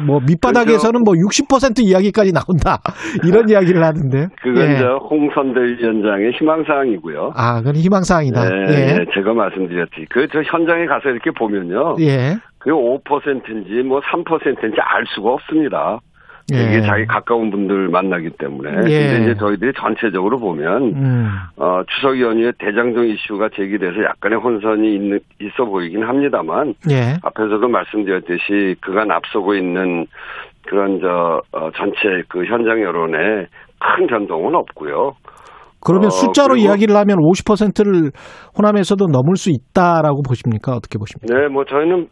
뭐 0.05 0.19
밑바닥에서는 0.25 1.01
뭐 1.03 1.13
60% 1.13 1.79
이야기까지 1.79 2.31
나온다. 2.31 2.77
이런 3.27 3.49
이야기를 3.49 3.83
하던데요. 3.83 4.27
그건 4.41 4.63
예. 4.63 4.77
저 4.77 4.95
홍선대 5.09 5.59
위원장의 5.59 6.31
희망사항이고요. 6.39 7.31
아, 7.35 7.57
그건 7.59 7.75
희망사항이다. 7.75 8.41
네, 8.49 8.55
예. 8.69 8.93
네, 8.93 9.05
제가 9.13 9.33
말씀드렸지. 9.33 10.05
그 10.09 10.27
저 10.31 10.41
현장에 10.43 10.85
가서 10.85 11.09
이렇게 11.09 11.31
보면요. 11.31 11.95
예. 11.99 12.37
그게 12.59 12.71
5%인지 12.71 13.83
뭐 13.87 13.99
3%인지 14.01 14.77
알 14.81 15.03
수가 15.15 15.31
없습니다. 15.31 15.99
예. 16.53 16.63
이게 16.63 16.81
자기 16.81 17.05
가까운 17.05 17.51
분들 17.51 17.89
만나기 17.89 18.29
때문에. 18.37 18.69
예. 18.89 19.07
근데 19.07 19.23
이제 19.23 19.35
저희들이 19.35 19.73
전체적으로 19.73 20.39
보면 20.39 20.83
음. 20.95 21.29
어, 21.57 21.81
추석 21.87 22.19
연휴에 22.19 22.51
대장동 22.59 23.07
이슈가 23.07 23.49
제기돼서 23.55 24.03
약간의 24.03 24.39
혼선이 24.39 24.95
있는, 24.95 25.19
있어 25.41 25.65
보이긴 25.65 26.03
합니다만 26.03 26.73
예. 26.89 27.17
앞에서도 27.23 27.67
말씀드렸듯이 27.67 28.75
그간 28.81 29.11
앞서고 29.11 29.55
있는 29.55 30.05
그런 30.67 30.99
저 31.01 31.41
어, 31.51 31.71
전체 31.77 32.23
그 32.27 32.45
현장 32.45 32.81
여론에 32.81 33.47
큰 33.79 34.07
변동은 34.07 34.55
없고요. 34.55 35.13
그러면 35.81 36.07
어, 36.07 36.09
숫자로 36.09 36.57
이야기를 36.57 36.95
하면 36.95 37.17
50%를 37.17 38.11
호남에서도 38.57 39.05
넘을 39.05 39.35
수 39.35 39.49
있다라고 39.49 40.21
보십니까? 40.27 40.73
어떻게 40.73 40.97
보십니까? 40.99 41.33
네, 41.33 41.47
뭐 41.47 41.63
저희는 41.63 42.07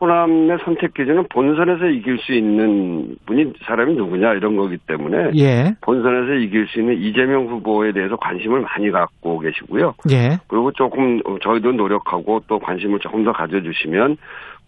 호남의 0.00 0.58
선택 0.64 0.94
기준은 0.94 1.24
본선에서 1.30 1.86
이길 1.86 2.18
수 2.18 2.32
있는 2.32 3.16
분이 3.26 3.52
사람이 3.66 3.94
누구냐 3.94 4.34
이런 4.34 4.56
거기 4.56 4.76
때문에 4.78 5.32
예. 5.36 5.74
본선에서 5.80 6.34
이길 6.34 6.66
수 6.68 6.80
있는 6.80 6.96
이재명 6.98 7.46
후보에 7.46 7.92
대해서 7.92 8.16
관심을 8.16 8.60
많이 8.60 8.90
갖고 8.90 9.38
계시고요. 9.40 9.94
예. 10.12 10.38
그리고 10.48 10.72
조금 10.72 11.20
저희도 11.42 11.72
노력하고 11.72 12.40
또 12.46 12.58
관심을 12.58 13.00
조금 13.00 13.24
더 13.24 13.32
가져주시면 13.32 14.16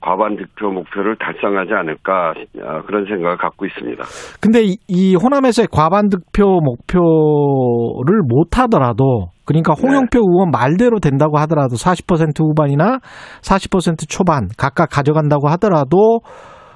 과반 0.01 0.37
득표 0.37 0.71
목표를 0.71 1.17
달성하지 1.17 1.75
않을까 1.75 2.33
아, 2.63 2.83
그런 2.83 3.05
생각을 3.05 3.37
갖고 3.37 3.67
있습니다. 3.67 4.03
근데 4.41 4.63
이, 4.63 4.77
이 4.89 5.15
호남에서의 5.15 5.69
과반 5.71 6.09
득표 6.09 6.61
목표를 6.63 8.23
못 8.27 8.59
하더라도 8.59 9.29
그러니까 9.51 9.75
네. 9.75 9.83
홍영표 9.83 10.21
의원 10.21 10.51
말대로 10.53 11.01
된다고 11.01 11.39
하더라도 11.41 11.75
40% 11.75 12.41
후반이나 12.41 13.01
40% 13.43 14.09
초반 14.09 14.49
각각 14.57 14.89
가져간다고 14.91 15.49
하더라도 15.49 16.21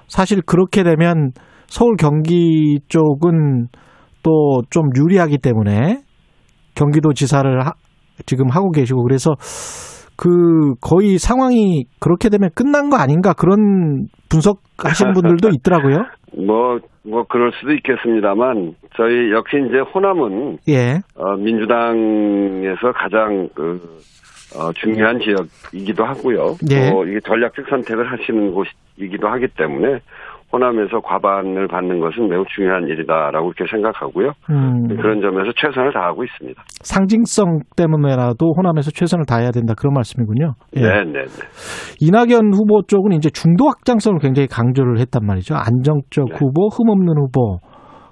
사실 0.09 0.43
그렇게 0.43 0.83
되면 0.83 1.31
서울 1.69 1.95
경기 1.97 2.81
쪽은 2.89 3.69
또 4.25 4.63
좀 4.71 4.89
유리하기 4.97 5.39
때문에 5.39 6.03
경기도 6.75 7.13
지사를 7.13 7.65
하- 7.65 7.75
지금 8.27 8.49
하고 8.51 8.71
계시고 8.71 9.03
그래서 9.05 9.35
그 10.17 10.75
거의 10.81 11.19
상황이 11.19 11.85
그렇게 12.01 12.29
되면 12.29 12.51
끝난 12.55 12.89
거 12.91 12.97
아닌가 12.97 13.33
그런 13.35 14.07
분석하시는 14.35 15.13
분들도 15.13 15.51
있더라고요. 15.55 16.05
뭐, 16.37 16.79
뭐, 17.05 17.25
그럴 17.25 17.53
수도 17.53 17.73
있겠습니다만, 17.73 18.75
저희 18.97 19.31
역시 19.33 19.57
이제 19.69 19.79
호남은, 19.79 20.59
예. 20.69 21.01
어, 21.15 21.37
민주당에서 21.37 22.93
가장 22.93 23.49
그, 23.55 23.81
어, 24.57 24.73
중요한 24.73 25.21
지역이기도 25.21 26.05
하고요. 26.05 26.57
네. 26.69 26.91
또 26.91 27.05
이게 27.07 27.21
전략적 27.21 27.67
선택을 27.69 28.11
하시는 28.11 28.53
곳이기도 28.53 29.29
하기 29.29 29.49
때문에, 29.57 30.01
호남에서 30.55 31.01
과반을 31.01 31.67
받는 31.67 31.99
것은 31.99 32.29
매우 32.29 32.45
중요한 32.55 32.87
일이다라고 32.87 33.53
이렇게 33.53 33.65
생각하고요. 33.71 34.33
음. 34.51 34.87
그런 34.89 35.21
점에서 35.21 35.51
최선을 35.57 35.93
다하고 35.93 36.23
있습니다. 36.23 36.63
상징성 36.83 37.61
때문에라도 37.77 38.55
호남에서 38.57 38.93
최선을 38.93 39.27
다해야 39.27 39.51
된다 39.51 39.75
그런 39.77 39.95
말씀이군요. 39.95 40.55
예. 40.77 40.81
네, 40.81 41.05
네, 41.05 41.25
네. 41.25 41.47
이낙연 42.01 42.55
후보 42.55 42.83
쪽은 42.87 43.13
이제 43.13 43.31
중도 43.31 43.67
확장성을 43.67 44.21
굉장히 44.21 44.47
강조를 44.47 45.01
했단 45.01 45.27
말이죠. 45.27 45.57
안정적 45.57 46.27
네. 46.29 46.37
후보, 46.39 46.69
흠없는 46.69 47.15
후보. 47.19 47.59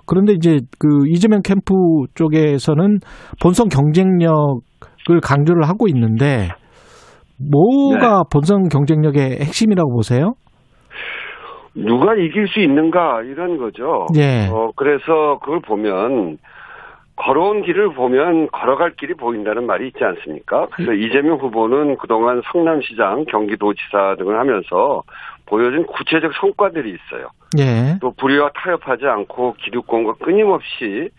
그런데 0.04 0.32
이제 0.32 0.58
그 0.80 0.88
이재명 1.08 1.42
캠프 1.42 1.72
쪽에서는 2.14 2.98
본선 3.40 3.68
경쟁력을 3.68 5.20
강조를 5.22 5.68
하고 5.68 5.86
있는데 5.88 6.48
뭐가 7.38 8.08
네. 8.08 8.22
본선 8.32 8.68
경쟁력의 8.68 9.38
핵심이라고 9.40 9.94
보세요? 9.94 10.34
누가 11.74 12.14
이길 12.14 12.48
수 12.48 12.60
있는가, 12.60 13.22
이런 13.22 13.58
거죠. 13.58 14.06
예. 14.16 14.48
어, 14.50 14.72
그래서 14.76 15.38
그걸 15.40 15.60
보면, 15.60 16.38
걸어온 17.16 17.62
길을 17.62 17.92
보면 17.94 18.48
걸어갈 18.50 18.92
길이 18.96 19.14
보인다는 19.14 19.66
말이 19.66 19.88
있지 19.88 20.02
않습니까? 20.02 20.66
그래서 20.72 20.92
이재명 20.92 21.38
후보는 21.38 21.96
그동안 21.98 22.42
성남시장, 22.50 23.26
경기도지사 23.26 24.16
등을 24.18 24.38
하면서 24.38 25.02
보여준 25.46 25.84
구체적 25.86 26.32
성과들이 26.40 26.90
있어요. 26.90 27.28
예. 27.58 27.98
또 28.00 28.12
불의와 28.16 28.50
타협하지 28.54 29.06
않고 29.06 29.54
기득권과 29.58 30.14
끊임없이 30.24 31.10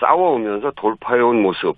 싸워오면서 0.00 0.72
돌파해온 0.76 1.42
모습, 1.42 1.76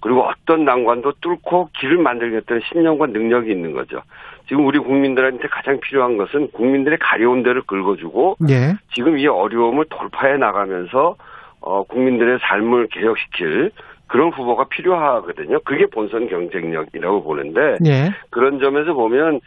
그리고 0.00 0.22
어떤 0.22 0.64
난관도 0.64 1.14
뚫고 1.20 1.70
길을 1.78 1.98
만들겠다는 1.98 2.62
신념과 2.68 3.06
능력이 3.06 3.50
있는 3.50 3.72
거죠. 3.72 4.02
지금 4.48 4.66
우리 4.66 4.78
국민들한테 4.78 5.48
가장 5.48 5.80
필요한 5.80 6.16
것은 6.16 6.50
국민들의 6.52 6.98
가려운 6.98 7.42
데를 7.42 7.62
긁어주고 7.62 8.36
예. 8.48 8.74
지금 8.94 9.18
이 9.18 9.26
어려움을 9.26 9.86
돌파해 9.90 10.36
나가면서 10.36 11.16
어, 11.60 11.82
국민들의 11.84 12.38
삶을 12.42 12.88
개혁시킬 12.88 13.72
그런 14.06 14.30
후보가 14.30 14.68
필요하거든요. 14.68 15.58
그게 15.64 15.86
본선 15.86 16.28
경쟁력이라고 16.28 17.24
보는데 17.24 17.76
예. 17.84 18.12
그런 18.30 18.60
점에서 18.60 18.92
보면 18.92 19.40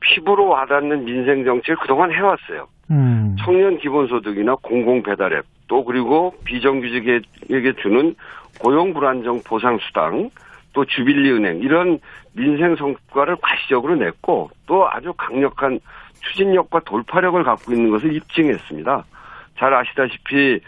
피부로 0.00 0.48
와닿는 0.48 1.04
민생 1.04 1.44
정책을 1.44 1.76
그동안 1.76 2.12
해왔어요. 2.12 2.66
음. 2.90 3.36
청년 3.42 3.78
기본소득이나 3.78 4.56
공공배달앱 4.56 5.44
또 5.68 5.84
그리고 5.84 6.34
비정규직에게 6.44 7.72
주는 7.80 8.14
고용 8.60 8.92
불안정 8.92 9.40
보상 9.46 9.78
수당 9.78 10.28
또 10.72 10.84
주빌리은행 10.84 11.60
이런 11.60 11.98
민생 12.32 12.76
성과를 12.76 13.36
과시적으로 13.42 13.96
냈고 13.96 14.50
또 14.66 14.88
아주 14.88 15.12
강력한 15.14 15.78
추진력과 16.20 16.80
돌파력을 16.84 17.42
갖고 17.42 17.72
있는 17.72 17.90
것을 17.90 18.14
입증했습니다. 18.14 19.04
잘 19.58 19.74
아시다시피 19.74 20.60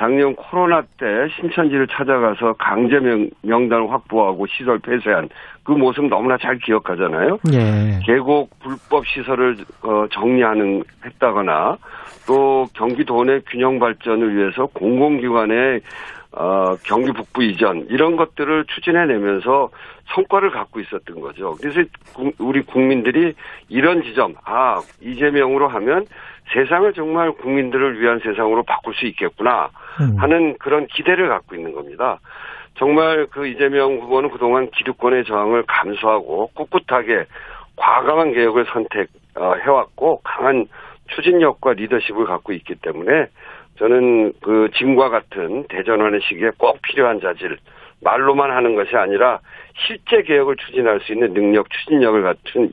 작년 0.00 0.34
코로나 0.34 0.80
때 0.98 1.06
신천지를 1.36 1.86
찾아가서 1.88 2.54
강제 2.54 2.98
명, 3.00 3.28
명단을 3.42 3.90
확보하고 3.90 4.46
시설 4.46 4.78
폐쇄한 4.78 5.28
그 5.62 5.72
모습 5.72 6.06
너무나 6.06 6.38
잘 6.38 6.56
기억하잖아요. 6.56 7.38
예. 7.52 8.00
계곡 8.06 8.48
불법 8.60 9.06
시설을 9.06 9.58
어, 9.82 10.06
정리하는 10.10 10.82
했다거나 11.04 11.76
또 12.26 12.66
경기도 12.72 13.24
내 13.24 13.40
균형 13.40 13.78
발전을 13.78 14.34
위해서 14.36 14.64
공공기관의 14.66 15.82
어, 16.32 16.76
경기 16.84 17.12
북부 17.12 17.42
이전 17.42 17.86
이런 17.88 18.16
것들을 18.16 18.64
추진해내면서 18.66 19.70
성과를 20.14 20.50
갖고 20.50 20.80
있었던 20.80 21.20
거죠. 21.20 21.56
그래서 21.60 21.82
구- 22.14 22.32
우리 22.38 22.62
국민들이 22.62 23.34
이런 23.68 24.02
지점, 24.02 24.34
아 24.44 24.80
이재명으로 25.00 25.68
하면 25.68 26.06
세상을 26.52 26.92
정말 26.94 27.32
국민들을 27.32 28.00
위한 28.00 28.20
세상으로 28.20 28.62
바꿀 28.64 28.94
수 28.94 29.06
있겠구나 29.06 29.70
음. 30.00 30.16
하는 30.18 30.56
그런 30.58 30.86
기대를 30.86 31.28
갖고 31.28 31.54
있는 31.54 31.72
겁니다. 31.72 32.18
정말 32.76 33.26
그 33.30 33.46
이재명 33.46 33.98
후보는 33.98 34.30
그동안 34.30 34.70
기득권의 34.70 35.24
저항을 35.24 35.64
감수하고 35.66 36.50
꿋꿋하게 36.54 37.26
과감한 37.76 38.32
개혁을 38.32 38.66
선택해왔고 38.72 40.20
강한 40.22 40.66
추진력과 41.08 41.72
리더십을 41.74 42.24
갖고 42.24 42.52
있기 42.52 42.76
때문에 42.76 43.26
저는 43.80 44.32
그 44.42 44.68
지금과 44.76 45.08
같은 45.08 45.64
대전환의 45.70 46.20
시기에 46.28 46.50
꼭 46.58 46.78
필요한 46.82 47.18
자질 47.20 47.56
말로만 48.02 48.50
하는 48.50 48.76
것이 48.76 48.94
아니라 48.94 49.38
실제 49.86 50.22
개혁을 50.22 50.56
추진할 50.56 51.00
수 51.00 51.12
있는 51.12 51.32
능력, 51.32 51.66
추진력을 51.70 52.22
갖춘 52.22 52.70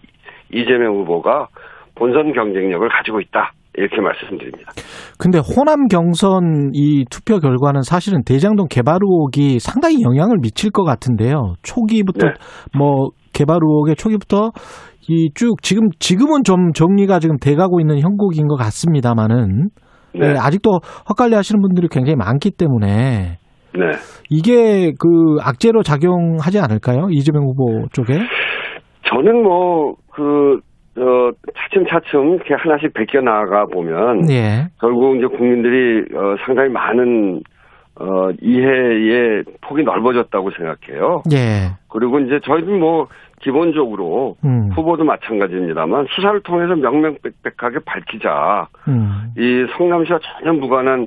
이재명 0.51 0.95
후보가 0.97 1.47
본선 1.95 2.33
경쟁력을 2.33 2.87
가지고 2.89 3.21
있다. 3.21 3.51
이렇게 3.75 4.01
말씀드립니다. 4.01 4.71
근데 5.19 5.37
호남 5.37 5.87
경선 5.87 6.71
이 6.73 7.05
투표 7.11 7.39
결과는 7.39 7.83
사실은 7.83 8.23
대장동 8.25 8.67
개발 8.69 8.97
의혹이 9.03 9.59
상당히 9.59 10.01
영향을 10.01 10.37
미칠 10.41 10.71
것 10.71 10.83
같은데요. 10.83 11.53
초기부터 11.61 12.27
네. 12.27 12.33
뭐 12.75 13.09
개발 13.33 13.59
의혹의 13.61 13.95
초기부터 13.95 14.51
이 15.09 15.29
쭉 15.35 15.61
지금 15.61 15.89
지금은 15.99 16.43
좀 16.43 16.73
정리가 16.73 17.19
지금 17.19 17.37
돼가고 17.37 17.79
있는 17.79 17.99
형국인 17.99 18.47
것 18.47 18.55
같습니다만은 18.57 19.69
네. 20.19 20.33
네, 20.33 20.39
아직도 20.39 20.79
헛갈려 21.09 21.37
하시는 21.37 21.61
분들이 21.61 21.87
굉장히 21.89 22.15
많기 22.15 22.51
때문에 22.51 23.37
네. 23.73 23.91
이게 24.29 24.91
그 24.99 25.37
악재로 25.41 25.83
작용하지 25.83 26.59
않을까요? 26.59 27.07
이재명 27.11 27.43
후보 27.43 27.87
쪽에? 27.93 28.13
저는 29.03 29.43
뭐, 29.43 29.95
그, 30.11 30.59
어, 30.97 31.31
차츰차츰 31.55 32.35
이렇게 32.35 32.53
하나씩 32.55 32.93
베껴 32.93 33.21
나가 33.21 33.65
보면, 33.71 34.29
예. 34.31 34.67
결국 34.81 35.17
이제 35.17 35.27
국민들이, 35.27 36.01
어, 36.13 36.35
상당히 36.45 36.69
많은, 36.69 37.41
어, 37.99 38.29
이해의 38.41 39.43
폭이 39.61 39.83
넓어졌다고 39.83 40.49
생각해요. 40.51 41.21
예. 41.31 41.77
그리고 41.89 42.19
이제 42.19 42.39
저희는 42.43 42.79
뭐, 42.79 43.07
기본적으로, 43.41 44.35
음. 44.43 44.71
후보도 44.73 45.03
마찬가지입니다만, 45.03 46.07
수사를 46.09 46.39
통해서 46.41 46.75
명명백백하게 46.75 47.79
밝히자. 47.85 48.67
음. 48.87 49.31
이 49.37 49.65
성남시와 49.77 50.19
전혀 50.39 50.53
무관한 50.53 51.05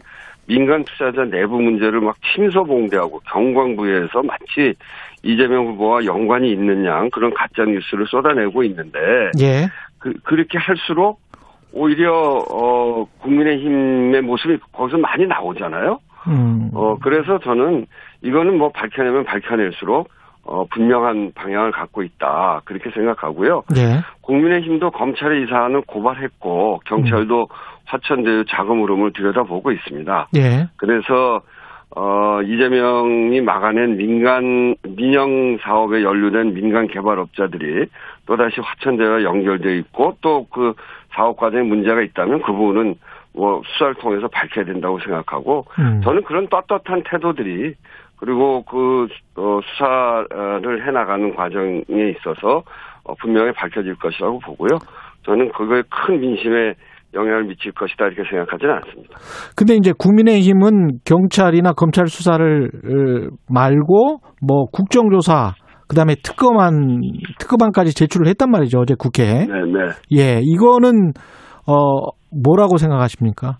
민간 0.51 0.83
투자자 0.85 1.25
내부 1.25 1.61
문제를 1.61 2.01
막 2.01 2.17
침소봉대하고 2.35 3.21
경광부에서 3.31 4.23
마치 4.25 4.75
이재명 5.23 5.69
후보와 5.69 6.05
연관이 6.05 6.51
있는 6.51 6.85
양 6.85 7.09
그런 7.11 7.33
가짜 7.33 7.65
뉴스를 7.65 8.07
쏟아내고 8.09 8.65
있는데 8.65 8.99
예. 9.41 9.69
그, 9.99 10.13
그렇게 10.25 10.59
할수록 10.59 11.21
오히려 11.73 12.13
어 12.51 13.07
국민의힘의 13.21 14.23
모습이 14.23 14.59
거기서 14.73 14.99
많이 14.99 15.25
나오잖아요. 15.25 16.01
음. 16.27 16.71
어 16.75 16.99
그래서 17.01 17.39
저는 17.39 17.87
이거는 18.23 18.59
뭐 18.59 18.71
밝혀내면 18.71 19.25
밝혀낼수록 19.25 20.09
어 20.51 20.65
분명한 20.65 21.33
방향을 21.37 21.71
갖고 21.71 22.03
있다 22.03 22.63
그렇게 22.65 22.91
생각하고요. 22.91 23.63
예. 23.77 24.01
국민의힘도 24.23 24.91
검찰의 24.91 25.45
이 25.45 25.47
사안을 25.47 25.83
고발했고 25.83 26.81
경찰도 26.87 27.49
화천대유 27.87 28.45
자금 28.49 28.83
흐름을 28.83 29.13
들여다보고 29.13 29.71
있습니다. 29.71 30.29
예. 30.35 30.69
그래서 30.77 31.41
어 31.95 32.41
이재명이 32.43 33.41
막아낸 33.43 33.97
민간 33.97 34.75
민영 34.83 35.57
사업에 35.63 36.03
연루된 36.03 36.55
민간 36.55 36.89
개발업자들이 36.89 37.87
또 38.27 38.37
다시 38.37 38.61
화천대유와 38.61 39.23
연결돼 39.23 39.77
있고 39.79 40.17
또 40.21 40.47
그 40.51 40.75
사업 41.13 41.37
과정에 41.37 41.63
문제가 41.63 42.03
있다면 42.03 42.43
그 42.43 42.53
부분은 42.53 42.95
뭐 43.33 43.63
수사를 43.65 43.95
통해서 43.95 44.29
밝혀야 44.29 44.65
된다고 44.65 44.99
생각하고 45.01 45.67
음. 45.79 46.01
저는 46.03 46.23
그런 46.25 46.49
떳떳한 46.49 47.05
태도들이 47.05 47.75
그리고 48.21 48.63
그 48.65 49.07
어, 49.37 49.61
수사를 49.65 50.87
해나가는 50.87 51.35
과정에 51.35 51.83
있어서 51.89 52.63
어, 53.05 53.15
분명히 53.21 53.51
밝혀질 53.53 53.95
것이라고 53.97 54.39
보고요. 54.41 54.79
저는 55.25 55.51
그거에 55.53 55.83
큰 55.91 56.21
민심에 56.21 56.75
영향을 57.15 57.45
미칠 57.45 57.73
것이다 57.73 58.07
이렇게 58.07 58.23
생각하지는 58.29 58.75
않습니다. 58.75 59.17
근데 59.57 59.75
이제 59.75 59.93
국민의힘은 59.99 61.01
경찰이나 61.05 61.73
검찰 61.73 62.07
수사를 62.07 62.71
어, 62.73 63.37
말고 63.49 64.21
뭐 64.47 64.67
국정조사 64.67 65.55
그다음에 65.89 66.15
특검안 66.23 67.01
특검안까지 67.41 67.95
제출을 67.95 68.29
했단 68.29 68.51
말이죠 68.51 68.79
어제 68.79 68.95
국회에. 68.97 69.47
네, 69.47 69.47
네. 69.47 70.17
예, 70.17 70.41
이거는 70.43 71.13
어 71.67 72.11
뭐라고 72.31 72.77
생각하십니까? 72.77 73.59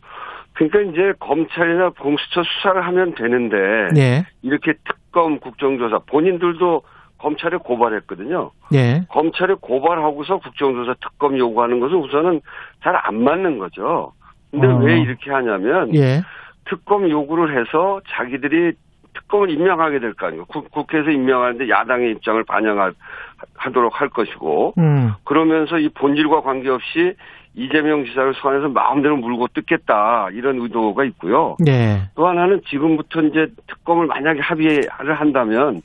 그러니까 0.69 0.93
이제 0.93 1.15
검찰이나 1.19 1.91
공수처 1.91 2.43
수사를 2.43 2.85
하면 2.87 3.15
되는데 3.15 3.57
예, 3.97 4.27
이렇게 4.43 4.75
특검 4.85 5.39
국정조사 5.41 6.01
본인들도 6.07 6.83
검찰에 7.19 7.57
고발했거든요. 7.57 8.51
예, 8.75 9.03
검찰에 9.09 9.55
고발하고서 9.61 10.39
국정조사 10.39 10.95
특검 11.01 11.39
요구하는 11.39 11.81
것은 11.81 11.97
우선은 11.97 12.41
잘 12.83 12.95
안 12.95 13.23
맞는 13.23 13.59
거죠. 13.59 14.13
근데 14.51 14.67
어. 14.67 14.77
왜 14.79 15.01
이렇게 15.01 15.31
하냐면 15.31 15.95
예, 15.95 16.21
특검 16.69 17.09
요구를 17.09 17.59
해서 17.59 18.01
자기들이 18.11 18.73
특검을 19.15 19.51
임명하게 19.51 19.99
될 20.01 20.13
거 20.15 20.27
아니에요. 20.27 20.45
국, 20.45 20.71
국회에서 20.71 21.11
임명하는데 21.11 21.69
야당의 21.71 22.13
입장을 22.13 22.45
반영하도록 22.45 23.99
할 24.01 24.09
것이고 24.11 24.75
음, 24.79 25.13
그러면서 25.25 25.79
이 25.79 25.89
본질과 25.89 26.43
관계없이 26.43 27.15
이재명 27.55 28.05
지사를 28.05 28.33
소환해서 28.35 28.69
마음대로 28.69 29.17
물고 29.17 29.47
뜯겠다 29.49 30.29
이런 30.33 30.61
의도가 30.61 31.05
있고요. 31.05 31.57
예, 31.67 32.09
또 32.15 32.29
하나는 32.29 32.61
지금부터 32.69 33.23
이제 33.23 33.47
특검을 33.67 34.07
만약에 34.07 34.41
합의를 34.41 35.15
한다면 35.15 35.83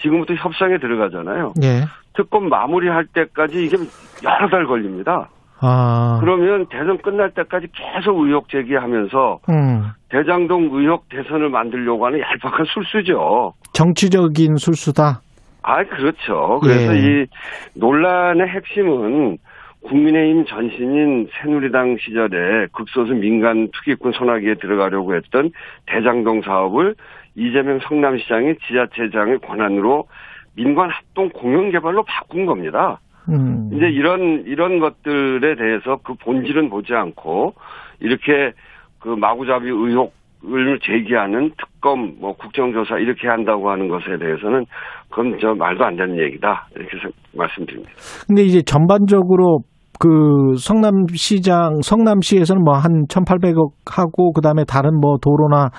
지금부터 0.00 0.34
협상에 0.34 0.78
들어가잖아요. 0.78 1.54
예. 1.62 1.84
특검 2.14 2.48
마무리할 2.48 3.06
때까지 3.06 3.64
이게 3.64 3.76
여러 4.24 4.48
달 4.48 4.66
걸립니다. 4.66 5.28
아, 5.60 6.18
그러면 6.20 6.66
대선 6.70 6.98
끝날 6.98 7.30
때까지 7.30 7.66
계속 7.72 8.20
의혹 8.20 8.48
제기하면서 8.48 9.40
음, 9.50 9.90
대장동 10.08 10.70
의혹 10.72 11.08
대선을 11.08 11.48
만들려고 11.48 12.06
하는 12.06 12.20
얄팍한 12.20 12.64
술수죠. 12.66 13.54
정치적인 13.72 14.56
술수다. 14.56 15.20
아, 15.62 15.84
그렇죠. 15.84 16.60
그래서 16.62 16.96
예. 16.96 17.00
이 17.00 17.26
논란의 17.74 18.46
핵심은 18.48 19.38
국민의힘 19.82 20.44
전신인 20.46 21.28
새누리당 21.32 21.98
시절에 21.98 22.66
극소수 22.72 23.14
민간 23.14 23.68
투기꾼 23.72 24.12
손아귀에 24.12 24.54
들어가려고 24.54 25.14
했던 25.14 25.50
대장동 25.86 26.42
사업을 26.42 26.94
이재명 27.34 27.78
성남시장이 27.80 28.56
지자체장의 28.66 29.38
권한으로 29.38 30.08
민관 30.54 30.90
합동 30.90 31.28
공영 31.30 31.70
개발로 31.70 32.02
바꾼 32.02 32.46
겁니다. 32.46 33.00
음, 33.28 33.70
이제 33.72 33.86
이런 33.88 34.44
이런 34.46 34.80
것들에 34.80 35.54
대해서 35.54 36.00
그 36.02 36.14
본질은 36.14 36.70
보지 36.70 36.94
않고 36.94 37.54
이렇게 38.00 38.52
그 38.98 39.08
마구잡이 39.10 39.68
의혹을 39.68 40.80
제기하는 40.82 41.52
특검 41.56 42.16
뭐 42.18 42.36
국정조사 42.36 42.98
이렇게 42.98 43.28
한다고 43.28 43.70
하는 43.70 43.88
것에 43.88 44.18
대해서는 44.18 44.66
그건 45.10 45.36
저 45.40 45.54
말도 45.54 45.84
안 45.84 45.96
되는 45.96 46.18
얘기다 46.18 46.68
이렇게 46.76 46.90
생- 47.02 47.12
말씀드립니다. 47.36 47.90
근데 48.26 48.42
이제 48.42 48.62
전반적으로 48.62 49.60
그 49.98 50.54
성남시장 50.58 51.80
성남시에서는 51.82 52.62
뭐 52.62 52.74
한 52.76 53.06
1,800억 53.08 53.70
하고 53.90 54.32
그다음에 54.32 54.64
다른 54.64 54.90
뭐 55.00 55.16
도로나 55.20 55.70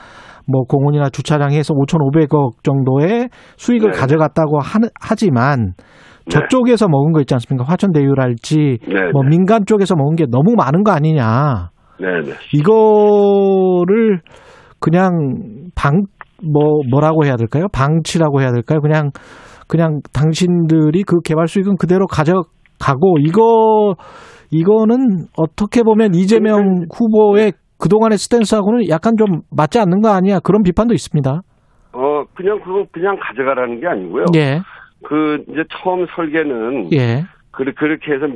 뭐 0.45 0.63
공원이나 0.63 1.09
주차장 1.09 1.51
해서 1.53 1.73
5,500억 1.73 2.63
정도의 2.63 3.30
수익을 3.57 3.91
네. 3.91 3.97
가져갔다고 3.97 4.59
하, 4.59 4.80
하지만 4.99 5.73
네. 6.25 6.30
저쪽에서 6.32 6.88
먹은 6.89 7.13
거 7.13 7.21
있지 7.21 7.34
않습니까? 7.36 7.65
화천대유랄지 7.69 8.80
네, 8.88 9.11
뭐 9.13 9.21
네. 9.23 9.30
민간 9.30 9.65
쪽에서 9.65 9.95
먹은 9.95 10.15
게 10.15 10.25
너무 10.30 10.55
많은 10.57 10.84
거 10.84 10.91
아니냐. 10.91 11.69
네, 11.99 12.07
네. 12.25 12.34
이거를 12.53 14.21
그냥 14.80 15.11
방 15.75 16.01
뭐 16.43 16.81
뭐라고 16.89 17.25
해야 17.25 17.35
될까요? 17.35 17.65
방치라고 17.73 18.41
해야 18.41 18.51
될까요? 18.51 18.79
그냥 18.81 19.11
그냥 19.67 19.99
당신들이 20.13 21.03
그 21.03 21.21
개발 21.23 21.47
수익은 21.47 21.77
그대로 21.77 22.07
가져가고 22.07 23.17
이거 23.19 23.95
이거는 24.51 25.27
어떻게 25.37 25.83
보면 25.83 26.15
이재명 26.15 26.85
후보의 26.91 27.53
그동안의 27.79 28.17
스탠스하고는 28.17 28.89
약간 28.89 29.15
좀 29.17 29.41
맞지 29.55 29.79
않는 29.79 30.01
거 30.01 30.09
아니야? 30.09 30.39
그런 30.39 30.63
비판도 30.63 30.93
있습니다. 30.93 31.41
어 31.93 32.23
그냥 32.35 32.59
그거 32.63 32.85
그냥 32.91 33.17
가져가라는 33.21 33.79
게 33.79 33.87
아니고요. 33.87 34.25
예. 34.35 34.59
그 35.05 35.43
이제 35.49 35.63
처음 35.81 36.05
설계는 36.15 36.91
예. 36.93 37.23
그, 37.51 37.63
그렇게 37.73 38.13
해서 38.13 38.27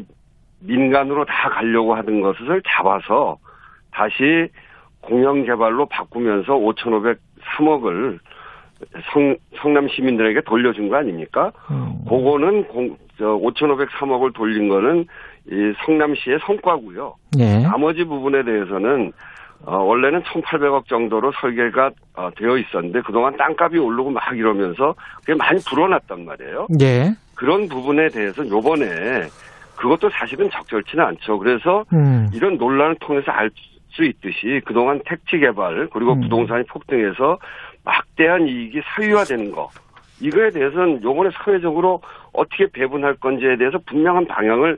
민간으로 0.61 1.25
다 1.25 1.49
가려고 1.49 1.95
하던 1.95 2.21
것을 2.21 2.61
잡아서 2.65 3.37
다시 3.91 4.47
공영 5.01 5.43
개발로 5.43 5.87
바꾸면서 5.87 6.53
5,503억을 7.57 8.19
성, 9.13 9.35
성남 9.61 9.87
시민들에게 9.87 10.41
돌려준 10.41 10.89
거 10.89 10.97
아닙니까? 10.97 11.51
음. 11.71 12.03
그거는 12.07 12.67
공, 12.67 12.97
저 13.17 13.25
5,503억을 13.25 14.33
돌린 14.33 14.67
거는 14.67 15.05
이 15.49 15.73
성남시의 15.85 16.39
성과고요. 16.45 17.15
예. 17.39 17.59
나머지 17.59 18.03
부분에 18.03 18.43
대해서는 18.43 19.11
어, 19.65 19.77
원래는 19.77 20.23
1,800억 20.23 20.87
정도로 20.87 21.31
설계가 21.39 21.91
어, 22.15 22.29
되어 22.35 22.57
있었는데 22.57 23.01
그동안 23.01 23.35
땅값이 23.37 23.77
오르고 23.77 24.09
막 24.11 24.21
이러면서 24.37 24.93
그게 25.21 25.33
많이 25.35 25.59
불어났단 25.63 26.25
말이에요. 26.25 26.67
예. 26.81 27.13
그런 27.35 27.67
부분에 27.69 28.09
대해서 28.09 28.47
요번에 28.47 28.85
그것도 29.75 30.09
사실은 30.09 30.49
적절치는 30.49 31.03
않죠. 31.03 31.39
그래서 31.39 31.85
음. 31.93 32.29
이런 32.33 32.57
논란을 32.57 32.95
통해서 32.99 33.31
알 33.31 33.49
수 33.93 34.03
있듯이 34.03 34.61
그동안 34.65 35.01
택지 35.05 35.37
개발 35.39 35.87
그리고 35.91 36.13
음. 36.13 36.21
부동산이 36.21 36.63
폭등해서 36.65 37.37
막대한 37.83 38.47
이익이 38.47 38.81
사유화되는 38.83 39.51
거 39.51 39.69
이거에 40.19 40.49
대해서는 40.49 41.03
요번에 41.03 41.29
사회적으로 41.33 42.01
어떻게 42.33 42.67
배분할 42.67 43.15
건지에 43.15 43.55
대해서 43.57 43.79
분명한 43.85 44.27
방향을 44.27 44.77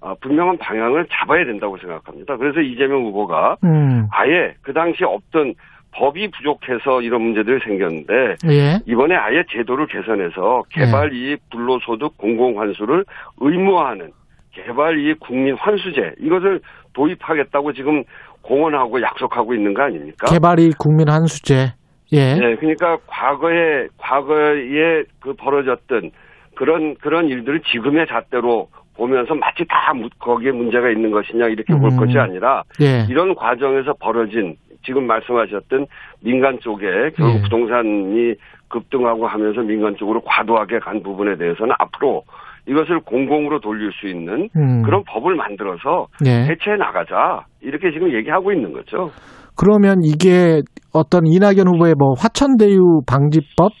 어, 0.00 0.14
분명한 0.20 0.58
방향을 0.58 1.06
잡아야 1.10 1.44
된다고 1.44 1.78
생각합니다. 1.78 2.36
그래서 2.36 2.60
이재명 2.60 3.04
후보가 3.04 3.56
음. 3.64 4.06
아예 4.10 4.54
그 4.62 4.72
당시 4.72 5.02
없던 5.04 5.54
법이 5.92 6.30
부족해서 6.30 7.02
이런 7.02 7.22
문제들이 7.22 7.60
생겼는데 7.60 8.36
예. 8.50 8.80
이번에 8.86 9.14
아예 9.14 9.44
제도를 9.48 9.86
개선해서 9.86 10.64
개발 10.70 11.12
이익 11.12 11.38
불로소득 11.50 12.18
공공 12.18 12.60
환수를 12.60 13.04
의무화하는 13.40 14.10
개발 14.52 14.98
이익 14.98 15.20
국민 15.20 15.54
환수제 15.54 16.16
이것을 16.20 16.60
도입하겠다고 16.94 17.72
지금 17.72 18.04
공언하고 18.44 19.00
약속하고 19.00 19.54
있는 19.54 19.74
거 19.74 19.82
아닙니까? 19.82 20.26
개발이 20.30 20.72
국민 20.78 21.08
한 21.08 21.26
수제. 21.26 21.72
예. 22.12 22.34
네, 22.34 22.54
그러니까 22.56 22.98
과거에 23.06 23.88
과거에 23.96 25.02
그 25.20 25.32
벌어졌던 25.34 26.10
그런 26.54 26.94
그런 26.96 27.28
일들을 27.28 27.60
지금의 27.72 28.06
잣대로 28.06 28.68
보면서 28.96 29.34
마치 29.34 29.64
다 29.68 29.92
무- 29.94 30.08
거기에 30.18 30.52
문제가 30.52 30.90
있는 30.90 31.10
것이냐 31.10 31.48
이렇게 31.48 31.74
볼 31.74 31.90
음. 31.90 31.96
것이 31.96 32.16
아니라 32.18 32.62
예. 32.80 33.06
이런 33.08 33.34
과정에서 33.34 33.94
벌어진 33.94 34.56
지금 34.84 35.06
말씀하셨던 35.06 35.86
민간 36.20 36.58
쪽에 36.60 36.86
결국 37.16 37.36
예. 37.38 37.42
부동산이 37.42 38.34
급등하고 38.68 39.26
하면서 39.26 39.62
민간 39.62 39.96
쪽으로 39.96 40.20
과도하게 40.20 40.78
간 40.80 41.02
부분에 41.02 41.36
대해서는 41.36 41.74
앞으로 41.78 42.22
이것을 42.66 43.00
공공으로 43.00 43.60
돌릴 43.60 43.90
수 43.92 44.08
있는 44.08 44.48
음. 44.56 44.82
그런 44.82 45.02
법을 45.06 45.34
만들어서 45.34 46.06
예. 46.26 46.30
해체해 46.30 46.76
나가자 46.78 47.44
이렇게 47.60 47.90
지금 47.92 48.12
얘기하고 48.14 48.52
있는 48.52 48.72
거죠. 48.72 49.10
그러면 49.56 49.98
이게 50.02 50.62
어떤 50.92 51.26
이낙연 51.26 51.68
후보의 51.68 51.94
뭐 51.98 52.14
화천대유 52.18 53.02
방지법 53.06 53.72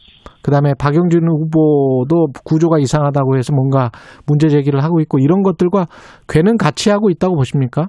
그다음에 0.42 0.74
박영준 0.78 1.26
후보도 1.26 2.26
구조가 2.44 2.78
이상하다고 2.78 3.36
해서 3.38 3.54
뭔가 3.54 3.90
문제 4.26 4.48
제기를 4.48 4.82
하고 4.82 5.00
있고 5.00 5.18
이런 5.18 5.42
것들과 5.42 5.86
괴는 6.28 6.58
같이 6.58 6.90
하고 6.90 7.08
있다고 7.08 7.34
보십니까? 7.36 7.88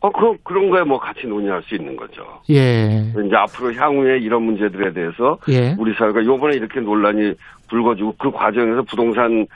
어, 0.00 0.10
그, 0.10 0.36
그런 0.44 0.70
거에 0.70 0.82
뭐 0.82 0.98
같이 0.98 1.26
논의할 1.26 1.62
수 1.62 1.74
있는 1.74 1.96
거죠. 1.96 2.22
예. 2.50 3.12
이제 3.24 3.36
앞으로 3.36 3.72
향후에 3.74 4.18
이런 4.18 4.42
문제들에 4.42 4.92
대해서 4.92 5.38
예. 5.48 5.74
우리 5.78 5.94
사회가 5.94 6.24
요번에 6.24 6.56
이렇게 6.56 6.80
논란이 6.80 7.32
불거지고 7.70 8.14
그 8.18 8.30
과정에서 8.30 8.82
부동산, 8.82 9.32
어, 9.32 9.46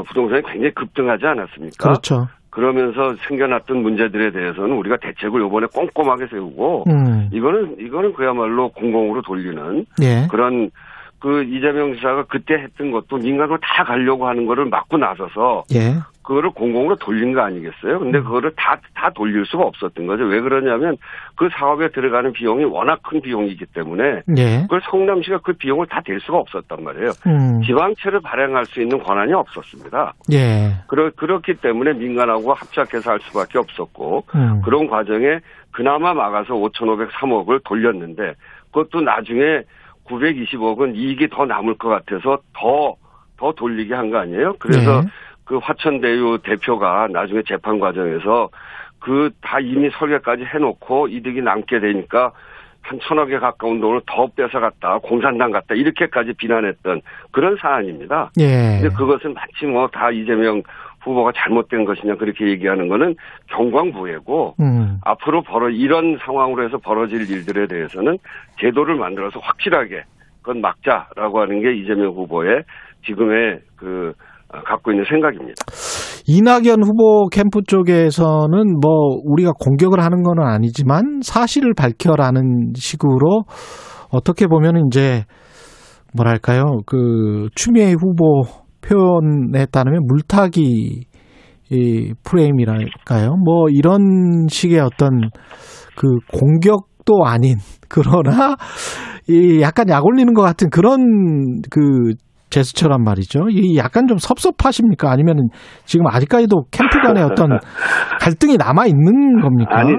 부동산이 0.00 0.42
굉장히 0.42 0.72
급등하지 0.74 1.26
않았습니까? 1.26 1.88
그렇죠. 1.90 2.28
그러면서 2.50 3.14
생겨났던 3.28 3.78
문제들에 3.78 4.30
대해서는 4.30 4.76
우리가 4.76 4.98
대책을 4.98 5.40
요번에 5.40 5.66
꼼꼼하게 5.72 6.26
세우고 6.26 6.84
음. 6.86 7.30
이거는, 7.32 7.76
이거는 7.80 8.12
그야말로 8.12 8.68
공공으로 8.70 9.22
돌리는 9.22 9.86
예. 10.02 10.26
그런 10.30 10.70
그 11.18 11.44
이재명 11.44 11.94
지사가 11.94 12.24
그때 12.24 12.54
했던 12.54 12.90
것도 12.90 13.16
민간으로 13.16 13.56
다 13.62 13.84
가려고 13.84 14.26
하는 14.28 14.44
거를 14.44 14.66
막고 14.66 14.98
나서서 14.98 15.64
예. 15.72 15.94
그거를 16.22 16.50
공공으로 16.50 16.96
돌린 16.96 17.32
거 17.32 17.40
아니겠어요? 17.42 17.98
근데 17.98 18.18
음. 18.18 18.24
그거를 18.24 18.52
다, 18.56 18.78
다 18.94 19.10
돌릴 19.10 19.44
수가 19.46 19.64
없었던 19.64 20.06
거죠. 20.06 20.24
왜 20.24 20.40
그러냐면 20.40 20.96
그 21.34 21.48
사업에 21.52 21.88
들어가는 21.90 22.32
비용이 22.32 22.64
워낙 22.64 23.00
큰 23.02 23.20
비용이기 23.20 23.66
때문에 23.74 24.22
예. 24.36 24.62
그걸 24.62 24.80
성남시가 24.90 25.38
그 25.38 25.52
비용을 25.54 25.86
다 25.86 26.00
댈 26.02 26.20
수가 26.20 26.38
없었단 26.38 26.82
말이에요. 26.84 27.10
음. 27.26 27.60
지방채를 27.62 28.20
발행할 28.22 28.64
수 28.66 28.80
있는 28.80 28.98
권한이 29.02 29.32
없었습니다. 29.32 30.14
예. 30.32 30.72
그러, 30.88 31.10
그렇기 31.10 31.54
때문에 31.54 31.92
민간하고 31.94 32.52
합작해서 32.54 33.10
할 33.12 33.20
수밖에 33.20 33.58
없었고 33.58 34.24
음. 34.34 34.62
그런 34.64 34.88
과정에 34.88 35.38
그나마 35.70 36.12
막아서 36.14 36.54
5,503억을 36.54 37.62
돌렸는데 37.64 38.34
그것도 38.72 39.00
나중에 39.02 39.62
920억은 40.08 40.94
이익이 40.96 41.28
더 41.28 41.44
남을 41.46 41.76
것 41.78 41.88
같아서 41.88 42.38
더, 42.54 42.94
더 43.36 43.52
돌리게 43.52 43.94
한 43.94 44.10
거 44.10 44.18
아니에요? 44.18 44.54
그래서 44.58 45.00
네. 45.02 45.06
그 45.44 45.58
화천대유 45.58 46.38
대표가 46.44 47.08
나중에 47.10 47.42
재판 47.46 47.78
과정에서 47.80 48.48
그 49.00 49.30
다 49.40 49.58
이미 49.58 49.90
설계까지 49.90 50.44
해놓고 50.44 51.08
이득이 51.08 51.42
남게 51.42 51.80
되니까 51.80 52.32
한 52.82 52.98
천억에 53.00 53.38
가까운 53.38 53.80
돈을 53.80 54.00
더 54.06 54.26
뺏어갔다, 54.26 54.98
공산당 54.98 55.50
갔다, 55.52 55.74
이렇게까지 55.74 56.32
비난했던 56.34 57.00
그런 57.30 57.56
사안입니다. 57.56 58.30
예. 58.40 58.80
근데 58.80 58.88
그것은 58.96 59.34
마치 59.34 59.66
뭐 59.66 59.86
다 59.88 60.10
이재명 60.10 60.62
후보가 61.00 61.32
잘못된 61.34 61.84
것이냐 61.84 62.16
그렇게 62.16 62.48
얘기하는 62.48 62.88
거는 62.88 63.16
경광부회고 63.48 64.56
음. 64.60 64.98
앞으로 65.04 65.42
벌어 65.42 65.68
이런 65.68 66.18
상황으로 66.24 66.64
해서 66.64 66.78
벌어질 66.78 67.28
일들에 67.28 67.66
대해서는 67.66 68.18
제도를 68.60 68.94
만들어서 68.96 69.40
확실하게 69.40 70.04
그건 70.42 70.60
막자라고 70.60 71.40
하는 71.40 71.60
게 71.60 71.74
이재명 71.74 72.12
후보의 72.12 72.62
지금의 73.04 73.60
그 73.76 74.14
어, 74.18 74.22
갖고 74.66 74.92
있는 74.92 75.04
생각입니다. 75.08 75.54
이낙연 76.26 76.82
후보 76.84 77.28
캠프 77.28 77.60
쪽에서는 77.66 78.80
뭐 78.80 79.20
우리가 79.24 79.52
공격을 79.58 80.00
하는 80.00 80.22
건 80.22 80.40
아니지만 80.40 81.20
사실을 81.22 81.74
밝혀라는 81.74 82.72
식으로 82.76 83.44
어떻게 84.10 84.46
보면 84.46 84.86
이제 84.86 85.24
뭐랄까요 86.14 86.80
그 86.86 87.48
추미애 87.54 87.92
후보 87.92 88.42
표현에 88.82 89.66
따르면 89.66 90.06
물타기 90.06 91.06
이 91.70 92.14
프레임이랄까요 92.22 93.36
뭐 93.42 93.68
이런 93.70 94.46
식의 94.48 94.80
어떤 94.80 95.30
그 95.96 96.08
공격도 96.32 97.24
아닌 97.24 97.56
그러나 97.88 98.56
이 99.28 99.60
약간 99.62 99.88
약 99.88 100.04
올리는 100.04 100.32
것 100.34 100.42
같은 100.42 100.68
그런 100.68 101.62
그 101.70 102.14
제스처란 102.52 103.02
말이죠. 103.02 103.48
이 103.50 103.76
약간 103.78 104.06
좀 104.06 104.18
섭섭하십니까? 104.18 105.10
아니면 105.10 105.48
지금 105.84 106.06
아직까지도 106.06 106.64
캠프 106.70 107.00
간에 107.00 107.22
어떤 107.22 107.58
갈등이 108.20 108.56
남아 108.58 108.86
있는 108.86 109.40
겁니까? 109.40 109.78
아니 109.78 109.96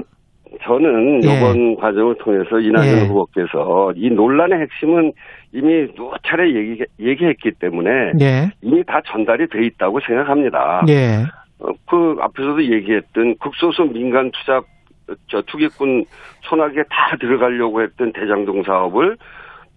저는 0.62 1.20
예. 1.24 1.36
이번 1.36 1.76
과정을 1.76 2.14
통해서 2.18 2.58
이낙연 2.58 2.86
예. 2.86 3.06
후보께서 3.08 3.92
이 3.96 4.08
논란의 4.08 4.60
핵심은 4.60 5.12
이미 5.52 5.86
두 5.94 6.10
차례 6.26 6.48
얘기, 6.54 6.84
얘기했기 7.00 7.50
때문에 7.58 7.90
예, 8.20 8.50
이미 8.62 8.82
다 8.84 9.00
전달이 9.04 9.48
돼 9.48 9.66
있다고 9.66 10.00
생각합니다. 10.06 10.82
예, 10.88 11.24
어, 11.60 11.72
그 11.88 12.16
앞에서도 12.20 12.64
얘기했던 12.64 13.34
극소수 13.40 13.90
민간 13.92 14.30
투자 14.30 14.60
저 15.28 15.42
투기꾼 15.42 16.04
손아귀에 16.42 16.82
다 16.88 17.16
들어가려고 17.20 17.82
했던 17.82 18.12
대장동 18.12 18.62
사업을 18.62 19.16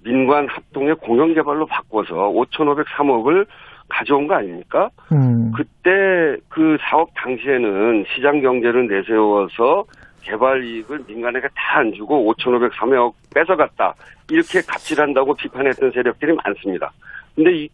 민관 0.07 0.47
합동의 0.47 0.95
공영 0.95 1.33
개발로 1.33 1.65
바꿔서 1.65 2.13
5,503억을 2.15 3.45
가져온 3.89 4.27
거 4.27 4.35
아닙니까? 4.35 4.89
음, 5.11 5.51
그때 5.55 6.37
그 6.49 6.77
사업 6.81 7.09
당시에는 7.15 8.05
시장 8.15 8.41
경제를 8.41 8.87
내세워서 8.87 9.83
개발 10.23 10.63
이익을 10.63 10.99
민간에게 11.07 11.47
다 11.55 11.79
안 11.79 11.93
주고 11.93 12.33
5,503억 12.33 13.13
뺏어갔다. 13.35 13.93
이렇게 14.31 14.61
갑질한다고 14.61 15.35
비판했던 15.35 15.91
세력들이 15.91 16.33
많습니다. 16.43 16.91
근데 17.35 17.51
이, 17.55 17.69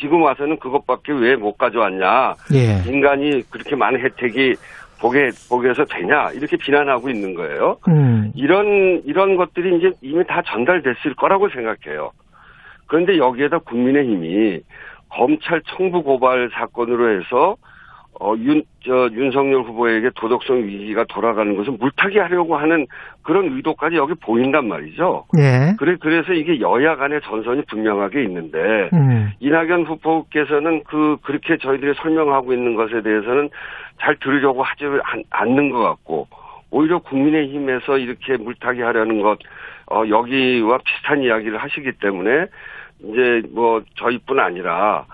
지금 0.00 0.22
와서는 0.22 0.58
그것밖에 0.58 1.12
왜 1.12 1.36
못 1.36 1.56
가져왔냐. 1.58 2.34
예, 2.54 2.82
민간이 2.90 3.42
그렇게 3.50 3.76
많은 3.76 4.00
혜택이 4.00 4.54
보게, 5.04 5.28
보게해서 5.50 5.84
되냐. 5.84 6.30
이렇게 6.30 6.56
비난하고 6.56 7.10
있는 7.10 7.34
거예요. 7.34 7.76
음, 7.88 8.32
이런, 8.34 9.02
이런 9.04 9.36
것들이 9.36 9.76
이제 9.76 9.92
이미 10.00 10.24
다 10.26 10.40
전달됐을 10.40 11.14
거라고 11.18 11.50
생각해요. 11.50 12.10
그런데 12.86 13.18
여기에다 13.18 13.58
국민의힘이 13.58 14.60
검찰 15.10 15.60
청부 15.66 16.02
고발 16.02 16.48
사건으로 16.54 17.18
해서 17.20 17.56
어, 18.20 18.34
윤, 18.38 18.62
저, 18.84 19.08
윤석열 19.12 19.62
후보에게 19.62 20.10
도덕성 20.14 20.58
위기가 20.58 21.04
돌아가는 21.08 21.56
것은 21.56 21.78
물타기 21.80 22.18
하려고 22.18 22.56
하는 22.56 22.86
그런 23.22 23.56
의도까지 23.56 23.96
여기 23.96 24.14
보인단 24.14 24.68
말이죠. 24.68 25.24
예, 25.38 25.74
그래, 25.78 25.96
그래서 26.00 26.32
이게 26.32 26.60
여야 26.60 26.94
간의 26.96 27.20
전선이 27.22 27.62
분명하게 27.68 28.22
있는데, 28.24 28.90
음, 28.92 29.30
이낙연 29.40 29.84
후보께서는 29.84 30.84
그, 30.84 31.16
그렇게 31.22 31.56
저희들이 31.58 31.94
설명하고 31.96 32.52
있는 32.52 32.74
것에 32.76 33.02
대해서는 33.02 33.50
잘 34.00 34.16
들으려고 34.20 34.62
하지 34.62 34.84
않- 35.02 35.24
않는 35.30 35.70
것 35.70 35.82
같고, 35.82 36.28
오히려 36.70 36.98
국민의힘에서 37.00 37.98
이렇게 37.98 38.36
물타기 38.36 38.80
하려는 38.80 39.22
것, 39.22 39.38
어, 39.90 40.02
여기와 40.08 40.78
비슷한 40.84 41.22
이야기를 41.22 41.58
하시기 41.58 41.92
때문에, 42.00 42.46
이제 43.02 43.42
뭐, 43.50 43.82
저희뿐 43.96 44.38
아니라, 44.38 45.04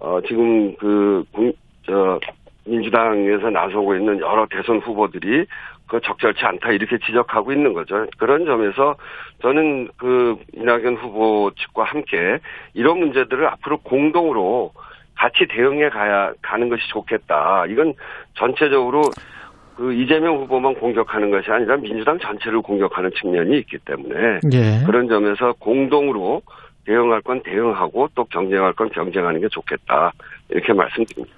어, 0.00 0.20
지금 0.26 0.74
그, 0.76 1.24
국- 1.32 1.56
저, 1.86 2.18
민주당에서 2.66 3.50
나서고 3.50 3.94
있는 3.94 4.20
여러 4.20 4.46
대선 4.50 4.78
후보들이 4.78 5.46
그 5.88 6.00
적절치 6.00 6.44
않다 6.44 6.72
이렇게 6.72 6.98
지적하고 6.98 7.52
있는 7.52 7.72
거죠. 7.72 8.06
그런 8.18 8.44
점에서 8.44 8.96
저는 9.40 9.88
그 9.96 10.36
이낙연 10.54 10.96
후보 10.96 11.50
측과 11.56 11.84
함께 11.84 12.38
이런 12.74 12.98
문제들을 12.98 13.46
앞으로 13.46 13.78
공동으로 13.78 14.72
같이 15.14 15.46
대응해 15.48 15.88
가야 15.88 16.32
가는 16.42 16.68
것이 16.68 16.82
좋겠다. 16.88 17.66
이건 17.68 17.94
전체적으로 18.34 19.02
그 19.76 19.92
이재명 19.92 20.38
후보만 20.38 20.74
공격하는 20.74 21.30
것이 21.30 21.50
아니라 21.50 21.76
민주당 21.76 22.18
전체를 22.18 22.62
공격하는 22.62 23.10
측면이 23.20 23.58
있기 23.58 23.78
때문에 23.78 24.40
예. 24.52 24.82
그런 24.86 25.08
점에서 25.08 25.52
공동으로 25.58 26.42
대응할 26.86 27.20
건 27.22 27.40
대응하고 27.44 28.08
또 28.14 28.24
경쟁할 28.24 28.72
건 28.74 28.88
경쟁하는 28.90 29.40
게 29.40 29.48
좋겠다. 29.50 30.12
이렇게 30.50 30.72
말씀드립니다. 30.72 31.36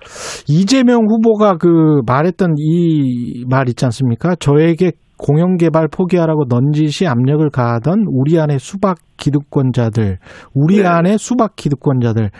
이재명 0.48 1.00
후보가 1.08 1.56
그 1.56 2.02
말했던 2.06 2.54
이 2.58 3.44
말 3.48 3.68
있지 3.68 3.84
않습니까? 3.86 4.34
저에게 4.36 4.92
공영 5.18 5.56
개발 5.56 5.88
포기하라고 5.88 6.44
넌지시 6.48 7.06
압력을 7.06 7.48
가하던 7.50 8.04
우리 8.08 8.38
안의 8.38 8.58
수박 8.58 8.98
기득권자들, 9.16 10.18
우리 10.54 10.76
네. 10.82 10.86
안의 10.86 11.18
수박 11.18 11.56
기득권자들. 11.56 12.30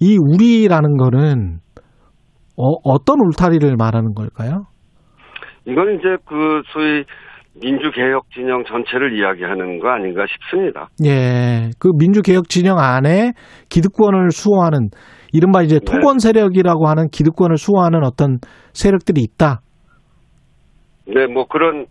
이 0.00 0.18
우리라는 0.20 0.96
거는 0.98 1.58
어, 2.58 2.64
어떤 2.84 3.16
울타리를 3.20 3.74
말하는 3.76 4.14
걸까요? 4.14 4.66
이건 5.66 5.94
이제 5.94 6.16
그 6.28 6.62
소위 6.72 7.04
민주개혁 7.60 8.30
진영 8.34 8.64
전체를 8.64 9.18
이야기하는 9.18 9.78
거 9.78 9.88
아닌가 9.88 10.24
싶습니다. 10.26 10.88
예. 11.04 11.70
그 11.78 11.90
민주개혁 11.96 12.48
진영 12.48 12.78
안에 12.78 13.32
기득권을 13.68 14.30
수호하는 14.30 14.90
이른바 15.32 15.62
이제 15.62 15.78
네. 15.78 15.84
토건 15.84 16.18
세력이라고 16.18 16.86
하는 16.86 17.08
기득권을 17.08 17.56
수호하는 17.56 18.04
어떤 18.04 18.38
세력들이 18.72 19.20
있다. 19.22 19.60
네, 21.06 21.26
뭐 21.26 21.46
그런 21.46 21.86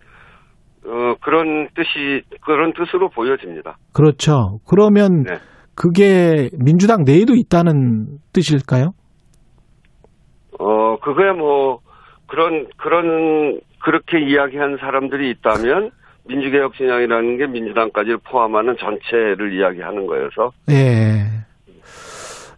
어 0.86 1.16
그런 1.22 1.68
뜻이 1.76 2.22
그런 2.42 2.74
뜻으로 2.74 3.10
보여집니다. 3.10 3.78
그렇죠. 3.94 4.60
그러면 4.68 5.24
네. 5.24 5.38
그게 5.76 6.50
민주당 6.64 7.04
내에도 7.04 7.34
있다는 7.36 8.20
뜻일까요? 8.34 8.92
어 10.60 10.98
그거야 11.00 11.34
뭐 11.34 11.80
그런 12.28 12.68
그런 12.78 13.60
그렇게 13.86 14.20
이야기한 14.20 14.78
사람들이 14.80 15.30
있다면 15.30 15.92
민주개혁 16.28 16.74
진영이라는 16.74 17.38
게 17.38 17.46
민주당까지 17.48 18.16
포함하는 18.28 18.76
전체를 18.80 19.54
이야기하는 19.54 20.08
거여서 20.08 20.50
예. 20.72 21.26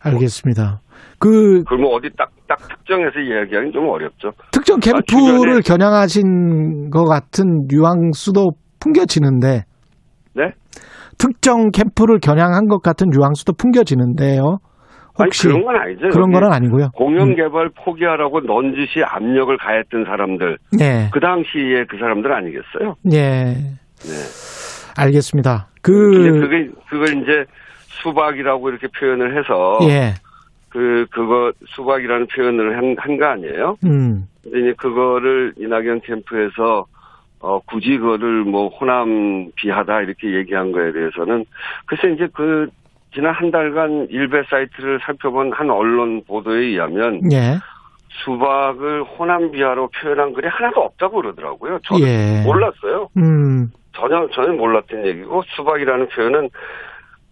알겠습니다. 0.01 0.80
그 1.19 1.63
그걸 1.63 1.80
뭐 1.80 1.95
어디 1.95 2.09
딱 2.17 2.30
딱 2.47 2.57
특정해서 2.69 3.19
이야기하기는 3.19 3.73
좀 3.73 3.89
어렵죠. 3.89 4.32
특정 4.51 4.80
캠프를 4.80 5.59
주변에- 5.59 5.67
겨냥하신 5.67 6.89
것 6.89 7.03
같은 7.03 7.43
뉘앙스도 7.67 8.51
풍겨지는데 8.80 9.63
네? 10.34 10.43
특정 11.17 11.71
캠프를 11.71 12.19
겨냥한 12.19 12.67
것 12.67 12.82
같은 12.82 13.07
뉘앙스도 13.09 13.53
풍겨지는데요. 13.57 14.59
혹시 15.20 15.47
아니 15.47 15.53
그런 15.53 15.65
건 15.65 15.76
아니죠. 15.82 16.09
그런 16.09 16.32
거는 16.32 16.51
아니고요. 16.51 16.89
공영 16.95 17.30
음. 17.30 17.36
개발 17.36 17.70
포기하라고 17.70 18.41
넌지시 18.41 19.03
압력을 19.03 19.55
가했던 19.57 20.05
사람들 20.05 20.57
예. 20.80 21.09
그 21.11 21.20
당시에 21.20 21.86
그 21.89 21.97
사람들 21.97 22.32
아니겠어요? 22.32 22.95
예. 23.11 23.43
네. 24.03 24.13
알겠습니다. 24.97 25.68
그 25.82 26.39
그게 26.39 26.70
그걸 26.89 27.22
이제 27.22 27.45
수박이라고 28.01 28.70
이렇게 28.70 28.88
표현을 28.88 29.38
해서 29.38 29.80
예. 29.84 30.13
그 30.70 31.05
그거 31.11 31.51
수박이라는 31.65 32.28
표현을 32.28 32.78
한한거 32.78 33.26
아니에요? 33.26 33.78
음. 33.86 34.28
이제 34.45 34.74
그거를 34.78 35.53
이낙연 35.57 36.01
캠프에서 36.01 36.86
어 37.39 37.59
굳이 37.59 37.97
그거를 37.97 38.43
뭐 38.43 38.68
호남 38.70 39.51
비하다 39.55 40.01
이렇게 40.01 40.34
얘기한 40.34 40.72
거에 40.72 40.91
대해서는 40.91 41.45
글쎄 41.86 42.11
이제 42.13 42.28
그 42.34 42.68
지난 43.14 43.34
한 43.34 43.51
달간 43.51 44.08
일베 44.10 44.43
사이트를 44.49 44.99
살펴본 45.03 45.53
한 45.53 45.70
언론 45.70 46.24
보도에 46.26 46.60
의하면 46.60 47.22
예. 47.32 47.58
수박을 48.24 49.03
호남 49.03 49.51
비하로 49.51 49.89
표현한 49.89 50.34
글이 50.34 50.47
하나도 50.47 50.82
없다고 50.82 51.22
그러더라고요. 51.22 51.80
저는 51.86 52.08
예. 52.08 52.43
몰랐어요. 52.43 53.10
음. 53.18 53.72
전혀 53.93 54.28
전혀 54.34 54.53
몰랐던 54.53 55.05
얘기고 55.05 55.43
수박이라는 55.55 56.08
표현은 56.10 56.49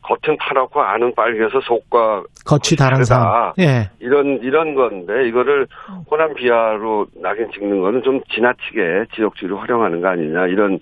겉은 0.01 0.37
파랗고 0.37 0.81
안은 0.81 1.15
빨개서 1.15 1.61
속과 1.61 2.23
거치 2.45 2.75
다른 2.75 3.03
상. 3.03 3.21
다르다. 3.23 3.53
예. 3.59 3.89
이런 3.99 4.39
이런 4.43 4.75
건데 4.75 5.27
이거를 5.27 5.67
호남 6.09 6.33
비하로 6.35 7.07
낙인 7.21 7.49
찍는 7.51 7.81
거는 7.81 8.03
좀 8.03 8.21
지나치게 8.31 9.05
지역주의를 9.15 9.59
활용하는 9.59 10.01
거 10.01 10.07
아니냐 10.09 10.47
이런 10.47 10.79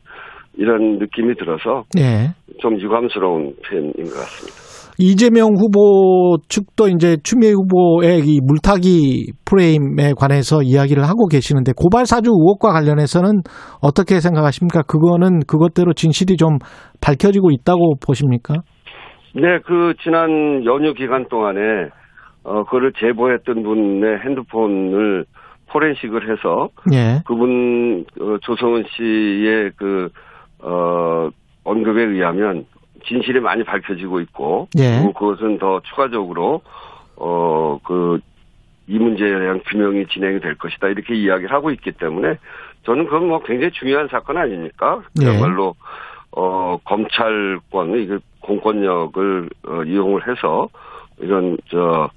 이런 0.56 1.00
느낌이 1.00 1.36
들어서 1.36 1.86
예. 1.98 2.34
좀 2.60 2.80
유감스러운 2.80 3.56
표현인 3.66 3.94
것 3.94 4.14
같습니다. 4.14 4.63
이재명 5.04 5.50
후보 5.58 6.38
측도 6.48 6.88
이제 6.88 7.18
추미애 7.24 7.52
후보의 7.52 8.22
이 8.26 8.40
물타기 8.42 9.34
프레임에 9.46 10.14
관해서 10.18 10.62
이야기를 10.64 11.04
하고 11.04 11.28
계시는데 11.28 11.74
고발 11.76 12.06
사주 12.06 12.30
의혹과 12.32 12.72
관련해서는 12.72 13.42
어떻게 13.82 14.20
생각하십니까? 14.20 14.84
그거는 14.84 15.40
그것대로 15.48 15.94
진실이 15.94 16.38
좀 16.38 16.58
밝혀지고 17.02 17.52
있다고 17.52 17.96
보십니까? 18.06 18.56
네, 19.36 19.60
그 19.66 19.94
지난 20.04 20.64
연휴 20.66 20.94
기간 20.94 21.28
동안에 21.28 21.60
어 22.46 22.64
그거를 22.66 22.94
제보했던 23.00 23.64
분의 23.64 24.20
핸드폰을 24.26 25.26
포렌식을 25.72 26.32
해서 26.32 26.70
예. 26.94 27.22
그분 27.26 28.06
어, 28.22 28.38
조성은 28.42 28.84
씨의 28.96 29.72
그 29.76 30.10
어 30.64 31.30
언급에 31.66 32.04
의하면 32.04 32.66
진실이 33.08 33.40
많이 33.40 33.64
밝혀지고 33.64 34.20
있고 34.22 34.68
예. 34.78 34.98
그리고 34.98 35.14
그것은 35.14 35.58
더 35.60 35.82
추가적으로 35.82 36.62
어 37.18 37.78
그 37.84 38.20
이 38.88 38.98
문제에 39.00 39.30
대한 39.40 39.62
규명이 39.70 40.08
진행이 40.08 40.42
될 40.42 40.56
것이다 40.56 40.90
이렇게 40.90 41.16
이야기를 41.16 41.52
하고 41.52 41.72
있기 41.72 41.94
때문에 41.94 42.38
저는 42.86 43.06
그건 43.06 43.28
뭐 43.30 43.42
굉장히 43.44 43.72
중요한 43.72 44.10
사건 44.10 44.38
아닙니까? 44.38 45.02
예. 45.22 45.26
그야말로 45.26 45.74
어 46.32 46.78
검찰권 46.84 47.98
이게 48.02 48.18
공권력을 48.42 49.50
어, 49.68 49.84
이용을 49.84 50.28
해서 50.28 50.68
이런 51.20 51.58
저 51.70 52.10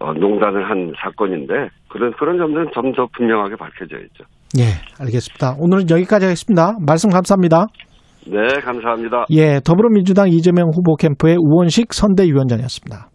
어, 0.00 0.12
농단을 0.12 0.68
한 0.68 0.92
사건인데 0.98 1.70
그런 1.88 2.12
그런 2.14 2.38
점들은 2.38 2.70
좀 2.74 2.92
더 2.94 3.06
분명하게 3.12 3.54
밝혀져야죠. 3.56 4.24
예, 4.58 4.64
알겠습니다. 4.98 5.54
오늘은 5.58 5.88
여기까지 5.90 6.24
하겠습니다. 6.24 6.76
말씀 6.80 7.10
감사합니다. 7.10 7.66
네, 8.30 8.60
감사합니다. 8.60 9.26
예, 9.30 9.60
더불어민주당 9.64 10.28
이재명 10.28 10.68
후보 10.74 10.96
캠프의 10.96 11.36
우원식 11.38 11.92
선대위원장이었습니다. 11.94 13.08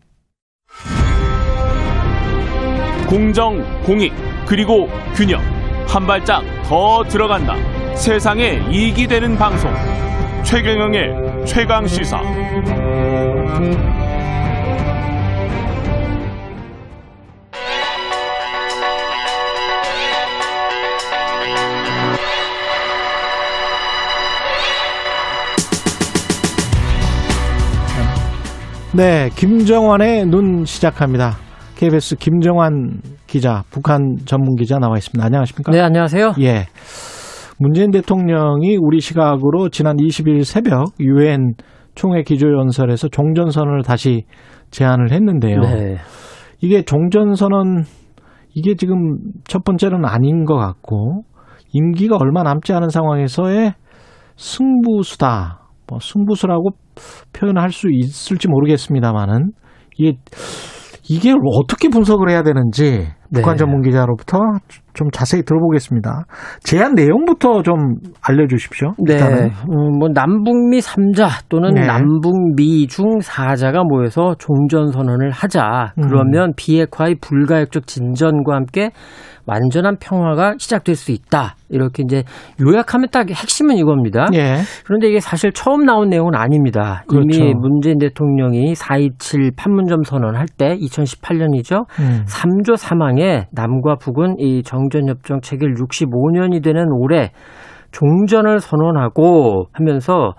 공정, 3.10 3.62
공익, 3.84 4.12
그리고 4.48 4.88
균형. 5.16 5.40
한 5.88 6.08
발짝 6.08 6.42
더 6.64 7.04
들어간다. 7.04 7.54
세상에 7.96 8.60
이익이 8.72 9.06
되는 9.08 9.36
방송. 9.38 9.72
최경영의 10.44 11.46
최강 11.46 11.86
시사. 11.86 12.20
네, 28.96 29.30
김정환의 29.30 30.28
눈 30.28 30.66
시작합니다. 30.66 31.32
KBS 31.78 32.16
김정환 32.18 33.02
기자, 33.26 33.64
북한 33.72 34.18
전문 34.26 34.56
기자 34.56 34.78
나와 34.78 34.98
있습니다. 34.98 35.26
안녕하십니까? 35.26 35.72
네, 35.72 35.80
안녕하세요. 35.80 36.34
예. 36.42 36.66
문재인 37.58 37.90
대통령이 37.90 38.78
우리 38.80 39.00
시각으로 39.00 39.70
지난 39.70 39.96
20일 39.96 40.44
새벽 40.44 40.90
유엔 41.00 41.54
총회 41.96 42.22
기조연설에서 42.22 43.08
종전선언을 43.08 43.82
다시 43.82 44.26
제안을 44.70 45.12
했는데요. 45.12 45.62
네. 45.62 45.98
이게 46.62 46.84
종전선언 46.84 47.86
이게 48.54 48.76
지금 48.76 49.18
첫 49.46 49.64
번째는 49.64 50.06
아닌 50.06 50.46
것 50.46 50.56
같고 50.56 51.24
임기가 51.72 52.18
얼마 52.20 52.44
남지 52.44 52.74
않은 52.74 52.90
상황에서의 52.90 53.74
승부수다. 54.36 55.63
뭐 55.94 56.00
승부수라고 56.02 56.72
표현할 57.34 57.70
수 57.70 57.88
있을지 57.92 58.48
모르겠습니다만은 58.48 59.52
이게 59.98 60.18
이게 61.08 61.34
어떻게 61.54 61.90
분석을 61.90 62.30
해야 62.30 62.42
되는지 62.42 63.08
네. 63.30 63.42
북한 63.42 63.58
전문 63.58 63.82
기자로부터 63.82 64.40
좀 64.94 65.10
자세히 65.12 65.44
들어보겠습니다. 65.44 66.26
제안 66.64 66.94
내용부터 66.94 67.62
좀 67.62 67.96
알려주십시오. 68.22 68.94
네, 69.06 69.18
음, 69.18 69.98
뭐 70.00 70.08
남북미 70.14 70.80
3자 70.80 71.50
또는 71.50 71.74
네. 71.74 71.86
남북미 71.86 72.88
중 72.88 73.20
4자가 73.20 73.84
모여서 73.88 74.36
종전 74.38 74.92
선언을 74.92 75.32
하자. 75.32 75.94
그러면 75.96 76.50
음. 76.50 76.54
비핵화의 76.56 77.16
불가역적 77.22 77.88
진전과 77.88 78.56
함께 78.56 78.92
완전한 79.46 79.98
평화가 80.00 80.56
시작될 80.58 80.96
수 80.96 81.12
있다. 81.12 81.56
이렇게 81.70 82.04
이제 82.04 82.24
요약하면 82.62 83.08
딱 83.12 83.30
핵심은 83.30 83.78
이겁니다. 83.78 84.28
예. 84.34 84.58
그런데 84.86 85.10
이게 85.10 85.20
사실 85.20 85.52
처음 85.52 85.86
나온 85.86 86.10
내용은 86.10 86.36
아닙니다. 86.36 87.04
그렇죠. 87.08 87.44
이미 87.44 87.54
문재인 87.54 87.98
대통령이 87.98 88.74
4.27 88.74 89.56
판문점 89.58 90.04
선언할 90.04 90.48
때 90.58 90.78
2018년이죠. 90.78 91.86
음. 92.00 92.26
3조 92.28 92.78
사망에 92.78 93.48
남과 93.52 93.96
북은 93.96 94.40
이 94.40 94.64
정전협정 94.64 95.42
체결 95.42 95.74
65년이 95.74 96.64
되는 96.64 96.86
올해 96.92 97.32
종전을 97.94 98.60
선언하고 98.60 99.68
하면서 99.72 100.34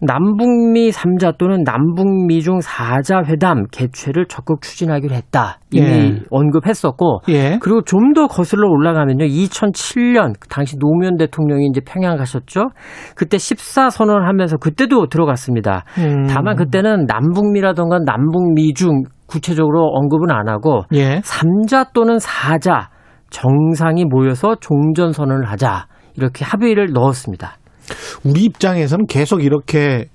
남북미 0.00 0.90
3자 0.90 1.36
또는 1.36 1.62
남북미 1.64 2.40
중 2.40 2.58
4자 2.60 3.26
회담 3.26 3.66
개최를 3.70 4.26
적극 4.26 4.62
추진하기로 4.62 5.14
했다. 5.14 5.58
이미 5.70 5.86
예. 5.86 6.20
언급했었고 6.30 7.20
예. 7.28 7.58
그리고 7.60 7.82
좀 7.82 8.14
더 8.14 8.28
거슬러 8.28 8.68
올라가면요. 8.68 9.24
2007년 9.24 10.34
당시 10.48 10.78
노무현 10.78 11.16
대통령이 11.16 11.66
이제 11.66 11.80
평양 11.84 12.16
가셨죠. 12.16 12.70
그때 13.16 13.38
14 13.38 13.90
선언하면서 13.90 14.58
그때도 14.58 15.08
들어갔습니다. 15.08 15.84
음. 15.98 16.26
다만 16.28 16.56
그때는 16.56 17.04
남북미라던가 17.06 17.98
남북미 18.06 18.72
중 18.72 19.02
구체적으로 19.26 19.86
언급은 19.86 20.30
안 20.30 20.48
하고 20.48 20.84
예. 20.92 21.20
3자 21.20 21.92
또는 21.92 22.18
4자 22.18 22.86
정상이 23.30 24.04
모여서 24.04 24.54
종전 24.60 25.12
선언을 25.12 25.46
하자. 25.46 25.86
이렇게 26.16 26.44
합의를 26.44 26.92
넣었습니다. 26.92 27.56
우리 28.24 28.44
입장에서는 28.44 29.06
계속 29.06 29.42
이렇게 29.44 30.06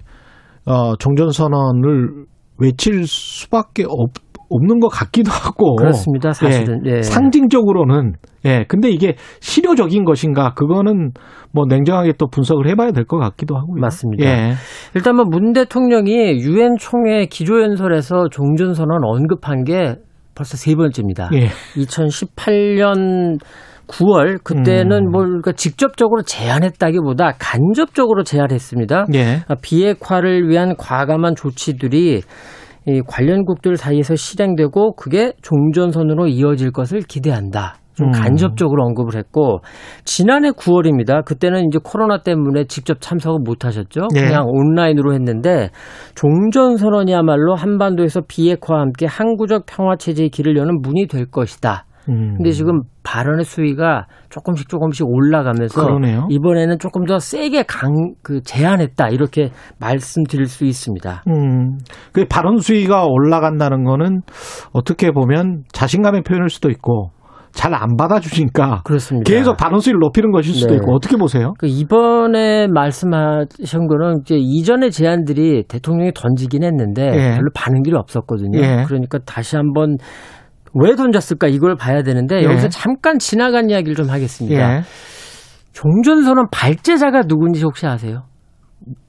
어, 0.65 0.95
종전 0.97 1.31
선언을 1.31 2.25
외칠 2.57 3.05
수밖에 3.07 3.85
없, 3.87 4.11
없는 4.49 4.79
것 4.79 4.87
같기도 4.89 5.31
하고 5.31 5.75
그렇습니다. 5.75 6.31
사실은 6.31 6.81
예, 6.85 6.97
예. 6.97 7.01
상징적으로는 7.01 8.13
예 8.45 8.65
근데 8.67 8.89
이게 8.89 9.15
실효적인 9.41 10.05
것인가 10.05 10.53
그거는 10.55 11.11
뭐 11.53 11.65
냉정하게 11.67 12.13
또 12.17 12.27
분석을 12.27 12.67
해봐야 12.69 12.91
될 12.91 13.05
것 13.05 13.17
같기도 13.19 13.55
하고요. 13.57 13.79
맞습니다. 13.79 14.25
예. 14.25 14.53
일단 14.95 15.15
뭐 15.15 15.25
문 15.25 15.53
대통령이 15.53 16.39
유엔 16.41 16.75
총회 16.79 17.25
기조연설에서 17.27 18.29
종전선언 18.29 19.03
언급한 19.03 19.63
게 19.63 19.95
벌써 20.39 20.55
세 20.55 20.73
번째입니다. 20.73 21.29
예. 21.33 21.49
2018년 21.75 23.39
9월 23.87 24.41
그때는 24.41 25.07
음. 25.07 25.11
뭘 25.11 25.25
그러니까 25.25 25.51
직접적으로 25.51 26.21
제안했다기보다 26.21 27.33
간접적으로 27.37 28.23
제안했습니다. 28.23 29.07
예. 29.15 29.41
아, 29.49 29.55
비핵화를 29.61 30.47
위한 30.47 30.77
과감한 30.77 31.35
조치들이 31.35 32.21
이 32.87 33.01
관련국들 33.05 33.75
사이에서 33.75 34.15
실행되고 34.15 34.93
그게 34.93 35.33
종전선으로 35.41 36.27
이어질 36.27 36.71
것을 36.71 37.01
기대한다. 37.01 37.75
좀 37.99 38.07
음. 38.07 38.11
간접적으로 38.11 38.85
언급을 38.85 39.17
했고 39.17 39.59
지난해 40.05 40.51
9월입니다. 40.51 41.25
그때는 41.25 41.65
이제 41.67 41.79
코로나 41.83 42.21
때문에 42.21 42.63
직접 42.65 43.01
참석을 43.01 43.39
못 43.43 43.65
하셨죠. 43.65 44.07
예. 44.15 44.21
그냥 44.21 44.45
온라인으로 44.47 45.13
했는데 45.13 45.69
종전 46.15 46.77
선언이야말로 46.77 47.55
한반도에서 47.55 48.21
비핵화와 48.27 48.79
함께 48.79 49.05
항구적 49.05 49.65
평화 49.65 49.97
체제의 49.97 50.29
길을 50.29 50.55
여는 50.55 50.81
문이 50.81 51.07
될 51.07 51.25
것이다. 51.29 51.85
음. 52.07 52.35
근데 52.37 52.51
지금 52.51 52.81
발언의 53.03 53.43
수위가 53.43 54.07
조금씩 54.29 54.69
조금씩 54.69 55.05
올라가면서 55.05 55.85
그러네요. 55.85 56.27
이번에는 56.29 56.79
조금 56.79 57.05
더 57.05 57.19
세게 57.19 57.63
강 57.63 57.91
그 58.23 58.41
제한했다 58.41 59.09
이렇게 59.09 59.49
말씀드릴 59.79 60.45
수 60.45 60.63
있습니다. 60.65 61.23
음. 61.27 61.77
그 62.13 62.25
발언 62.29 62.57
수위가 62.57 63.05
올라간다는 63.05 63.83
거는 63.83 64.21
어떻게 64.71 65.11
보면 65.11 65.63
자신감의 65.73 66.23
표현일 66.23 66.49
수도 66.49 66.69
있고 66.69 67.11
잘 67.51 67.73
안 67.73 67.95
받아주니까 67.97 68.81
그렇습니다. 68.83 69.29
계속 69.29 69.57
발언 69.57 69.79
수위를 69.79 69.99
높이는 69.99 70.31
것일 70.31 70.53
수도 70.53 70.69
네. 70.71 70.75
있고 70.77 70.93
어떻게 70.95 71.17
보세요? 71.17 71.53
그 71.59 71.67
이번에 71.67 72.67
말씀하신 72.67 73.87
거는 73.87 74.21
이제 74.21 74.35
이전의 74.37 74.91
제안들이 74.91 75.63
대통령이 75.67 76.11
던지긴 76.15 76.63
했는데 76.63 77.05
예. 77.05 77.35
별로 77.35 77.49
반응들이 77.53 77.95
없었거든요. 77.95 78.59
예. 78.59 78.83
그러니까 78.87 79.19
다시 79.25 79.55
한번 79.55 79.97
왜 80.73 80.95
던졌을까 80.95 81.47
이걸 81.47 81.75
봐야 81.75 82.03
되는데 82.03 82.39
예. 82.39 82.43
여기서 82.43 82.69
잠깐 82.69 83.19
지나간 83.19 83.69
이야기를 83.69 83.95
좀 83.95 84.09
하겠습니다. 84.09 84.77
예. 84.77 84.81
종전선언 85.73 86.47
발제자가 86.51 87.21
누군지 87.23 87.63
혹시 87.63 87.85
아세요? 87.87 88.23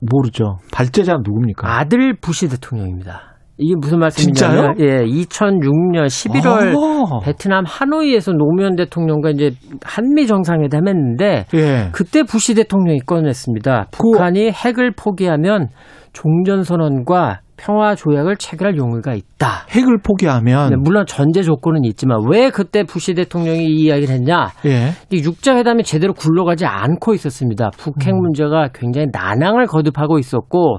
모르죠. 0.00 0.58
발제자 0.72 1.14
누굽니까? 1.24 1.78
아들 1.78 2.14
부시 2.20 2.48
대통령입니다. 2.48 3.29
이게 3.60 3.74
무슨 3.78 3.98
말씀이냐면 3.98 4.74
예, 4.80 5.04
2006년 5.04 6.06
11월 6.06 6.74
아~ 6.74 7.20
베트남 7.22 7.64
하노이에서 7.66 8.32
노무현 8.32 8.74
대통령과 8.74 9.30
이제 9.30 9.50
한미 9.84 10.26
정상회담 10.26 10.88
했는데 10.88 11.44
예. 11.54 11.90
그때 11.92 12.22
부시 12.22 12.54
대통령이 12.54 13.00
꺼냈습니다. 13.00 13.88
북한이 13.90 14.50
핵을 14.50 14.92
포기하면 14.92 15.68
종전 16.12 16.64
선언과 16.64 17.40
평화 17.60 17.94
조약을 17.94 18.36
체결할 18.36 18.78
용의가 18.78 19.12
있다. 19.12 19.66
핵을 19.68 19.98
포기하면 20.02 20.70
네, 20.70 20.76
물론 20.76 21.04
전제 21.06 21.42
조건은 21.42 21.84
있지만 21.84 22.20
왜 22.30 22.48
그때 22.48 22.84
부시 22.84 23.12
대통령이 23.12 23.66
이 23.66 23.84
이야기를 23.84 24.14
했냐? 24.14 24.48
예. 24.64 24.92
육자 25.12 25.56
회담이 25.56 25.82
제대로 25.84 26.14
굴러가지 26.14 26.64
않고 26.64 27.12
있었습니다. 27.12 27.70
북핵 27.76 28.14
음. 28.14 28.20
문제가 28.20 28.70
굉장히 28.72 29.08
난항을 29.12 29.66
거듭하고 29.66 30.18
있었고 30.18 30.78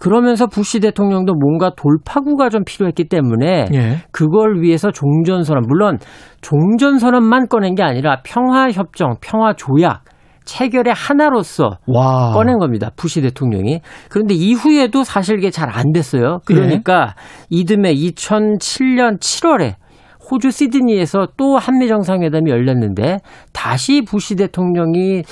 그러면서 0.00 0.48
부시 0.48 0.80
대통령도 0.80 1.34
뭔가 1.34 1.70
돌파구가 1.76 2.48
좀 2.48 2.64
필요했기 2.64 3.04
때문에 3.08 3.66
예. 3.72 3.98
그걸 4.10 4.60
위해서 4.60 4.90
종전 4.90 5.44
선언 5.44 5.62
물론 5.68 5.98
종전 6.40 6.98
선언만 6.98 7.46
꺼낸 7.46 7.76
게 7.76 7.84
아니라 7.84 8.22
평화 8.24 8.68
협정, 8.70 9.16
평화 9.20 9.52
조약 9.54 10.02
체결의 10.46 10.94
하나로서 10.94 11.78
와. 11.86 12.32
꺼낸 12.32 12.58
겁니다. 12.58 12.90
부시 12.96 13.20
대통령이. 13.20 13.80
그런데 14.08 14.34
이후에도 14.34 15.04
사실 15.04 15.38
이게 15.38 15.50
잘 15.50 15.66
안 15.66 15.92
됐어요. 15.92 16.38
그러니까 16.46 17.14
예. 17.16 17.56
이듬해 17.58 17.92
2007년 17.92 19.18
7월에 19.18 19.74
호주 20.30 20.50
시드니에서 20.50 21.28
또 21.36 21.56
한미 21.56 21.88
정상회담이 21.88 22.50
열렸는데 22.50 23.18
다시 23.52 24.02
부시 24.02 24.36
대통령이 24.36 25.22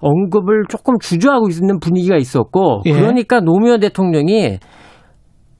언급을 0.00 0.64
조금 0.68 0.98
주저하고 0.98 1.48
있는 1.48 1.80
분위기가 1.80 2.16
있었고 2.16 2.82
예. 2.86 2.92
그러니까 2.92 3.40
노무현 3.40 3.80
대통령이 3.80 4.58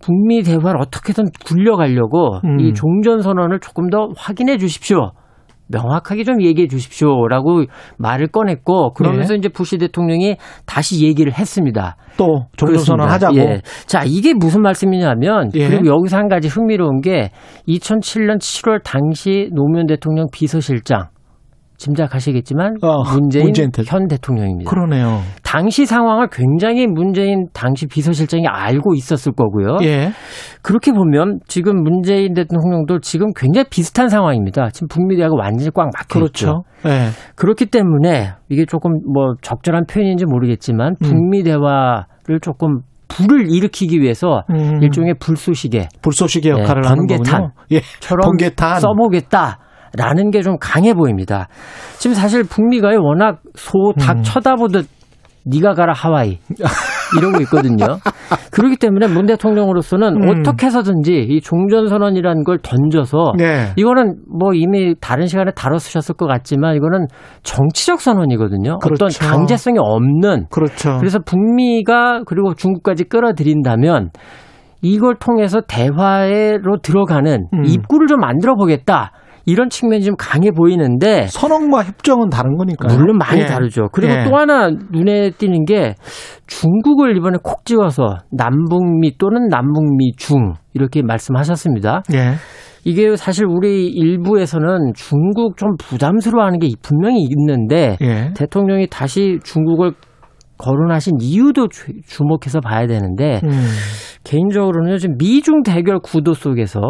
북미 0.01 0.43
대화를 0.43 0.81
어떻게든 0.81 1.25
굴려가려고 1.47 2.41
음. 2.45 2.61
이 2.61 2.75
종전 2.75 3.23
선언을 3.23 3.61
조금 3.61 3.89
더 3.89 4.09
확인해 4.17 4.59
주십시오. 4.59 5.13
명확하게 5.69 6.25
좀 6.25 6.43
얘기해 6.43 6.69
주십시오라고 6.69 7.65
말을 7.99 8.29
꺼냈고 8.29 8.93
그러면서 8.93 9.35
네. 9.35 9.39
이제 9.39 9.49
부시 9.49 9.79
대통령이 9.79 10.37
다시 10.67 11.05
얘기를 11.05 11.33
했습니다. 11.33 11.97
또 12.17 12.47
종전선언 12.57 13.09
하자고. 13.09 13.37
예. 13.37 13.61
자 13.87 14.03
이게 14.05 14.35
무슨 14.35 14.63
말씀이냐면 14.63 15.51
예. 15.55 15.69
그리고 15.69 15.87
여기서 15.87 16.17
한 16.17 16.29
가지 16.29 16.49
흥미로운 16.49 17.01
게 17.01 17.31
2007년 17.69 18.39
7월 18.39 18.83
당시 18.85 19.49
노무현 19.53 19.87
대통령 19.87 20.27
비서실장 20.33 21.14
짐작하시겠지만 21.85 22.77
어, 22.83 23.03
문재인, 23.13 23.45
문재인 23.45 23.71
현 23.87 24.09
대통령입니다. 24.09 24.71
그러네요. 24.71 25.21
당시 25.43 25.87
상황을 25.87 26.29
굉장히 26.33 26.87
문재인 26.87 27.47
당시 27.53 27.87
비서실장이 27.87 28.47
알고 28.47 28.95
있었을 28.95 29.33
거고요. 29.33 29.79
예. 29.83 30.11
그렇게 30.63 30.93
보면 30.93 31.41
지금 31.47 31.83
문재인 31.83 32.35
대통령도 32.35 33.01
지금 33.01 33.33
굉장히 33.37 33.67
비슷한 33.71 34.09
상황입니다. 34.09 34.71
지금 34.71 34.89
북미 34.89 35.17
대화가 35.17 35.35
완전히 35.39 35.71
꽉 35.75 35.91
막혀 35.95 36.19
그렇죠. 36.19 36.65
있죠. 36.83 36.89
예. 36.89 37.09
그렇기 37.37 37.67
때문에 37.67 38.33
이게 38.49 38.65
조금 38.65 38.93
뭐 39.13 39.35
적절한 39.43 39.85
표현인지 39.87 40.25
모르겠지만 40.27 40.97
음. 41.03 41.09
북미 41.09 41.43
대화를 41.43 42.41
조금 42.41 42.81
불을 43.09 43.49
일으키기 43.49 44.01
위해서 44.01 44.43
음. 44.51 44.83
일종의 44.83 45.15
불쏘시개, 45.21 45.89
불쏘시개 46.03 46.51
역할을 46.51 46.83
예, 46.85 46.89
하는 46.89 47.07
거군요. 47.07 47.51
예, 47.73 47.81
번개탄 48.23 48.81
써보겠다. 48.81 49.59
라는 49.97 50.31
게 50.31 50.43
좀 50.43 50.57
강해 50.61 50.93
보입니다. 50.93 51.49
지금 51.99 52.15
사실 52.15 52.43
북미가 52.45 52.91
워낙 53.01 53.39
소, 53.55 53.95
닭 53.99 54.19
음. 54.19 54.23
쳐다보듯 54.23 54.87
니가 55.47 55.75
가라 55.75 55.93
하와이 55.95 56.39
이러고 57.19 57.41
있거든요. 57.43 57.87
그렇기 58.51 58.77
때문에 58.77 59.07
문 59.09 59.27
대통령으로서는 59.27 60.23
음. 60.23 60.29
어떻게 60.29 60.67
해서든지 60.67 61.13
이 61.13 61.41
종전선언이라는 61.41 62.45
걸 62.45 62.59
던져서 62.63 63.35
네. 63.39 63.73
이거는 63.77 64.17
뭐 64.39 64.55
이미 64.55 64.95
다른 65.01 65.27
시간에 65.27 65.51
다뤘으셨을 65.55 66.15
것 66.17 66.27
같지만 66.27 66.77
이거는 66.77 67.07
정치적 67.43 68.01
선언이거든요. 68.01 68.79
그렇죠. 68.79 69.07
어떤 69.07 69.29
강제성이 69.31 69.79
없는. 69.79 70.47
그렇죠. 70.51 70.97
그래서 70.99 71.19
북미가 71.25 72.23
그리고 72.27 72.55
중국까지 72.55 73.05
끌어들인다면 73.05 74.11
이걸 74.83 75.17
통해서 75.19 75.61
대화로 75.67 76.79
들어가는 76.83 77.49
음. 77.53 77.65
입구를 77.65 78.07
좀 78.07 78.21
만들어 78.21 78.55
보겠다. 78.57 79.13
이런 79.47 79.69
측면이 79.69 80.03
좀 80.03 80.15
강해 80.19 80.51
보이는데 80.51 81.27
선언과 81.29 81.85
협정은 81.85 82.31
다른 82.31 82.57
거니까 82.57 82.89
물론 82.95 83.19
많이 83.19 83.43
예. 83.43 83.47
다르죠. 83.47 83.89
그리고 83.93 84.15
예. 84.15 84.25
또 84.25 84.37
하나 84.37 84.71
눈에 84.91 85.31
띄는 85.31 85.65
게 85.65 85.95
중국을 86.47 87.17
이번에 87.17 87.39
콕 87.43 87.65
집어서 87.65 88.17
남북미 88.31 89.19
또는 89.19 89.49
남북미 89.49 90.13
중 90.17 90.55
이렇게 90.73 91.03
말씀하셨습니다. 91.03 92.03
예. 92.15 92.35
이게 92.87 93.17
사실 93.17 93.47
우리 93.47 93.87
일부에서는 93.89 94.93
중국 94.95 95.57
좀 95.57 95.77
부담스러워하는 95.79 96.59
게 96.59 96.69
분명히 96.83 97.23
있는데 97.23 97.97
예. 98.03 98.33
대통령이 98.35 98.89
다시 98.91 99.39
중국을 99.43 99.93
거론하신 100.59 101.15
이유도 101.21 101.69
주- 101.69 101.93
주목해서 102.07 102.61
봐야 102.61 102.87
되는데 102.87 103.41
음. 103.43 103.51
개인적으로는 104.23 104.99
지금 104.99 105.17
미중 105.19 105.63
대결 105.63 105.99
구도 105.99 106.33
속에서 106.33 106.81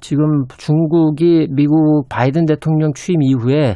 지금 0.00 0.44
중국이 0.56 1.48
미국 1.50 2.08
바이든 2.08 2.46
대통령 2.46 2.92
취임 2.94 3.22
이후에 3.22 3.74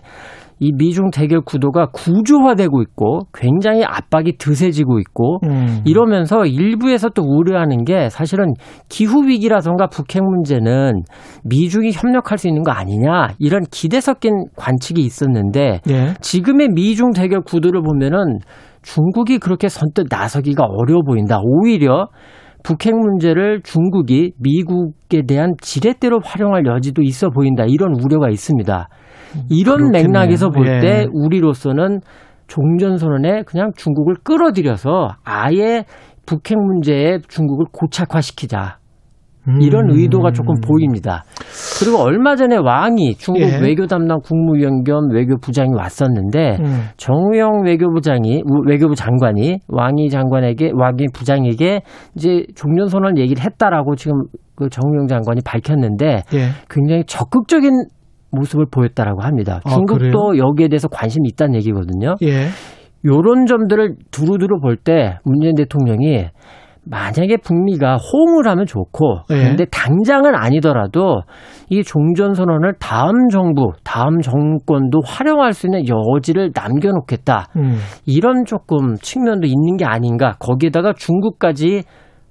이 0.61 0.73
미중 0.73 1.11
대결 1.11 1.41
구도가 1.41 1.87
구조화되고 1.93 2.81
있고 2.83 3.27
굉장히 3.35 3.85
압박이 3.85 4.39
드세지고 4.39 5.01
있고 5.01 5.41
음. 5.45 5.83
이러면서 5.85 6.47
일부에서 6.47 7.09
또 7.11 7.23
우려하는 7.23 7.85
게 7.85 8.09
사실은 8.09 8.55
기후 8.89 9.27
위기라던가 9.27 9.89
북핵 9.89 10.23
문제는 10.23 11.03
미중이 11.45 11.91
협력할 11.93 12.39
수 12.39 12.49
있는 12.49 12.63
거 12.63 12.71
아니냐 12.71 13.35
이런 13.39 13.63
기대 13.71 14.01
섞인 14.01 14.47
관측이 14.57 15.03
있었는데 15.03 15.81
예. 15.91 16.15
지금의 16.21 16.69
미중 16.69 17.13
대결 17.13 17.41
구도를 17.43 17.83
보면은 17.83 18.39
중국이 18.83 19.39
그렇게 19.39 19.69
선뜻 19.69 20.07
나서기가 20.11 20.65
어려워 20.65 21.03
보인다. 21.03 21.41
오히려 21.43 22.09
북핵 22.65 22.95
문제를 22.97 23.61
중국이 23.63 24.33
미국에 24.39 25.23
대한 25.29 25.53
지렛대로 25.61 26.21
활용할 26.25 26.65
여지도 26.67 27.03
있어 27.03 27.29
보인다. 27.29 27.65
이런 27.69 27.93
우려가 28.03 28.31
있습니다. 28.31 28.89
이런 29.51 29.91
그렇겠네요. 29.91 30.03
맥락에서 30.13 30.49
볼 30.49 30.67
예. 30.67 30.81
때 30.81 31.07
우리로서는 31.13 32.01
종전선언에 32.47 33.43
그냥 33.43 33.71
중국을 33.77 34.15
끌어들여서 34.25 35.11
아예 35.25 35.85
북핵 36.25 36.59
문제에 36.59 37.19
중국을 37.29 37.67
고착화시키자. 37.71 38.79
이런 39.61 39.91
음. 39.91 39.97
의도가 39.97 40.33
조금 40.33 40.55
보입니다. 40.61 41.25
그리고 41.79 41.99
얼마 41.99 42.35
전에 42.37 42.57
왕이 42.57 43.17
중국 43.17 43.43
예. 43.43 43.59
외교 43.61 43.87
담당 43.87 44.21
국무위원 44.23 44.85
겸 44.85 45.11
외교부장이 45.11 45.71
왔었는데 45.75 46.57
음. 46.61 46.83
정우영 46.97 47.65
외교부장이 47.65 48.43
외교부 48.67 48.95
장관이 48.95 49.59
왕이 49.69 50.09
장관에게 50.09 50.73
왕이 50.75 51.07
부장에게 51.13 51.83
이제 52.17 52.45
종전 52.55 52.89
선언 52.89 53.19
얘기를 53.19 53.43
했다라고 53.45 53.97
지금 53.97 54.23
그 54.55 54.69
정우영 54.71 55.09
장관이 55.09 55.41
밝혔는데 55.45 56.23
예. 56.33 56.49
굉장히 56.71 57.05
적극적인 57.07 57.71
모습을 58.31 58.67
보였다라고 58.71 59.23
합니다. 59.23 59.61
아, 59.65 59.71
중국도 59.71 60.39
여기에 60.39 60.69
대해서 60.69 60.89
관심이 60.89 61.29
있다는 61.33 61.55
얘기거든요. 61.57 62.15
예. 62.23 62.47
요런 63.05 63.47
점들을 63.47 63.97
두루두루 64.11 64.61
볼 64.61 64.77
때 64.77 65.19
문재인 65.25 65.55
대통령이 65.55 66.27
만약에 66.87 67.39
북미가 67.39 67.97
호응을 67.97 68.49
하면 68.49 68.67
좋고 68.67 69.21
예. 69.31 69.35
그런데 69.35 69.65
당장은 69.67 70.35
아니더라도 70.35 71.23
이 71.71 71.83
종전 71.83 72.35
선언을 72.35 72.75
다음 72.79 73.29
정부, 73.31 73.73
다음 73.83 74.21
정권도 74.21 75.01
활용할 75.05 75.53
수 75.53 75.67
있는 75.67 75.85
여지를 75.89 76.53
남겨 76.53 76.91
놓겠다. 76.91 77.49
음. 77.57 77.79
이런 78.07 78.45
조금 78.45 78.97
측면도 78.97 79.47
있는 79.47 79.77
게 79.77 79.85
아닌가. 79.85 80.37
거기에다가 80.39 80.93
중국까지 80.93 81.83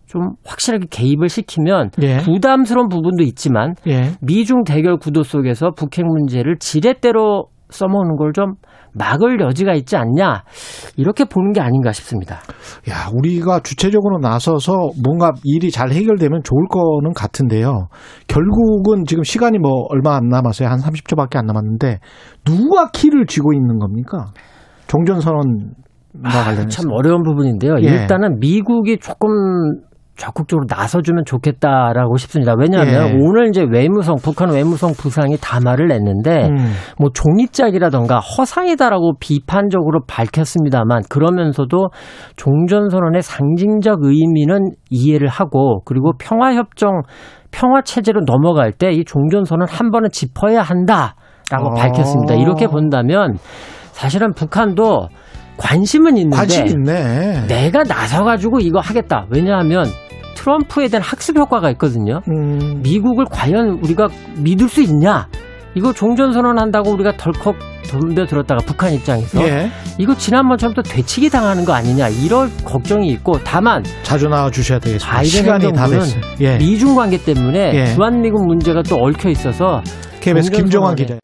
좀 0.05 0.33
확실하게 0.45 0.85
개입을 0.91 1.27
시키면 1.29 1.89
예. 2.03 2.17
부담스러운 2.17 2.87
부분도 2.87 3.23
있지만 3.23 3.73
예. 3.87 4.11
미중 4.21 4.63
대결 4.63 4.97
구도 4.97 5.23
속에서 5.23 5.71
북핵 5.71 6.05
문제를 6.05 6.57
지렛대로 6.59 7.47
써먹는 7.73 8.15
걸 8.17 8.33
좀 8.33 8.55
막을 8.95 9.39
여지가 9.41 9.73
있지 9.73 9.95
않냐 9.97 10.43
이렇게 10.97 11.25
보는 11.25 11.51
게 11.51 11.61
아닌가 11.61 11.91
싶습니다. 11.91 12.37
야, 12.89 13.09
우리가 13.13 13.59
주체적으로 13.59 14.19
나서서 14.19 14.71
뭔가 15.03 15.31
일이 15.43 15.71
잘 15.71 15.91
해결되면 15.91 16.41
좋을 16.43 16.67
거는 16.69 17.13
같은데요. 17.13 17.87
결국은 18.27 19.05
지금 19.05 19.23
시간이 19.23 19.57
뭐 19.57 19.85
얼마 19.89 20.15
안 20.15 20.27
남았어요. 20.29 20.69
한 20.69 20.77
30초밖에 20.79 21.37
안 21.37 21.45
남았는데 21.45 21.99
누가 22.45 22.89
키를 22.91 23.25
쥐고 23.25 23.53
있는 23.53 23.79
겁니까? 23.79 24.27
종전선언과 24.87 26.43
관련해서. 26.45 26.69
참 26.69 26.91
어려운 26.91 27.23
부분인데요. 27.23 27.75
예. 27.81 27.87
일단은 27.87 28.39
미국이 28.39 28.97
조금 28.99 29.29
적극적으로 30.15 30.65
나서주면 30.69 31.25
좋겠다라고 31.25 32.17
싶습니다. 32.17 32.53
왜냐하면 32.57 33.09
예. 33.09 33.19
오늘 33.19 33.49
이제 33.49 33.65
외무성 33.67 34.15
북한 34.23 34.51
외무성 34.51 34.93
부상이 34.93 35.37
담화를 35.41 35.87
냈는데 35.87 36.47
음. 36.49 36.73
뭐 36.97 37.09
종이짝이라던가 37.13 38.19
허상이다라고 38.19 39.15
비판적으로 39.19 40.01
밝혔습니다만 40.07 41.03
그러면서도 41.09 41.89
종전선언의 42.37 43.21
상징적 43.21 43.99
의미는 44.03 44.71
이해를 44.89 45.27
하고 45.27 45.81
그리고 45.83 46.13
평화협정 46.17 47.01
평화 47.51 47.81
체제로 47.81 48.21
넘어갈 48.25 48.71
때 48.71 48.93
이 48.93 49.03
종전선언 49.05 49.67
한 49.69 49.91
번은 49.91 50.09
짚어야 50.11 50.61
한다라고 50.61 51.67
어. 51.67 51.73
밝혔습니다. 51.75 52.35
이렇게 52.35 52.67
본다면 52.67 53.37
사실은 53.91 54.33
북한도 54.33 55.07
관심은 55.57 56.17
있는데 56.17 56.35
관심 56.37 56.67
있네. 56.67 57.45
내가 57.47 57.83
나서가지고 57.83 58.59
이거 58.59 58.79
하겠다. 58.79 59.25
왜냐하면 59.29 59.85
트럼프에 60.35 60.89
대한 60.89 61.03
학습 61.03 61.37
효과가 61.37 61.69
있거든요. 61.71 62.21
음. 62.29 62.81
미국을 62.83 63.25
과연 63.29 63.79
우리가 63.81 64.09
믿을 64.37 64.67
수 64.67 64.81
있냐? 64.81 65.27
이거 65.75 65.91
종전선언 65.93 66.59
한다고 66.59 66.91
우리가 66.91 67.13
덜컥 67.17 67.55
덤벼들었다가 67.89 68.61
북한 68.65 68.93
입장에서 68.93 69.41
예. 69.47 69.69
이거 69.97 70.15
지난번처럼 70.15 70.73
또 70.75 70.81
되치기 70.81 71.29
당하는 71.29 71.65
거 71.65 71.73
아니냐 71.73 72.09
이런 72.09 72.49
걱정이 72.63 73.07
있고 73.09 73.39
다만 73.43 73.83
자주 74.03 74.27
나와 74.27 74.49
주셔야 74.51 74.79
되겠습니다. 74.79 75.15
바이든 75.15 75.29
시간이 75.31 75.73
다 75.73 75.87
됐어요. 75.87 76.21
예. 76.41 76.57
미중 76.57 76.95
관계 76.95 77.17
때문에 77.17 77.71
예. 77.73 77.85
주한미군 77.93 78.45
문제가 78.45 78.81
또 78.83 78.97
얽혀 78.97 79.29
있어서 79.29 79.81
KBS 80.21 80.51
김종환 80.51 80.95
기자. 80.95 81.17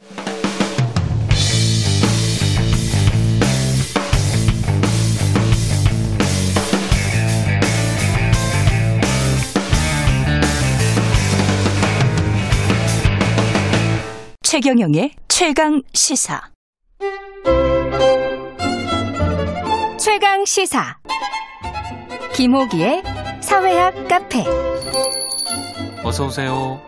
최경영의 14.61 15.11
최강 15.29 15.81
시사. 15.93 16.41
최강 19.97 20.43
시사 20.43 20.97
김호기의 22.35 23.01
사회학 23.39 24.09
카페 24.09 24.43
어서 26.03 26.25
오세요. 26.25 26.81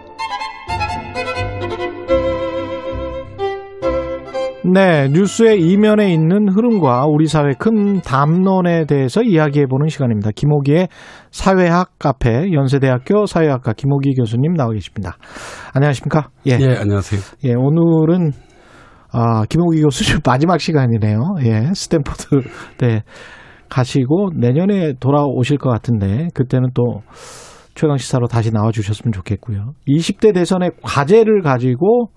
네, 4.64 5.10
뉴스의 5.10 5.60
이면에 5.60 6.14
있는 6.14 6.48
흐름과 6.48 7.08
우리 7.08 7.26
사회 7.26 7.54
큰 7.58 8.00
담론에 8.02 8.86
대해서 8.86 9.24
이야기해보는 9.24 9.88
시간입니다. 9.88 10.30
김호기의 10.36 10.88
사회학 11.32 11.98
카페, 11.98 12.52
연세대학교 12.54 13.26
사회학과 13.26 13.74
김호기 13.74 14.14
교수님 14.14 14.54
나와 14.54 14.72
계십니다. 14.74 15.18
안녕하십니까? 15.74 16.30
예. 16.46 16.60
예, 16.62 16.78
안녕하세요. 16.78 17.22
예, 17.46 17.54
오늘은, 17.56 18.34
아, 19.12 19.46
김호기 19.46 19.82
교수님 19.82 20.22
마지막 20.24 20.60
시간이네요. 20.60 21.20
예, 21.44 21.74
스탠포드, 21.74 22.28
네, 22.78 23.02
가시고 23.68 24.30
내년에 24.36 24.94
돌아오실 25.00 25.58
것 25.58 25.72
같은데, 25.72 26.28
그때는 26.36 26.70
또 26.76 27.02
최강 27.74 27.98
시사로 27.98 28.28
다시 28.28 28.52
나와 28.52 28.72
주셨으면 28.72 29.12
좋겠고요. 29.12 29.74
20대 29.88 30.36
대선의 30.36 30.70
과제를 30.84 31.42
가지고, 31.42 32.12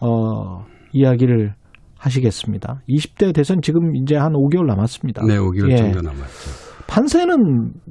어, 0.00 0.64
이야기를 0.92 1.59
하시겠습니다. 2.00 2.80
20대 2.88 3.34
대선 3.34 3.60
지금 3.62 3.94
이제 3.94 4.16
한 4.16 4.32
5개월 4.32 4.66
남았습니다. 4.66 5.22
네, 5.26 5.36
5개월 5.36 5.70
예. 5.70 5.76
정도 5.76 6.00
남았죠. 6.00 6.50
판세는 6.88 7.36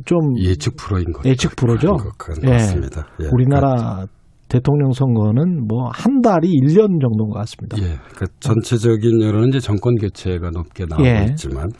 좀 0.06 0.20
예측 0.40 0.76
불허인 0.76 1.06
것 1.14 1.24
예측 1.26 1.56
불허죠. 1.56 1.94
것 2.18 2.38
예. 2.44 2.50
같습니다. 2.50 3.08
예, 3.22 3.28
우리나라 3.32 4.06
대통령 4.50 4.92
선거는 4.92 5.68
뭐 5.68 5.90
한 5.94 6.22
달이 6.22 6.48
1년 6.48 7.00
정도인 7.00 7.30
것 7.30 7.40
같습니다. 7.40 7.78
예, 7.78 7.98
그 8.18 8.26
전체적인 8.40 9.22
여론은 9.22 9.50
이제 9.50 9.60
정권 9.60 9.96
교체가 9.96 10.50
높게 10.50 10.86
나오고 10.90 11.06
예. 11.06 11.28
있지만 11.30 11.70
예, 11.72 11.80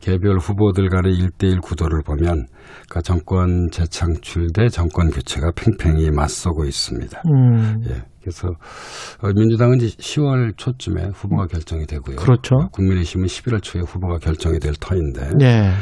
개별 0.00 0.38
후보들 0.38 0.88
간의 0.88 1.12
1대1 1.14 1.60
구도를 1.60 2.02
보면 2.04 2.46
그 2.88 3.02
정권 3.02 3.68
재창출 3.70 4.48
대 4.54 4.68
정권 4.68 5.10
교체가 5.10 5.52
팽팽히 5.56 6.10
맞서고 6.10 6.64
있습니다. 6.64 7.22
음. 7.26 7.82
예. 7.88 8.02
그래서 8.20 8.48
어, 8.48 9.32
민주당은 9.34 9.80
이제 9.80 9.96
10월 9.96 10.56
초쯤에 10.56 11.10
후보가 11.12 11.46
결정이 11.46 11.86
되고요. 11.86 12.16
그렇죠. 12.16 12.54
어, 12.54 12.68
국민의힘은 12.70 13.26
11월 13.26 13.62
초에 13.62 13.82
후보가 13.82 14.18
결정이 14.18 14.60
될 14.60 14.74
터인데 14.74 15.30
예. 15.42 15.72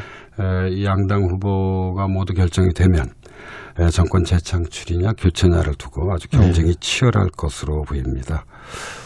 이 0.70 0.86
양당 0.86 1.24
후보가 1.24 2.08
모두 2.08 2.32
결정이 2.32 2.70
되면 2.72 3.04
정권 3.92 4.24
재창출이냐 4.24 5.12
교체냐를 5.18 5.74
두고 5.74 6.10
아주 6.12 6.28
경쟁이 6.28 6.72
네. 6.72 6.80
치열할 6.80 7.28
것으로 7.36 7.82
보입니다. 7.82 8.44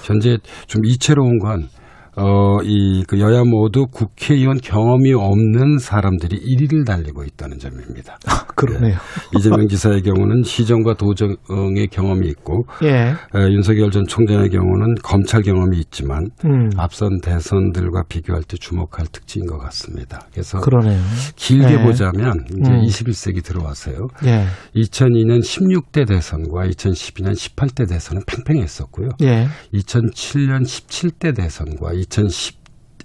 현재 0.05 0.39
좀 0.69 0.85
이채로운 0.85 1.39
건 1.39 1.69
어, 2.17 2.63
이, 2.63 3.05
그 3.07 3.19
여야 3.21 3.43
모두 3.45 3.87
국회의원 3.87 4.59
경험이 4.59 5.13
없는 5.15 5.79
사람들이 5.79 6.39
1위를 6.39 6.87
달리고 6.87 7.25
있다는 7.25 7.59
점입니다. 7.59 8.19
아, 8.27 8.47
그러네요. 8.55 8.95
네. 8.95 9.39
이재명 9.39 9.67
지사의 9.67 10.03
경우는 10.03 10.43
시정과 10.45 10.95
도정의 10.95 11.89
경험이 11.91 12.29
있고, 12.29 12.67
예. 12.83 13.15
에, 13.35 13.51
윤석열 13.51 13.91
전 13.91 14.05
총장의 14.07 14.51
경우는 14.51 14.95
검찰 15.03 15.43
경험이 15.43 15.79
있지만, 15.79 16.31
음. 16.45 16.71
앞선 16.77 17.21
대선들과 17.21 18.05
비교할 18.09 18.45
때 18.45 18.57
주목할 18.57 19.07
특징인 19.11 19.47
것 19.47 19.59
같습니다. 19.59 20.21
그래서 20.33 20.61
그러네요. 20.61 21.01
길게 21.37 21.75
예. 21.75 21.83
보자면 21.83 22.45
이제 22.51 22.71
음. 22.71 22.83
21세기 22.87 23.43
들어와서요. 23.45 24.09
예. 24.27 24.47
2002년 24.77 25.41
16대 25.41 26.07
대선과 26.07 26.69
2012년 26.69 27.33
18대 27.33 27.89
대선은 27.89 28.23
팽팽했었고요. 28.27 29.09
예. 29.23 29.49
2007년 29.73 30.63
17대 30.63 31.35
대선과 31.35 32.04
2010, 32.07 32.57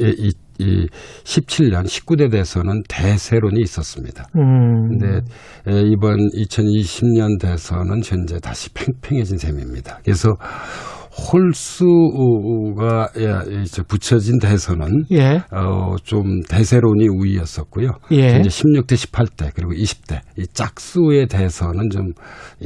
이, 0.01 0.31
이 0.59 0.87
17년 1.23 1.85
19대 1.85 2.31
대선은 2.31 2.83
대세론이 2.87 3.61
있었습니다. 3.61 4.25
음. 4.35 4.89
근데 4.89 5.21
이번 5.65 6.17
2020년 6.35 7.39
대선은 7.39 8.01
현재 8.03 8.39
다시 8.39 8.69
팽팽해진 8.73 9.37
셈입니다. 9.37 9.99
그래서 10.03 10.35
홀수가 11.31 13.09
붙여진 13.87 14.39
대선은 14.39 15.05
예. 15.11 15.41
어, 15.51 15.95
좀 16.03 16.41
대세론이 16.49 17.07
우위였었고요. 17.07 17.89
예. 18.11 18.39
이제 18.39 18.49
16대 18.49 18.93
18대 18.93 19.51
그리고 19.55 19.71
20대 19.71 20.19
이 20.37 20.45
짝수의 20.47 21.27
대선은 21.27 21.89
좀 21.89 22.13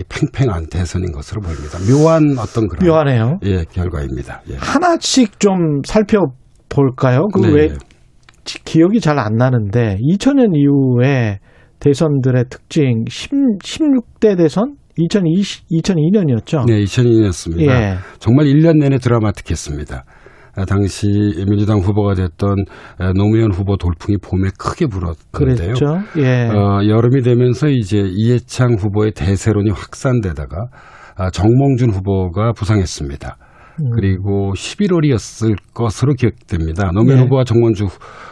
팽팽한 0.09 0.67
대선인 0.67 1.11
것으로 1.11 1.41
보입니다. 1.41 1.77
묘한 1.89 2.37
어떤 2.37 2.67
그런 2.67 2.87
묘하네요. 2.87 3.39
예, 3.43 3.63
결과입니다. 3.71 4.41
예. 4.49 4.55
하나씩 4.57 5.39
좀 5.39 5.81
살펴볼까요? 5.85 7.27
그왜 7.33 7.67
네. 7.69 7.75
기억이 8.65 8.99
잘 8.99 9.17
안 9.19 9.35
나는데 9.37 9.97
2000년 10.01 10.51
이후에 10.55 11.39
대선들의 11.79 12.45
특징 12.49 13.05
10, 13.09 13.31
16대 13.63 14.37
대선 14.37 14.75
2020, 14.97 15.69
2002년이었죠? 15.69 16.65
네, 16.67 16.83
2002년이었습니다. 16.83 17.61
예. 17.61 17.97
정말 18.19 18.45
1년 18.45 18.77
내내 18.79 18.97
드라마틱했습니다. 18.97 20.03
아, 20.55 20.65
당시 20.65 21.07
민주당 21.49 21.79
후보가 21.79 22.13
됐던 22.13 22.65
아, 22.99 23.11
노무현 23.13 23.51
후보 23.51 23.75
돌풍이 23.77 24.17
봄에 24.17 24.49
크게 24.57 24.85
불었는데요. 24.85 25.23
그랬죠. 25.31 25.99
예. 26.17 26.47
어, 26.47 26.85
여름이 26.87 27.23
되면서 27.23 27.69
이제 27.69 28.03
이해창 28.05 28.75
후보의 28.77 29.13
대세론이 29.13 29.71
확산되다가 29.71 30.67
아, 31.15 31.31
정몽준 31.31 31.91
후보가 31.91 32.53
부상했습니다. 32.53 33.37
음. 33.81 33.89
그리고 33.95 34.53
11월이었을 34.55 35.55
것으로 35.73 36.13
기억됩니다. 36.13 36.91
노무현 36.91 37.17
예. 37.17 37.21
후보와 37.23 37.43
정몽준 37.43 37.87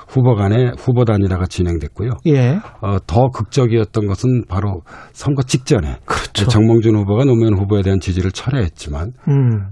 후보 0.07 0.35
간의 0.35 0.73
후보 0.77 1.05
단일화가 1.05 1.45
진행됐고요. 1.45 2.11
예. 2.27 2.59
어, 2.81 2.97
더 3.07 3.29
극적이었던 3.29 4.07
것은 4.07 4.45
바로 4.47 4.81
선거 5.13 5.41
직전에 5.43 5.97
그렇죠. 6.05 6.45
정몽준 6.47 6.95
후보가 6.95 7.25
노무현 7.25 7.57
후보에 7.57 7.81
대한 7.81 7.99
지지를 7.99 8.31
철회했지만 8.31 9.13
음. 9.29 9.71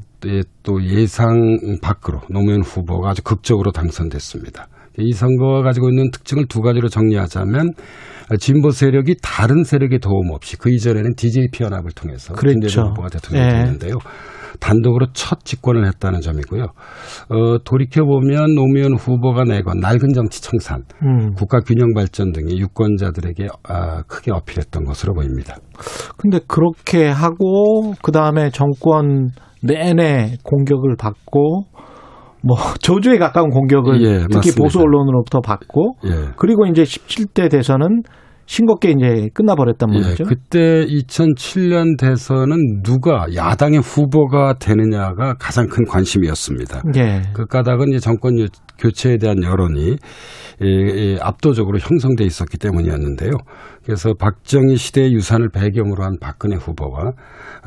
또 0.64 0.84
예상 0.84 1.80
밖으로 1.82 2.22
노무현 2.30 2.62
후보가 2.62 3.12
아주 3.12 3.24
극적으로 3.24 3.72
당선됐습니다. 3.72 4.68
이 4.98 5.14
선거가 5.14 5.62
가지고 5.62 5.90
있는 5.90 6.12
특징을 6.12 6.46
두 6.48 6.62
가지로 6.62 6.90
정리하자면 6.90 7.72
진보 8.40 8.70
세력이 8.70 9.16
다른 9.22 9.64
세력의 9.64 10.00
도움 10.00 10.32
없이 10.32 10.58
그 10.58 10.70
이전에는 10.70 11.16
DJP 11.16 11.64
연합을 11.64 11.92
통해서 11.92 12.34
그렇죠. 12.34 12.54
김대중 12.54 12.84
후보가 12.88 13.10
대통령이 13.10 13.48
예. 13.48 13.52
됐는데요. 13.64 13.94
단독으로 14.60 15.08
첫 15.14 15.44
집권을 15.44 15.86
했다는 15.88 16.22
점이고요. 16.22 16.64
어, 16.64 17.58
돌이켜 17.64 18.04
보면 18.04 18.56
노무현 18.56 18.94
후보가 18.96 19.44
내건 19.44 19.80
낡은 19.80 20.14
정치 20.14 20.42
청산, 20.42 20.84
음. 21.04 21.34
국가 21.34 21.60
균형 21.60 21.94
발전 21.94 22.32
등이 22.32 22.60
유권자들에게 22.60 23.48
아, 23.64 24.02
크게 24.04 24.32
어필했던 24.32 24.84
것으로 24.86 25.14
보입니다. 25.14 25.56
근데 26.18 26.40
그렇게 26.48 27.08
하고 27.08 27.94
그 28.02 28.12
다음에 28.12 28.50
정권 28.50 29.30
내내 29.62 30.38
공격을 30.44 30.96
받고 30.98 31.66
뭐 32.42 32.56
저주에 32.82 33.18
가까운 33.18 33.50
공격을 33.50 34.02
예, 34.02 34.20
특히 34.20 34.36
맞습니다. 34.36 34.64
보수 34.64 34.80
언론으로부터 34.80 35.42
받고 35.42 35.96
예. 36.06 36.30
그리고 36.38 36.66
이제 36.66 36.84
17대 36.84 37.52
대선은 37.52 38.04
싱겁게 38.50 38.96
이제 38.98 39.30
끝나버렸단 39.36 39.94
예, 39.94 40.00
말이죠. 40.00 40.24
예, 40.24 40.28
그때 40.28 40.84
2007년 40.88 42.00
대선은 42.00 42.82
누가 42.82 43.28
야당의 43.36 43.80
후보가 43.80 44.56
되느냐가 44.60 45.36
가장 45.36 45.68
큰 45.68 45.86
관심이었습니다. 45.86 46.82
예. 46.98 47.22
그 47.34 47.46
까닭은 47.46 47.90
이제 47.90 48.00
정권 48.00 48.48
교체에 48.80 49.18
대한 49.18 49.44
여론이 49.44 49.98
압도적으로 51.22 51.78
형성돼 51.78 52.24
있었기 52.24 52.58
때문이었는데요. 52.58 53.34
그래서 53.86 54.14
박정희 54.14 54.76
시대의 54.76 55.14
유산을 55.14 55.50
배경으로 55.50 56.04
한 56.04 56.18
박근혜 56.20 56.56
후보와 56.56 57.14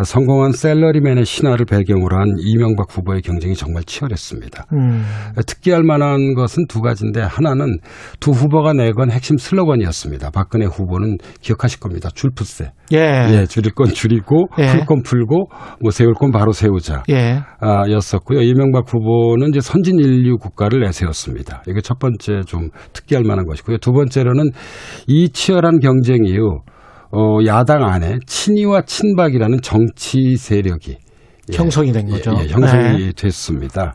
성공한 0.05 0.53
셀러리맨의 0.53 1.25
신화를 1.25 1.67
배경으로 1.67 2.17
한 2.17 2.37
이명박 2.39 2.87
후보의 2.91 3.23
경쟁이 3.23 3.55
정말 3.55 3.83
치열했습니다. 3.85 4.67
음. 4.73 5.05
특기할 5.47 5.83
만한 5.83 6.35
것은 6.35 6.67
두 6.69 6.81
가지인데 6.81 7.21
하나는 7.21 7.79
두 8.21 8.31
후보가 8.31 8.75
내건 8.75 9.11
핵심 9.11 9.37
슬로건이었습니다. 9.37 10.31
박근혜 10.31 10.67
후보는 10.67 11.19
기억하실 11.41 11.81
겁니다. 11.81 12.09
줄푸세. 12.15 12.73
예. 12.93 12.99
예 12.99 13.47
줄일 13.47 13.73
건 13.75 13.89
줄이고 13.89 14.47
예. 14.59 14.67
풀건 14.67 15.03
풀고 15.03 15.49
뭐 15.81 15.91
세울 15.91 16.15
건 16.15 16.31
바로 16.31 16.53
세우자. 16.53 17.03
예. 17.11 17.41
아, 17.61 17.91
였었고요. 17.91 18.41
이명박 18.43 18.93
후보는 18.93 19.51
이제 19.51 19.61
선진 19.61 19.99
인류 19.99 20.37
국가를 20.39 20.81
내세웠습니다. 20.81 21.63
이게 21.69 21.81
첫 21.81 21.99
번째 21.99 22.43
좀 22.47 22.71
특기할 22.93 23.25
만한 23.25 23.47
것이고요. 23.47 23.79
두 23.79 23.93
번째로는 23.93 24.51
이 25.07 25.29
치열한 25.31 25.81
경쟁 25.81 26.02
이후 26.25 26.61
어, 27.11 27.39
야당 27.47 27.85
안에 27.85 28.19
친이와 28.27 28.83
친박이라는 28.83 29.61
정치 29.63 30.37
세력이 30.37 30.97
예, 31.53 31.57
형성이 31.57 31.93
된 31.93 32.07
거죠. 32.07 32.33
예, 32.39 32.45
예, 32.45 32.49
형성이 32.49 33.07
네. 33.07 33.13
됐습니다. 33.13 33.95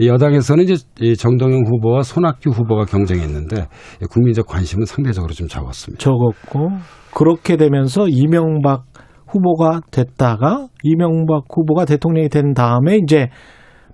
여당에서는 0.00 0.64
이제 0.64 1.14
정동영 1.14 1.62
후보와 1.66 2.02
손학규 2.02 2.50
후보가 2.50 2.86
경쟁했는데 2.86 3.66
국민적 4.10 4.46
관심은 4.46 4.84
상대적으로 4.84 5.32
좀 5.32 5.46
적었습니다. 5.46 6.02
적었고 6.02 6.70
그렇게 7.14 7.56
되면서 7.56 8.06
이명박 8.08 8.84
후보가 9.28 9.80
됐다가 9.90 10.66
이명박 10.82 11.44
후보가 11.54 11.84
대통령이 11.84 12.28
된 12.28 12.52
다음에 12.52 12.96
이제 12.96 13.28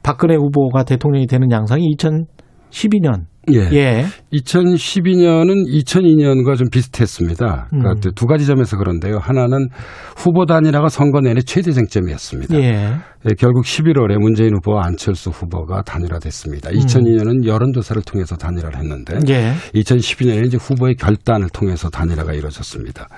박근혜 0.02 0.34
후보가 0.36 0.84
대통령이 0.84 1.26
되는 1.26 1.50
양상이 1.50 1.84
2012년 1.96 3.26
예. 3.52 3.68
예. 3.72 4.04
2012년은 4.32 5.66
2002년과 5.68 6.56
좀 6.56 6.68
비슷했습니다. 6.70 7.68
그러니까 7.70 7.92
음. 7.92 8.12
두 8.14 8.26
가지 8.26 8.46
점에서 8.46 8.76
그런데요. 8.76 9.18
하나는 9.18 9.68
후보 10.16 10.46
단일화가 10.46 10.88
선거 10.88 11.20
내내 11.20 11.40
최대 11.42 11.72
쟁점이었습니다. 11.72 12.56
예. 12.58 12.94
예, 13.26 13.34
결국 13.38 13.64
11월에 13.64 14.18
문재인 14.18 14.54
후보와 14.56 14.84
안철수 14.86 15.30
후보가 15.30 15.82
단일화됐습니다. 15.82 16.70
2002년은 16.70 17.42
음. 17.42 17.46
여론조사를 17.46 18.02
통해서 18.02 18.36
단일화를 18.36 18.78
했는데 18.78 19.18
예. 19.28 19.52
2012년에 19.74 20.46
이제 20.46 20.58
후보의 20.58 20.96
결단을 20.96 21.48
통해서 21.48 21.88
단일화가 21.88 22.34
이루어졌습니다. 22.34 23.08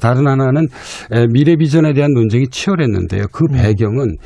다른 0.00 0.26
하나는 0.26 0.68
미래 1.32 1.56
비전에 1.56 1.92
대한 1.92 2.12
논쟁이 2.12 2.46
치열했는데요. 2.50 3.24
그 3.32 3.44
음. 3.50 3.56
배경은 3.56 4.16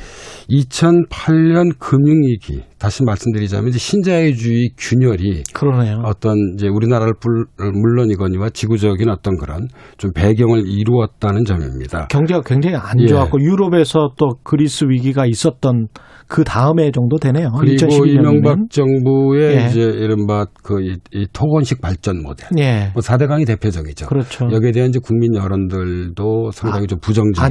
2008년 0.49 1.79
금융위기 1.79 2.63
다시 2.77 3.03
말씀드리자면 3.03 3.69
이제 3.69 3.79
신자유주의 3.79 4.69
균열이 4.77 5.43
그러네요. 5.53 6.01
어떤 6.05 6.35
이제 6.53 6.67
우리나라를 6.67 7.13
물론이거니와 7.57 8.49
지구적인 8.49 9.09
어떤 9.09 9.37
그런 9.37 9.67
좀 9.97 10.11
배경을 10.13 10.67
이루었다는 10.67 11.45
점입니다. 11.45 12.07
경제가 12.07 12.41
굉장히 12.45 12.75
안 12.75 13.05
좋았고 13.07 13.39
예. 13.41 13.43
유럽에서 13.43 14.11
또 14.17 14.35
그리스 14.43 14.85
위기가 14.87 15.24
있었던 15.25 15.87
그 16.27 16.43
다음에 16.43 16.91
정도 16.91 17.17
되네요. 17.17 17.51
그리고 17.59 17.85
2012년이면. 17.85 18.07
이명박 18.07 18.69
정부의 18.69 19.57
예. 19.57 19.65
이제 19.67 19.81
이른바 19.81 20.45
그이 20.63 20.97
이 21.13 21.27
토건식 21.31 21.81
발전 21.81 22.23
모델. 22.23 22.47
예. 22.57 22.89
뭐 22.93 23.01
4대 23.01 23.27
강이 23.27 23.45
대표적이죠. 23.45 24.07
그렇죠. 24.07 24.49
여기에 24.51 24.71
대한 24.71 24.89
이제 24.89 24.99
국민 25.03 25.35
여론들도 25.35 26.51
상당히 26.51 26.85
아, 26.85 26.87
좀 26.87 26.99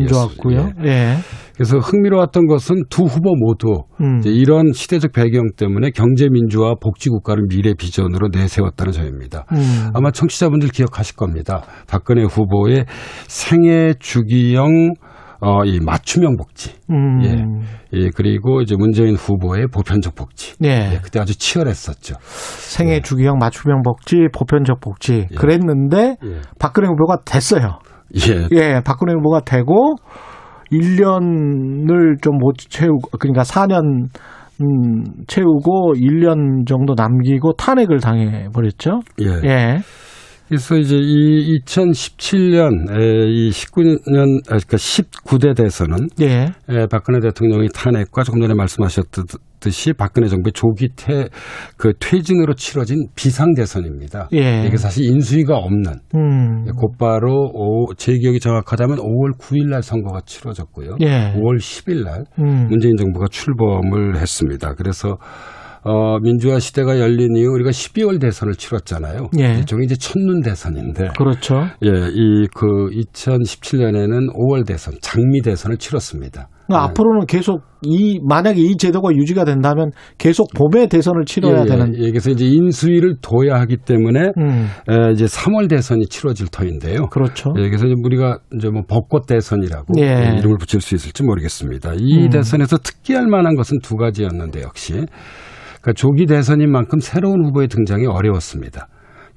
좋았고요. 0.07 0.73
예. 0.85 0.89
예. 0.89 1.17
그래서 1.55 1.79
흥미로웠던 1.79 2.47
것은 2.47 2.83
두 2.91 3.05
후보 3.05 3.37
모두 3.37 3.85
음. 4.01 4.21
이런 4.25 4.73
시대적 4.73 5.13
배경 5.13 5.45
때문에 5.57 5.91
경제 5.91 6.29
민주화 6.29 6.75
복지 6.75 7.11
국가를 7.11 7.45
미래 7.49 7.75
비전으로 7.75 8.29
내세웠다는 8.33 8.93
점입니다. 8.93 9.47
음. 9.53 9.91
아마 9.95 10.11
청취자분들 10.11 10.71
기억하실 10.71 11.15
겁니다. 11.15 11.63
박근혜 11.87 12.25
후보의 12.25 12.87
생애 13.29 13.95
주기형 14.01 14.95
어, 15.45 15.65
이 15.65 15.79
맞춤형 15.81 16.37
복지. 16.37 16.73
음. 16.91 17.23
예. 17.25 17.45
예. 17.93 18.11
그리고 18.15 18.63
이제 18.63 18.75
문재인 18.77 19.15
후보의 19.15 19.67
보편적 19.69 20.15
복지. 20.15 20.55
예. 20.65 20.95
예. 20.95 20.99
그때 21.03 21.21
아주 21.21 21.37
치열했었죠. 21.39 22.15
생애 22.21 22.95
예. 22.95 23.01
주기형 23.01 23.39
맞춤형 23.39 23.83
복지, 23.83 24.17
보편적 24.33 24.81
복지. 24.81 25.27
예. 25.31 25.35
그랬는데 25.35 26.17
예. 26.25 26.41
박근혜 26.59 26.89
후보가 26.89 27.19
됐어요. 27.25 27.79
예. 28.29 28.49
예. 28.53 28.81
박근혜 28.85 29.13
후보가 29.15 29.41
되고 29.41 29.97
1년을 30.73 32.23
좀 32.23 32.39
못 32.39 32.57
채우고 32.59 33.19
그러니까 33.19 33.43
4년 33.43 34.09
음, 34.63 35.05
채우고 35.27 35.95
1년 35.97 36.67
정도 36.67 36.95
남기고 36.97 37.55
탄핵을 37.55 38.01
당해 38.01 38.49
버렸죠. 38.53 39.01
예. 39.21 39.79
예. 40.45 40.49
그래서 40.49 40.77
이제 40.77 40.97
이 40.97 41.59
2017년 41.61 42.91
이 43.29 43.51
19년 43.51 44.39
아, 44.47 44.57
그러니까 44.57 44.77
19대 44.77 45.57
대선은 45.57 46.09
예. 46.21 46.53
박근혜 46.91 47.21
대통령이 47.21 47.69
탄핵과 47.75 48.25
조금 48.25 48.41
전에 48.41 48.55
말씀하셨듯이 48.55 49.95
박근혜 49.95 50.29
정부의 50.29 50.53
조기 50.53 50.91
퇴, 50.97 51.29
그 51.77 51.93
퇴진으로 51.99 52.55
치러진 52.55 53.09
비상 53.15 53.55
대선입니다. 53.55 54.29
예. 54.35 54.67
이게 54.67 54.77
사실 54.77 55.05
인수위가 55.07 55.57
없는 55.57 55.93
음. 56.15 56.65
곧바로 56.77 57.51
오, 57.53 57.95
제 57.95 58.17
기억이 58.19 58.39
정확하다면 58.41 58.99
5월 58.99 59.39
9일 59.39 59.71
날 59.71 59.83
선거가 59.83 60.21
치러졌고요. 60.27 60.97
예. 61.01 61.33
5월 61.35 61.59
10일 61.59 62.05
날 62.05 62.25
음. 62.39 62.69
문재인 62.69 62.97
정부가 62.97 63.27
출범을 63.31 64.17
했습니다. 64.17 64.75
그래서 64.75 65.17
어, 65.85 66.19
민주화 66.21 66.59
시대가 66.59 66.99
열린 66.99 67.37
이후 67.37 67.51
우리가 67.53 67.71
12월 67.71 68.21
대선을 68.21 68.55
치렀잖아요. 68.55 69.29
예. 69.39 69.59
이쪽이 69.61 69.85
이제 69.85 69.95
첫눈 69.97 70.41
대선인데. 70.41 71.09
그렇죠. 71.19 71.57
예, 71.85 71.89
이 72.13 72.47
그 72.55 72.67
2017년에는 72.91 74.33
5월 74.35 74.67
대선, 74.67 74.95
장미 75.01 75.41
대선을 75.43 75.77
치렀습니다. 75.77 76.49
그러니까 76.67 76.87
네. 76.87 76.91
앞으로는 76.91 77.27
계속 77.27 77.61
이 77.83 78.19
만약에 78.27 78.59
이 78.59 78.77
제도가 78.79 79.11
유지가 79.15 79.45
된다면 79.45 79.91
계속 80.17 80.49
봄에 80.55 80.87
대선을 80.87 81.25
치러야 81.27 81.63
예, 81.63 81.67
되는. 81.67 81.95
예, 81.99 82.09
그래서 82.09 82.31
이제 82.31 82.47
인수위를 82.47 83.17
둬야 83.21 83.61
하기 83.61 83.79
때문에 83.85 84.33
음. 84.39 84.69
에, 84.89 85.13
이제 85.13 85.27
3월 85.27 85.69
대선이 85.69 86.07
치러질 86.07 86.47
터인데요. 86.49 87.09
그렇죠. 87.11 87.53
예, 87.59 87.69
그래서 87.69 87.85
우리가 88.03 88.39
이제 88.57 88.71
뭐 88.71 88.83
벚꽃 88.89 89.27
대선이라고 89.27 89.93
예. 89.99 90.37
이름을 90.39 90.57
붙일 90.59 90.81
수 90.81 90.95
있을지 90.95 91.23
모르겠습니다. 91.23 91.93
이 91.99 92.25
음. 92.25 92.31
대선에서 92.31 92.79
특기할 92.79 93.27
만한 93.27 93.55
것은 93.57 93.81
두 93.83 93.97
가지였는데 93.97 94.63
역시 94.63 95.05
그러니까 95.85 95.93
조기 95.93 96.25
대선인 96.25 96.73
만큼 96.73 96.99
새로운 96.99 97.45
후보의 97.45 97.69
등장이 97.69 98.07
어려웠습니다. 98.07 98.89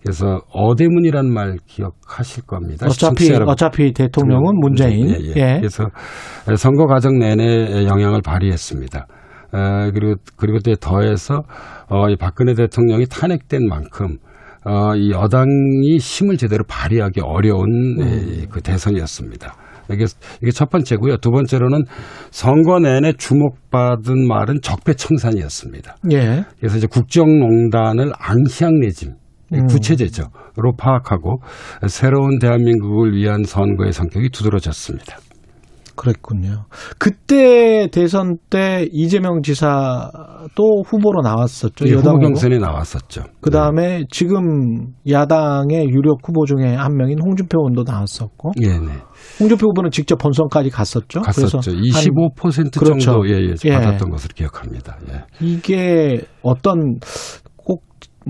그래서 0.01 0.39
어대문이란 0.53 1.29
말 1.29 1.57
기억하실 1.65 2.45
겁니다. 2.45 2.87
어차피 2.87 3.33
어차피 3.33 3.91
대통령은 3.91 4.57
문재인. 4.57 5.09
예, 5.09 5.19
예. 5.19 5.33
예. 5.35 5.57
그래서 5.57 5.89
선거 6.55 6.85
과정 6.85 7.19
내내 7.19 7.85
영향을 7.85 8.21
발휘했습니다. 8.21 9.07
에, 9.53 9.91
그리고 9.91 10.15
그리고 10.37 10.59
또 10.59 10.73
더해서 10.75 11.43
어, 11.89 12.09
이 12.09 12.15
박근혜 12.15 12.53
대통령이 12.53 13.07
탄핵된 13.07 13.67
만큼 13.67 14.17
어, 14.63 14.95
이 14.95 15.11
여당이 15.11 15.97
힘을 15.99 16.37
제대로 16.37 16.63
발휘하기 16.65 17.19
어려운 17.21 17.99
음. 17.99 18.01
에, 18.01 18.45
그 18.49 18.61
대선이었습니다. 18.61 19.53
이게, 19.91 20.05
이게 20.41 20.51
첫 20.51 20.69
번째고요. 20.69 21.17
두 21.17 21.31
번째로는 21.31 21.83
선거 22.31 22.79
내내 22.79 23.13
주목받은 23.13 24.27
말은 24.27 24.61
적폐청산이었습니다. 24.61 25.97
예. 26.11 26.45
그래서 26.59 26.77
이제 26.77 26.87
국정농단을 26.87 28.11
레짐 28.81 29.13
음. 29.53 29.65
구체제죠로 29.67 30.75
파악하고 30.77 31.41
새로운 31.87 32.39
대한민국을 32.39 33.13
위한 33.13 33.43
선거의 33.43 33.93
성격이 33.93 34.29
두드러졌습니다. 34.29 35.17
그랬군요. 35.97 36.65
그때 36.97 37.89
대선 37.91 38.37
때 38.49 38.87
이재명 38.93 39.41
지사도 39.41 40.83
후보로 40.85 41.21
나왔었죠. 41.21 41.87
예, 41.87 41.93
여당 41.93 42.15
후보 42.15 42.27
경선에 42.27 42.59
나왔었죠. 42.59 43.23
그 43.41 43.49
다음에 43.49 43.99
네. 43.99 44.03
지금 44.09 44.93
야당의 45.09 45.89
유력 45.89 46.19
후보 46.25 46.45
중에 46.45 46.75
한 46.75 46.95
명인 46.95 47.19
홍준표 47.19 47.59
의원도 47.59 47.83
나왔었고. 47.83 48.51
예, 48.61 48.77
네. 48.77 48.93
홍준표 49.39 49.67
후보는 49.69 49.91
직접 49.91 50.17
본선까지 50.17 50.69
갔었죠. 50.69 51.21
갔었죠. 51.21 51.59
그래서 51.59 51.71
25% 51.71 52.79
그렇죠. 52.79 52.99
정도 52.99 53.29
예, 53.29 53.39
예, 53.65 53.71
받았던 53.71 54.07
예. 54.07 54.11
것으로 54.11 54.33
기억합니다. 54.35 54.97
예. 55.09 55.23
이게 55.41 56.21
어떤 56.43 56.99
꼭 56.99 57.46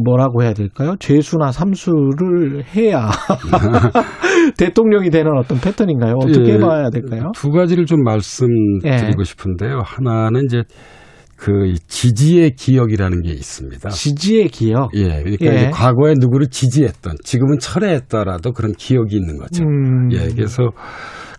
뭐라고 0.03 0.43
해야 0.43 0.53
될까요? 0.53 0.95
죄수나 0.99 1.51
삼수를 1.51 2.63
해야 2.75 3.09
대통령이 4.57 5.09
되는 5.09 5.31
어떤 5.37 5.59
패턴인가요? 5.59 6.15
어떻게 6.21 6.53
예, 6.53 6.57
봐야 6.59 6.89
될까요? 6.89 7.31
두 7.35 7.51
가지를 7.51 7.85
좀 7.85 8.03
말씀드리고 8.03 9.19
예. 9.19 9.23
싶은데요. 9.23 9.81
하나는 9.83 10.45
이제 10.45 10.63
그 11.37 11.75
지지의 11.87 12.51
기억이라는 12.55 13.21
게 13.21 13.29
있습니다. 13.29 13.89
지지의 13.89 14.47
기억. 14.47 14.89
예, 14.95 15.21
그러니까 15.21 15.45
예. 15.45 15.55
이제 15.55 15.69
과거에 15.71 16.15
누구를 16.19 16.47
지지했던, 16.47 17.17
지금은 17.23 17.59
철회했더라도 17.59 18.53
그런 18.53 18.73
기억이 18.73 19.15
있는 19.15 19.37
거죠. 19.37 19.63
음. 19.63 20.11
예, 20.13 20.29
그래서 20.33 20.71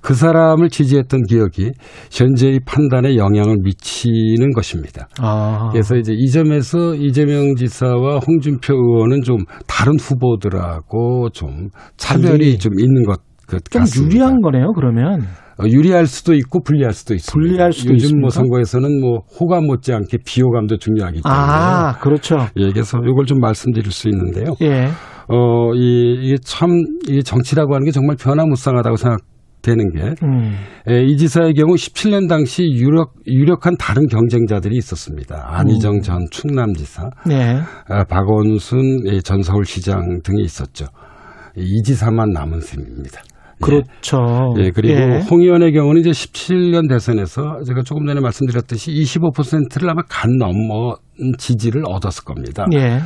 그 0.00 0.14
사람을 0.14 0.70
지지했던 0.70 1.22
기억이 1.28 1.72
현재의 2.10 2.60
판단에 2.64 3.16
영향을 3.16 3.56
미치는 3.62 4.52
것입니다. 4.54 5.08
아. 5.20 5.68
그래서 5.72 5.96
이제 5.96 6.12
이 6.14 6.28
점에서 6.30 6.94
이재명 6.94 7.54
지사와 7.54 8.18
홍준표 8.26 8.74
의원은 8.74 9.22
좀 9.22 9.38
다른 9.66 9.98
후보들하고 9.98 11.30
좀 11.30 11.68
차별이 11.96 12.58
좀 12.58 12.78
있는 12.78 13.02
것 13.04 13.20
같습니다. 13.46 13.84
좀 13.84 14.04
유리한 14.04 14.40
거네요, 14.40 14.72
그러면. 14.74 15.22
어, 15.60 15.64
유리할 15.66 16.06
수도 16.06 16.34
있고 16.34 16.62
불리할 16.62 16.92
수도 16.92 17.14
있습니다. 17.14 17.32
불리할 17.32 17.72
수도 17.72 17.94
요즘 17.94 18.04
있습니까? 18.04 18.20
뭐 18.20 18.30
선거에서는 18.30 19.00
뭐 19.00 19.22
호감 19.40 19.66
못지않게 19.66 20.18
비호감도 20.24 20.76
중요하기 20.78 21.22
때문에. 21.22 21.40
아, 21.40 21.98
그렇죠. 21.98 22.36
예, 22.56 22.70
그래서 22.70 22.98
이걸 22.98 23.26
좀 23.26 23.40
말씀드릴 23.40 23.90
수 23.90 24.08
있는데요. 24.08 24.54
예. 24.62 24.88
어, 25.30 25.74
이, 25.74 26.16
이게 26.22 26.36
참, 26.44 26.70
이 27.08 27.22
정치라고 27.22 27.74
하는 27.74 27.84
게 27.84 27.90
정말 27.90 28.16
변화무쌍하다고 28.16 28.96
생각 28.96 29.20
되는 29.62 29.90
게, 29.92 30.14
음. 30.22 30.54
에, 30.88 31.04
이 31.04 31.16
지사의 31.16 31.54
경우 31.54 31.74
17년 31.74 32.28
당시 32.28 32.62
유력, 32.62 33.14
유력한 33.26 33.76
다른 33.76 34.06
경쟁자들이 34.06 34.76
있었습니다. 34.76 35.46
안희정 35.50 35.96
음. 35.96 36.00
전 36.00 36.26
충남지사, 36.30 37.10
네. 37.26 37.60
아, 37.88 38.04
박원순 38.04 39.20
전 39.24 39.42
서울시장 39.42 40.20
등이 40.22 40.42
있었죠. 40.42 40.86
이 41.56 41.82
지사만 41.82 42.30
남은 42.30 42.60
셈입니다. 42.60 43.20
예. 43.20 43.64
그렇죠. 43.64 44.54
예, 44.58 44.70
그리고 44.70 44.94
예. 44.94 45.20
홍 45.28 45.42
의원의 45.42 45.72
경우는 45.72 46.00
이제 46.00 46.10
17년 46.10 46.88
대선에서 46.88 47.62
제가 47.66 47.82
조금 47.82 48.06
전에 48.06 48.20
말씀드렸듯이 48.20 48.92
25%를 48.92 49.90
아마 49.90 50.02
간 50.08 50.36
넘어 50.38 50.96
지지를 51.38 51.82
얻었을 51.86 52.24
겁니다. 52.24 52.66
예. 52.74 53.00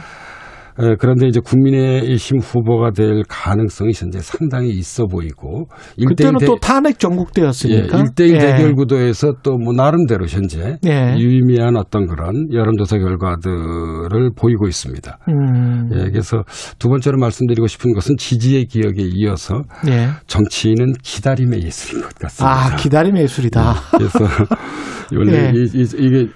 예, 0.80 0.96
그런데 0.98 1.26
이제 1.28 1.40
국민의힘 1.42 2.40
후보가 2.40 2.90
될 2.90 3.22
가능성이 3.28 3.92
현재 3.94 4.18
상당히 4.20 4.70
있어 4.70 5.06
보이고 5.06 5.66
그때는 6.08 6.38
대, 6.38 6.46
또 6.46 6.56
탄핵 6.56 6.98
전국대였으니까 6.98 7.98
예, 7.98 8.02
1대1 8.02 8.34
예. 8.34 8.38
대결 8.38 8.74
구도에서 8.74 9.34
또 9.42 9.62
뭐 9.62 9.72
나름대로 9.72 10.26
현재 10.26 10.76
예. 10.84 11.14
유의미한 11.16 11.76
어떤 11.76 12.06
그런 12.06 12.48
여론조사 12.52 12.98
결과들을 12.98 14.30
보이고 14.36 14.66
있습니다. 14.66 15.18
음. 15.28 15.88
예, 15.92 16.10
그래서 16.10 16.42
두 16.78 16.88
번째로 16.88 17.18
말씀드리고 17.18 17.66
싶은 17.66 17.92
것은 17.92 18.16
지지의 18.18 18.66
기억에 18.66 19.02
이어서 19.14 19.62
예. 19.88 20.08
정치인은 20.26 20.94
기다림의 21.02 21.62
예술인 21.62 22.02
것 22.02 22.14
같습니다. 22.14 22.74
아, 22.74 22.76
기다림의 22.76 23.22
예술이다. 23.22 23.74
예, 23.94 23.98
그래서 23.98 24.18
원래 25.14 25.32
예. 25.32 25.52
이, 25.54 25.64
이, 25.74 25.82
이게 25.82 26.28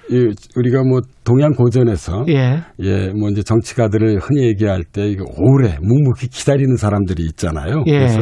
우리가 0.55 0.83
뭐 0.83 1.01
동양 1.23 1.51
고전에서 1.53 2.25
예. 2.29 2.63
예, 2.79 3.09
뭐 3.11 3.29
이제 3.29 3.43
정치가들을 3.43 4.19
흔히 4.27 4.47
얘기할 4.47 4.83
때 4.83 5.07
이거 5.07 5.25
오래 5.37 5.77
묵묵히 5.81 6.27
기다리는 6.27 6.75
사람들이 6.75 7.23
있잖아요. 7.23 7.83
예. 7.87 7.91
그래서 7.91 8.19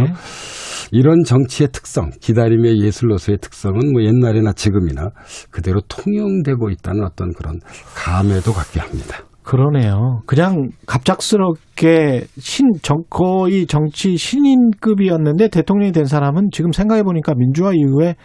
이런 0.92 1.24
정치의 1.24 1.70
특성, 1.72 2.12
기다림의 2.22 2.82
예술로서의 2.84 3.40
특성은 3.42 3.92
뭐 3.92 4.04
옛날이나 4.04 4.54
지금이나 4.54 5.10
그대로 5.50 5.82
통용되고 5.88 6.70
있다는 6.70 7.04
어떤 7.04 7.34
그런 7.34 7.60
감에도 7.96 8.54
갖게 8.54 8.80
합니다. 8.80 9.18
그러네요. 9.44 10.22
그냥 10.26 10.70
갑작스럽게 10.88 12.26
신, 12.38 12.72
정, 12.82 13.04
거의 13.10 13.68
정치 13.68 14.18
신인급이었는데 14.18 15.50
대통령이 15.50 15.92
된 15.92 16.06
사람은 16.06 16.50
지금 16.52 16.72
생각해보니까 16.72 17.34
민주화 17.36 17.72
이후에 17.74 18.16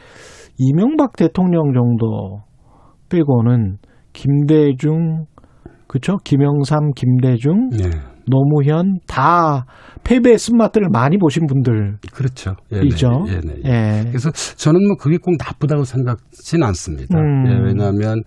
이명박 0.56 1.16
대통령 1.16 1.72
정도 1.74 2.42
빼고는 3.10 3.78
김대중, 4.12 5.26
그렇죠? 5.90 6.18
김영삼, 6.22 6.92
김대중, 6.94 7.68
네. 7.70 7.90
노무현 8.30 9.00
다 9.08 9.64
패배의 10.04 10.38
쓴맛들을 10.38 10.88
많이 10.92 11.18
보신 11.18 11.46
분들. 11.48 11.96
그렇죠. 12.12 12.54
예, 12.72 12.80
이죠. 12.82 13.08
예, 13.26 13.40
네, 13.40 13.54
예. 13.64 14.04
그래서 14.08 14.30
저는 14.30 14.86
뭐 14.86 14.96
그게 14.96 15.16
꼭 15.16 15.34
나쁘다고 15.36 15.82
생각하지는 15.82 16.64
않습니다. 16.68 17.18
음. 17.18 17.44
예, 17.48 17.58
왜냐하면 17.66 18.22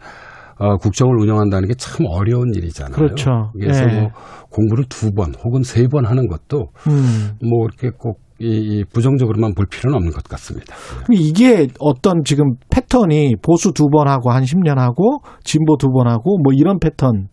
어, 0.60 0.76
국정을 0.78 1.16
운영한다는 1.22 1.68
게 1.70 1.74
참 1.78 2.06
어려운 2.10 2.54
일이잖아요. 2.54 2.96
그렇죠. 2.96 3.52
그래서 3.58 3.84
예. 3.90 4.02
뭐 4.02 4.10
공부를 4.50 4.84
두 4.90 5.12
번 5.16 5.34
혹은 5.44 5.64
세 5.64 5.88
번 5.88 6.06
하는 6.06 6.28
것도 6.28 6.68
음. 6.90 7.32
뭐 7.50 7.66
이렇게 7.66 7.90
꼭 7.98 8.20
이, 8.40 8.84
부정적으로만 8.92 9.54
볼 9.54 9.66
필요는 9.68 9.96
없는 9.96 10.12
것 10.12 10.24
같습니다. 10.24 10.76
이게 11.12 11.68
어떤 11.80 12.24
지금 12.26 12.56
패턴이 12.70 13.36
보수 13.42 13.72
두 13.72 13.88
번 13.90 14.08
하고 14.10 14.32
한 14.32 14.44
10년 14.44 14.76
하고 14.78 15.20
진보 15.46 15.78
두 15.78 15.88
번 15.88 16.08
하고 16.10 16.38
뭐 16.44 16.52
이런 16.54 16.78
패턴 16.80 17.30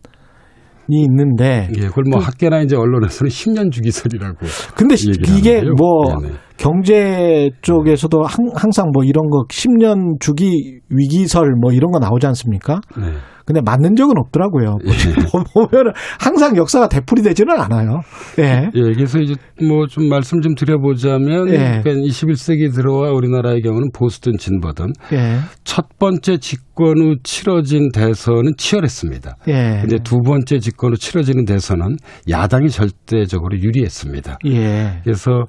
있는데 0.99 1.69
예, 1.77 1.87
그걸 1.87 2.05
뭐 2.11 2.19
그, 2.19 2.25
학계나 2.25 2.61
이제 2.63 2.77
언론에서는 2.77 3.31
10년 3.31 3.73
주기설이라고. 3.73 4.39
근데 4.77 4.95
이게 4.97 5.59
하는데요. 5.59 5.75
뭐 5.77 6.17
네네. 6.21 6.35
경제 6.61 7.49
쪽에서도 7.63 8.23
항상 8.55 8.91
뭐 8.93 9.03
이런 9.03 9.31
거 9.31 9.45
10년 9.49 10.21
주기 10.21 10.81
위기설 10.91 11.55
뭐 11.59 11.73
이런 11.73 11.91
거 11.91 11.99
나오지 11.99 12.27
않습니까? 12.27 12.83
네. 12.99 13.05
근데 13.47 13.63
맞는 13.63 13.97
적은 13.97 14.15
없더라고요. 14.17 14.77
예. 14.85 14.91
보면 15.55 15.93
항상 16.21 16.57
역사가 16.57 16.89
되풀이 16.89 17.23
되지는 17.23 17.59
않아요. 17.59 18.01
예. 18.39 18.71
예. 18.73 18.81
그래서 18.93 19.19
이제 19.19 19.35
뭐 19.67 19.87
좀 19.89 20.09
말씀 20.09 20.41
좀 20.41 20.55
드려보자면 20.55 21.49
예. 21.49 21.81
그러니까 21.83 21.91
21세기 21.91 22.73
들어와 22.73 23.11
우리나라의 23.11 23.63
경우는 23.63 23.89
보수든 23.93 24.37
진보든 24.39 24.93
예. 25.13 25.39
첫 25.65 25.87
번째 25.99 26.37
집권 26.37 26.99
후 26.99 27.17
치러진 27.25 27.91
대선은 27.93 28.53
치열했습니다. 28.57 29.37
예. 29.49 29.79
근데 29.81 29.99
두 30.05 30.21
번째 30.21 30.61
집권 30.61 30.93
후 30.93 30.97
치러지는 30.97 31.45
대선은 31.45 31.97
야당이 32.29 32.69
절대적으로 32.69 33.59
유리했습니다. 33.59 34.39
예. 34.47 35.01
그래서 35.03 35.47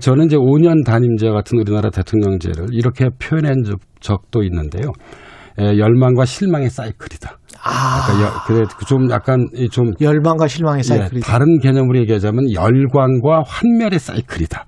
저는 0.00 0.26
이제 0.26 0.36
5년 0.48 0.84
단임제 0.84 1.28
같은 1.30 1.58
우리나라 1.58 1.90
대통령제를 1.90 2.68
이렇게 2.72 3.08
표현한 3.18 3.64
적도 4.00 4.42
있는데요. 4.42 4.92
열망과 5.58 6.24
실망의 6.24 6.70
사이클이다. 6.70 7.38
아. 7.62 8.06
그러니까 8.06 8.44
그래 8.46 8.64
좀 8.86 9.10
약간 9.10 9.48
좀 9.70 9.92
열망과 10.00 10.46
실망의 10.46 10.84
사이클이 10.84 11.16
예, 11.16 11.20
다른 11.20 11.58
개념으로 11.58 11.98
얘기하자면 12.00 12.52
열광과 12.52 13.42
환멸의 13.44 13.98
사이클이다. 13.98 14.64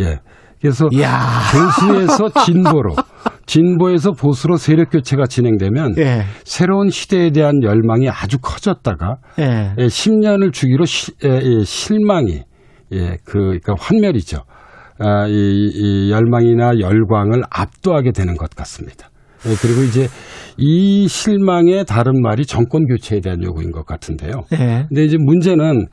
예. 0.00 0.18
그래서 0.60 0.88
보수에서 0.88 2.30
진보로 2.46 2.94
진보에서 3.46 4.12
보수로 4.12 4.56
세력 4.56 4.90
교체가 4.90 5.26
진행되면 5.26 5.98
예. 5.98 6.22
새로운 6.44 6.88
시대에 6.88 7.30
대한 7.30 7.62
열망이 7.62 8.08
아주 8.08 8.38
커졌다가 8.40 9.16
예. 9.40 9.74
10년을 9.76 10.46
예, 10.46 10.50
주기로 10.52 10.84
시, 10.84 11.12
예, 11.24 11.40
예, 11.42 11.64
실망이 11.64 12.44
예, 12.92 13.16
그 13.24 13.38
그러니까 13.38 13.74
환멸이죠. 13.78 14.44
아, 14.98 15.26
이, 15.26 15.32
이 15.32 16.10
열망이나 16.10 16.78
열광을 16.78 17.42
압도하게 17.50 18.12
되는 18.12 18.36
것 18.36 18.50
같습니다. 18.50 19.08
예, 19.46 19.54
그리고 19.60 19.82
이제 19.82 20.06
이 20.56 21.08
실망의 21.08 21.84
다른 21.84 22.22
말이 22.22 22.46
정권 22.46 22.86
교체에 22.86 23.20
대한 23.20 23.42
요구인 23.42 23.72
것 23.72 23.84
같은데요. 23.84 24.44
네. 24.50 24.84
근데 24.88 25.04
이제 25.04 25.16
문제는 25.18 25.86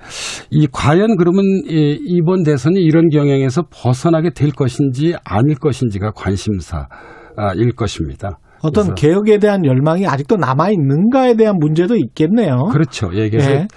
이 0.51 0.67
과연 0.71 1.15
그러면 1.17 1.43
이번 1.65 2.43
대선이 2.43 2.79
이런 2.79 3.09
경향에서 3.09 3.63
벗어나게 3.71 4.31
될 4.35 4.51
것인지 4.51 5.15
아닐 5.23 5.55
것인지가 5.55 6.11
관심사일 6.11 7.71
것입니다. 7.75 8.39
어떤 8.61 8.95
개혁에 8.95 9.37
대한 9.37 9.65
열망이 9.65 10.07
아직도 10.07 10.37
남아 10.37 10.71
있는가에 10.71 11.35
대한 11.35 11.57
문제도 11.59 11.95
있겠네요. 11.95 12.65
그렇죠. 12.71 13.09
예, 13.13 13.29
그래서 13.29 13.49
네. 13.49 13.67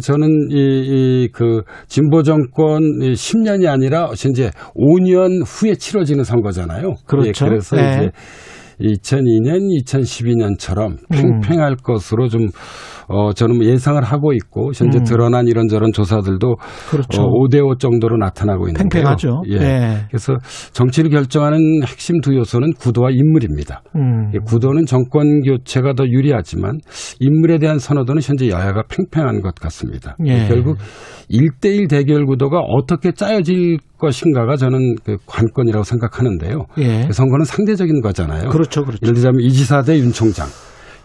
저는 0.00 0.28
이 0.50 1.28
그 1.32 1.62
진보 1.86 2.22
정권 2.22 2.80
10년이 3.00 3.68
아니라 3.68 4.10
이제 4.12 4.50
5년 4.74 5.42
후에 5.46 5.74
치러지는 5.74 6.24
선거잖아요. 6.24 6.94
그렇죠. 7.06 7.46
예, 7.46 7.48
그래서 7.48 7.76
네. 7.76 8.10
이제 8.80 8.98
2002년, 9.00 9.60
2012년처럼 9.84 10.96
팽팽할 11.10 11.72
음. 11.72 11.76
것으로 11.82 12.28
좀 12.28 12.48
어, 13.08 13.32
저는 13.32 13.56
뭐 13.56 13.66
예상을 13.66 14.02
하고 14.02 14.32
있고 14.32 14.72
현재 14.74 14.98
음. 14.98 15.04
드러난 15.04 15.46
이런저런 15.48 15.92
조사들도 15.92 16.56
그렇죠. 16.90 17.22
어, 17.22 17.26
5대5 17.26 17.78
정도로 17.78 18.16
나타나고 18.18 18.68
있는데요. 18.68 18.88
팽팽하죠. 18.88 19.42
예. 19.48 19.58
네. 19.58 20.04
그래서 20.08 20.34
정치를 20.72 21.10
결정하는 21.10 21.58
핵심 21.86 22.20
두 22.20 22.34
요소는 22.36 22.74
구도와 22.74 23.10
인물입니다. 23.10 23.82
음. 23.96 24.30
구도는 24.44 24.86
정권 24.86 25.40
교체가 25.42 25.94
더 25.94 26.04
유리하지만 26.06 26.78
인물에 27.20 27.58
대한 27.58 27.78
선호도는 27.78 28.20
현재 28.22 28.48
여야가 28.48 28.84
팽팽한 28.88 29.40
것 29.40 29.54
같습니다. 29.54 30.16
예. 30.26 30.46
결국 30.48 30.76
1대1 31.30 31.88
대결 31.88 32.26
구도가 32.26 32.58
어떻게 32.60 33.12
짜여질 33.12 33.78
것인가가 33.98 34.56
저는 34.56 34.96
그 35.04 35.16
관건이라고 35.26 35.82
생각하는데요. 35.82 36.66
예. 36.78 37.08
선거는 37.10 37.44
상대적인 37.44 38.00
거잖아요. 38.00 38.50
그렇죠, 38.50 38.82
그렇죠. 38.84 38.98
예를 39.02 39.14
들자면 39.14 39.40
이 39.40 39.50
지사 39.50 39.82
대 39.82 39.98
윤 39.98 40.12
총장. 40.12 40.46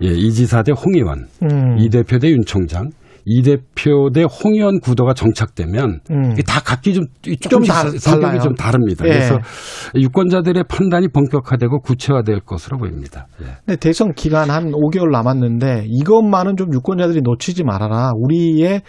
예, 0.04 0.08
이 0.10 0.32
지사 0.32 0.62
대 0.64 0.72
홍 0.72 0.96
의원, 0.96 1.28
음. 1.44 1.78
이 1.80 1.90
대표 1.90 2.20
대 2.20 2.30
윤 2.30 2.42
총장, 2.46 2.90
이 3.26 3.42
대표 3.42 4.10
대 4.14 4.24
홍의원 4.24 4.82
구도가 4.82 5.14
정착되면 5.14 6.00
음. 6.12 6.34
다 6.46 6.60
각기 6.60 6.94
좀, 6.94 7.06
좀 7.50 7.64
다, 7.64 7.90
성격이 7.90 8.40
좀 8.42 8.54
다릅니다. 8.54 9.06
예. 9.06 9.12
그래서 9.12 9.40
유권자들의 9.96 10.66
판단이 10.68 11.08
본격화되고 11.08 11.80
구체화될 11.80 12.42
것으로 12.42 12.78
보입니다. 12.80 13.28
예. 13.42 13.46
네, 13.66 13.76
대선 13.78 14.14
기간 14.14 14.50
한 14.50 14.72
5개월 14.74 15.10
남았는데 15.12 15.86
이것만은 15.88 16.58
좀 16.58 16.74
유권자들이 16.74 17.22
놓치지 17.24 17.64
말아라. 17.64 18.12
우리의 18.18 18.82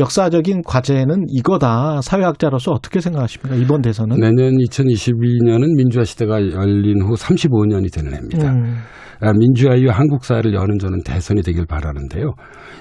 역사적인 0.00 0.62
과제는 0.66 1.26
이거다. 1.28 2.00
사회학자로서 2.02 2.72
어떻게 2.72 3.00
생각하십니까? 3.00 3.54
이번 3.54 3.82
대선은? 3.82 4.18
내년 4.18 4.56
2022년은 4.56 5.76
민주화 5.76 6.02
시대가 6.02 6.40
열린 6.40 7.02
후 7.02 7.14
35년이 7.14 7.92
되는 7.94 8.12
해입니다. 8.12 8.50
음. 8.50 8.78
아, 9.20 9.32
민주화 9.32 9.74
이후 9.74 9.90
한국 9.90 10.24
사회를 10.24 10.54
여는 10.54 10.78
저는 10.78 11.02
대선이 11.02 11.42
되길 11.42 11.66
바라는데요. 11.66 12.34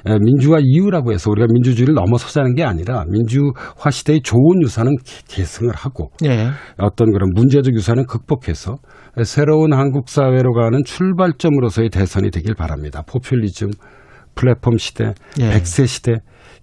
아, 0.05 0.17
민주화 0.19 0.59
이후라고 0.61 1.13
해서 1.13 1.29
우리가 1.31 1.47
민주주의를 1.51 1.93
넘어서자는 1.93 2.55
게 2.55 2.63
아니라 2.63 3.05
민주화 3.09 3.91
시대의 3.91 4.21
좋은 4.21 4.61
유산은 4.61 4.93
계승을 5.27 5.73
하고 5.75 6.11
네. 6.21 6.49
어떤 6.77 7.11
그런 7.11 7.31
문제적 7.33 7.73
유산은 7.73 8.05
극복해서 8.05 8.77
새로운 9.23 9.73
한국 9.73 10.09
사회로 10.09 10.53
가는 10.53 10.83
출발점으로서의 10.83 11.89
대선이 11.89 12.31
되길 12.31 12.53
바랍니다. 12.53 13.01
포퓰리즘, 13.07 13.71
플랫폼 14.35 14.77
시대, 14.77 15.13
예. 15.39 15.49
백세 15.49 15.85
시대, 15.85 16.17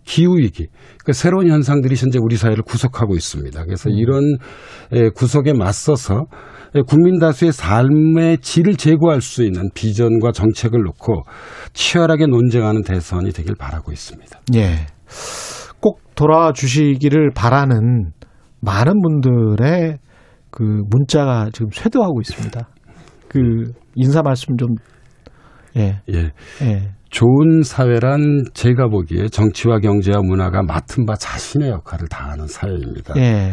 기후 0.04 0.36
위기, 0.36 0.66
그 1.04 1.12
새로운 1.12 1.48
현상들이 1.48 1.94
현재 1.96 2.18
우리 2.20 2.36
사회를 2.36 2.62
구속하고 2.64 3.14
있습니다. 3.14 3.64
그래서 3.64 3.88
음. 3.88 3.94
이런 3.94 4.22
구속에 5.14 5.52
맞서서 5.54 6.26
국민 6.86 7.18
다수의 7.18 7.52
삶의 7.52 8.38
질을 8.38 8.76
제고할 8.76 9.20
수 9.20 9.42
있는 9.42 9.68
비전과 9.74 10.32
정책을 10.32 10.80
놓고 10.82 11.22
치열하게 11.74 12.26
논쟁하는 12.26 12.82
대선이 12.82 13.32
되길 13.32 13.54
바라고 13.58 13.92
있습니다. 13.92 14.40
예. 14.54 14.86
꼭 15.80 16.00
돌아와 16.14 16.52
주시기를 16.52 17.30
바라는 17.34 18.12
많은 18.60 18.94
분들의 19.02 19.98
그 20.50 20.62
문자가 20.88 21.50
지금 21.52 21.68
쇄도하고 21.70 22.20
있습니다. 22.20 22.68
그 23.28 23.38
인사 23.94 24.22
말씀 24.22 24.56
좀 24.56 24.68
예. 25.76 26.00
예. 26.12 26.30
예. 26.62 26.92
좋은 27.10 27.62
사회란 27.62 28.44
제가 28.54 28.88
보기에 28.88 29.28
정치와 29.28 29.80
경제와 29.80 30.22
문화가 30.22 30.62
맡은 30.62 31.04
바 31.04 31.14
자신의 31.14 31.70
역할을 31.70 32.08
다하는 32.08 32.46
사회입니다. 32.46 33.14
예. 33.18 33.52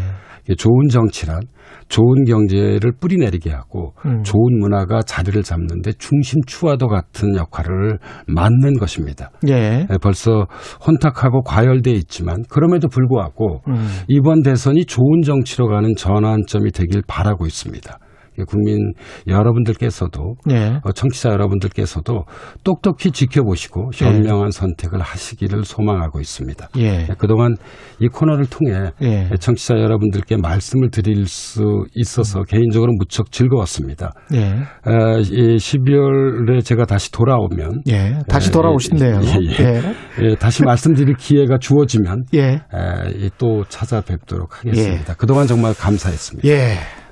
좋은 0.56 0.90
정치란 0.90 1.42
좋은 1.88 2.24
경제를 2.26 2.92
뿌리내리게 3.00 3.50
하고 3.52 3.94
음. 4.06 4.24
좋은 4.24 4.60
문화가 4.60 5.02
자리를 5.02 5.42
잡는데 5.44 5.94
중심추와도 5.94 6.88
같은 6.88 7.36
역할을 7.36 7.98
맡는 8.28 8.78
것입니다. 8.80 9.32
예. 9.48 9.86
네, 9.90 9.98
벌써 10.02 10.46
혼탁하고 10.86 11.42
과열돼 11.42 11.92
있지만 11.92 12.44
그럼에도 12.50 12.88
불구하고 12.88 13.62
음. 13.68 13.88
이번 14.08 14.44
대선이 14.44 14.86
좋은 14.86 15.22
정치로 15.24 15.68
가는 15.68 15.96
전환점이 15.96 16.72
되길 16.72 17.02
바라고 17.08 17.46
있습니다. 17.46 18.00
국민 18.45 18.94
여러분들께서도 19.28 20.36
네. 20.45 20.80
청취자 20.95 21.30
여러분들께서도 21.30 22.26
똑똑히 22.64 23.11
지켜보시고 23.11 23.91
예. 24.02 24.06
현명한 24.06 24.49
네. 24.49 24.52
선택을 24.52 25.02
하시기를 25.02 25.64
소망하고 25.66 26.20
있습니다. 26.20 26.70
예. 26.78 27.07
그동안 27.18 27.56
이 27.99 28.07
코너를 28.07 28.45
통해 28.48 28.91
예. 29.02 29.30
청취자 29.40 29.76
여러분들께 29.76 30.38
말씀을 30.38 30.90
드릴 30.90 31.28
수 31.28 31.86
있어서 31.95 32.40
음. 32.40 32.45
개인적으로 32.48 32.91
무척 32.98 33.32
즐거웠습니다. 33.32 34.14
예. 34.34 34.53
어, 34.86 35.20
12월에 35.20 36.64
제가 36.64 36.86
다시 36.86 37.11
돌아오면 37.11 37.84
예. 37.90 38.20
다시 38.28 38.52
돌아오신대요. 38.52 39.22
예, 40.22 40.36
다시 40.36 40.64
말씀드릴 40.64 41.16
기회가 41.16 41.57
주어지면 41.60 42.26
또 43.38 43.64
찾아뵙도록 43.68 44.60
하겠습니다. 44.60 45.14
그동안 45.16 45.48
정말 45.48 45.74
감사했습니다. 45.74 46.48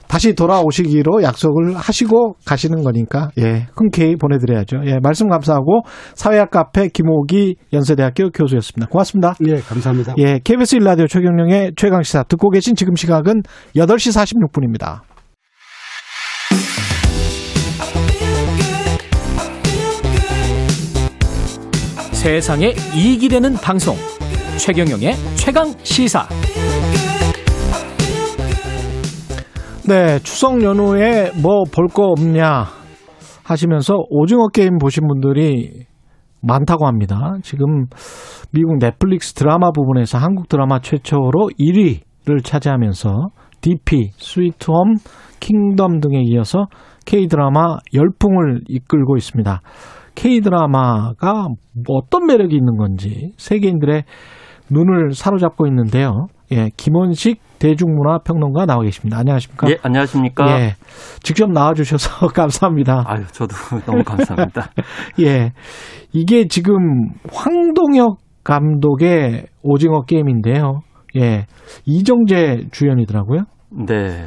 예. 0.07 0.17
다시 0.17 0.33
돌아오시기로 0.33 1.23
약속을 1.23 1.75
하시고 1.75 2.35
가시는 2.45 2.83
거니까 2.83 3.29
예 3.39 3.67
흔쾌히 3.75 4.15
보내드려야죠. 4.15 4.81
예 4.85 4.99
말씀 5.01 5.27
감사하고 5.27 5.81
사회학 6.15 6.51
카페 6.51 6.87
김호기 6.87 7.55
연세대학교 7.73 8.29
교수였습니다. 8.29 8.87
고맙습니다. 8.89 9.35
예 9.47 9.59
감사합니다. 9.59 10.15
예 10.17 10.39
KBS 10.43 10.75
일라디오 10.77 11.07
최경영의 11.07 11.73
최강 11.75 12.01
시사 12.03 12.23
듣고 12.23 12.49
계신 12.49 12.75
지금 12.75 12.95
시각은 12.95 13.41
8시 13.75 14.15
46분입니다. 14.15 15.01
세상에 22.11 22.73
이익이 22.95 23.29
되는 23.29 23.53
방송 23.53 23.95
최경영의 24.57 25.13
최강 25.35 25.73
시사. 25.83 26.27
네, 29.87 30.19
추석 30.19 30.61
연휴에 30.63 31.31
뭐 31.41 31.63
볼 31.71 31.87
거 31.87 32.07
없냐 32.07 32.65
하시면서 33.45 33.95
오징어 34.09 34.47
게임 34.49 34.77
보신 34.77 35.07
분들이 35.07 35.85
많다고 36.41 36.85
합니다. 36.85 37.35
지금 37.41 37.85
미국 38.51 38.79
넷플릭스 38.79 39.33
드라마 39.33 39.71
부분에서 39.71 40.17
한국 40.17 40.49
드라마 40.49 40.79
최초로 40.79 41.51
1위를 41.57 42.43
차지하면서 42.43 43.29
DP, 43.61 44.11
스위트홈, 44.17 44.95
킹덤 45.39 46.01
등에 46.01 46.21
이어서 46.25 46.65
K-드라마 47.05 47.77
열풍을 47.93 48.63
이끌고 48.67 49.15
있습니다. 49.15 49.61
K-드라마가 50.15 51.47
어떤 51.87 52.25
매력이 52.25 52.55
있는 52.55 52.75
건지 52.75 53.31
세계인들의 53.37 54.03
눈을 54.69 55.11
사로잡고 55.13 55.65
있는데요. 55.67 56.27
예, 56.51 56.69
김원식 56.77 57.41
대중문화 57.59 58.19
평론가 58.19 58.65
나와 58.65 58.83
계십니다. 58.83 59.17
안녕하십니까? 59.19 59.69
예, 59.69 59.77
안녕하십니까? 59.81 60.61
예. 60.61 60.75
직접 61.23 61.49
나와 61.51 61.73
주셔서 61.73 62.27
감사합니다. 62.33 63.03
아유, 63.05 63.25
저도 63.27 63.55
너무 63.85 64.03
감사합니다. 64.03 64.69
예. 65.21 65.51
이게 66.13 66.47
지금 66.47 67.09
황동혁 67.31 68.17
감독의 68.43 69.47
오징어 69.61 70.03
게임인데요. 70.03 70.81
예. 71.17 71.47
이정재 71.85 72.67
주연이더라고요. 72.71 73.41
네. 73.87 74.25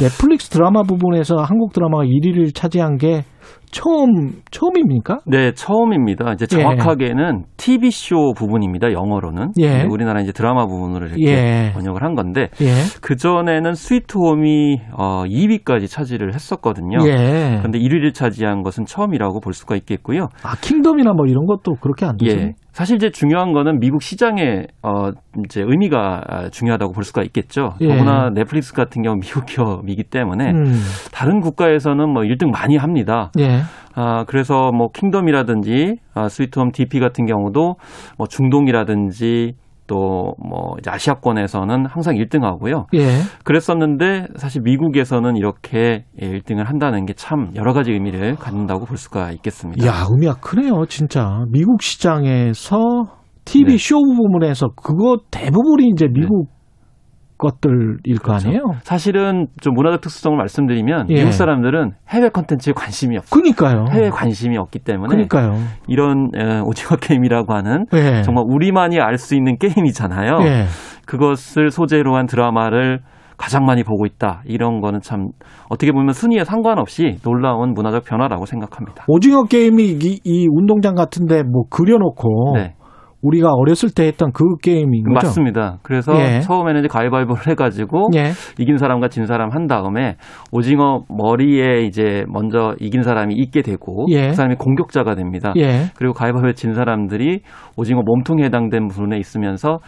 넷플릭스 0.00 0.48
드라마 0.48 0.82
부분에서 0.84 1.36
한국 1.36 1.72
드라마가 1.72 2.04
1위를 2.04 2.54
차지한 2.54 2.96
게 2.96 3.24
처음 3.70 4.42
처음입니까? 4.50 5.18
네, 5.26 5.52
처음입니다. 5.52 6.32
이제 6.32 6.46
예. 6.52 6.56
정확하게는 6.56 7.42
예. 7.42 7.46
TV 7.56 7.90
쇼 7.90 8.32
부분입니다. 8.34 8.92
영어로는 8.92 9.52
예. 9.60 9.82
우리나라 9.82 10.20
이제 10.20 10.32
드라마 10.32 10.66
부분으로 10.66 11.06
이렇게 11.06 11.22
예. 11.22 11.72
번역을 11.74 12.02
한 12.02 12.14
건데 12.14 12.48
예. 12.60 12.72
그 13.00 13.16
전에는 13.16 13.74
스위트홈이 13.74 14.80
어 14.96 15.24
2위까지 15.24 15.90
차지를 15.90 16.34
했었거든요. 16.34 16.98
예. 17.06 17.56
그런데 17.58 17.78
1위를 17.78 18.14
차지한 18.14 18.62
것은 18.62 18.84
처음이라고 18.84 19.40
볼 19.40 19.52
수가 19.52 19.76
있겠고요. 19.76 20.28
아 20.42 20.54
킹덤이나 20.60 21.12
뭐 21.12 21.26
이런 21.26 21.46
것도 21.46 21.76
그렇게 21.80 22.06
안 22.06 22.16
되죠? 22.16 22.52
예. 22.78 22.80
사실 22.80 22.96
이제 22.96 23.10
중요한 23.10 23.52
거는 23.52 23.80
미국 23.80 24.02
시장의 24.02 24.68
어 24.82 25.10
이제 25.44 25.62
의미가 25.66 26.48
중요하다고 26.52 26.92
볼 26.92 27.02
수가 27.02 27.22
있겠죠. 27.24 27.74
예. 27.80 27.88
더구나 27.88 28.30
넷플릭스 28.30 28.72
같은 28.72 29.02
경우 29.02 29.16
미국 29.20 29.46
기업이기 29.46 30.04
때문에 30.04 30.52
음. 30.52 30.80
다른 31.12 31.40
국가에서는 31.40 32.08
뭐 32.08 32.22
1등 32.22 32.50
많이 32.50 32.76
합니다. 32.76 33.32
예. 33.38 33.62
아, 33.94 34.24
그래서 34.28 34.70
뭐 34.70 34.90
킹덤이라든지 34.92 35.96
아, 36.14 36.28
스위트홈 36.28 36.70
DP 36.70 37.00
같은 37.00 37.26
경우도 37.26 37.74
뭐 38.16 38.26
중동이라든지 38.28 39.54
또뭐 39.88 40.76
이제 40.78 40.90
아시아권에서는 40.90 41.86
항상 41.86 42.14
1등 42.14 42.42
하고요. 42.42 42.86
예. 42.94 43.08
그랬었는데 43.44 44.28
사실 44.36 44.62
미국에서는 44.62 45.36
이렇게 45.36 46.04
1등을 46.18 46.64
한다는 46.64 47.04
게 47.04 47.18
참 47.18 47.50
여러 47.56 47.72
가지 47.72 47.90
의미를 47.92 48.36
갖는다고 48.36 48.84
볼 48.84 48.96
수가 48.96 49.32
있겠습니다. 49.32 49.84
야, 49.84 50.06
의미가 50.08 50.34
크네요, 50.34 50.86
진짜. 50.86 51.44
미국 51.50 51.82
시장에서 51.82 52.78
TV 53.44 53.72
네. 53.72 53.76
쇼 53.78 53.96
부분에서 53.96 54.68
그거 54.76 55.18
대부분이 55.30 55.88
이제 55.92 56.06
미국 56.06 56.46
네. 56.48 56.57
것들일 57.38 58.18
거 58.18 58.32
그렇죠. 58.32 58.48
아니에요? 58.48 58.62
사실은 58.82 59.46
좀 59.60 59.74
문화적 59.74 60.00
특수성을 60.00 60.36
말씀드리면 60.36 61.10
예. 61.10 61.14
미국 61.14 61.32
사람들은 61.32 61.92
해외 62.08 62.28
컨텐츠에 62.28 62.72
관심이 62.74 63.16
없어요. 63.16 63.40
그니까요. 63.40 63.86
해외 63.90 64.10
관심이 64.10 64.58
없기 64.58 64.80
때문에 64.80 65.08
그니까요. 65.14 65.54
이런 65.86 66.30
에, 66.36 66.60
오징어 66.60 66.96
게임이라고 66.96 67.54
하는 67.54 67.86
예. 67.94 68.22
정말 68.22 68.44
우리만이 68.48 69.00
알 69.00 69.16
수 69.18 69.34
있는 69.34 69.56
게임이잖아요. 69.58 70.38
예. 70.42 70.64
그것을 71.06 71.70
소재로 71.70 72.16
한 72.16 72.26
드라마를 72.26 73.00
가장 73.36 73.64
많이 73.64 73.84
보고 73.84 74.04
있다. 74.04 74.42
이런 74.46 74.80
거는 74.80 75.00
참 75.00 75.28
어떻게 75.68 75.92
보면 75.92 76.12
순위에 76.12 76.42
상관없이 76.44 77.18
놀라운 77.22 77.72
문화적 77.72 78.04
변화라고 78.04 78.46
생각합니다. 78.46 79.04
오징어 79.06 79.44
게임이 79.44 79.84
이, 80.02 80.20
이 80.24 80.46
운동장 80.50 80.96
같은데 80.96 81.44
뭐 81.44 81.62
그려놓고 81.70 82.54
네. 82.56 82.74
우리가 83.22 83.52
어렸을 83.52 83.90
때 83.90 84.06
했던 84.06 84.30
그 84.32 84.56
게임인 84.62 85.04
거죠? 85.04 85.26
맞습니다. 85.26 85.78
그래서 85.82 86.12
예. 86.20 86.40
처음에는 86.40 86.80
이제 86.80 86.88
가위바위보를 86.88 87.48
해가지고 87.48 88.10
예. 88.14 88.30
이긴 88.58 88.76
사람과 88.78 89.08
진 89.08 89.26
사람 89.26 89.50
한 89.50 89.66
다음에 89.66 90.16
오징어 90.52 91.02
머리에 91.08 91.82
이제 91.82 92.24
먼저 92.28 92.74
이긴 92.78 93.02
사람이 93.02 93.34
있게 93.34 93.62
되고 93.62 94.06
예. 94.10 94.28
그 94.28 94.34
사람이 94.34 94.54
공격자가 94.56 95.16
됩니다. 95.16 95.52
예. 95.56 95.86
그리고 95.96 96.14
가위바위보 96.14 96.52
진 96.52 96.74
사람들이 96.74 97.40
오징어 97.76 98.02
몸통에 98.04 98.44
해당된 98.44 98.86
부분에 98.86 99.18
있으면서 99.18 99.78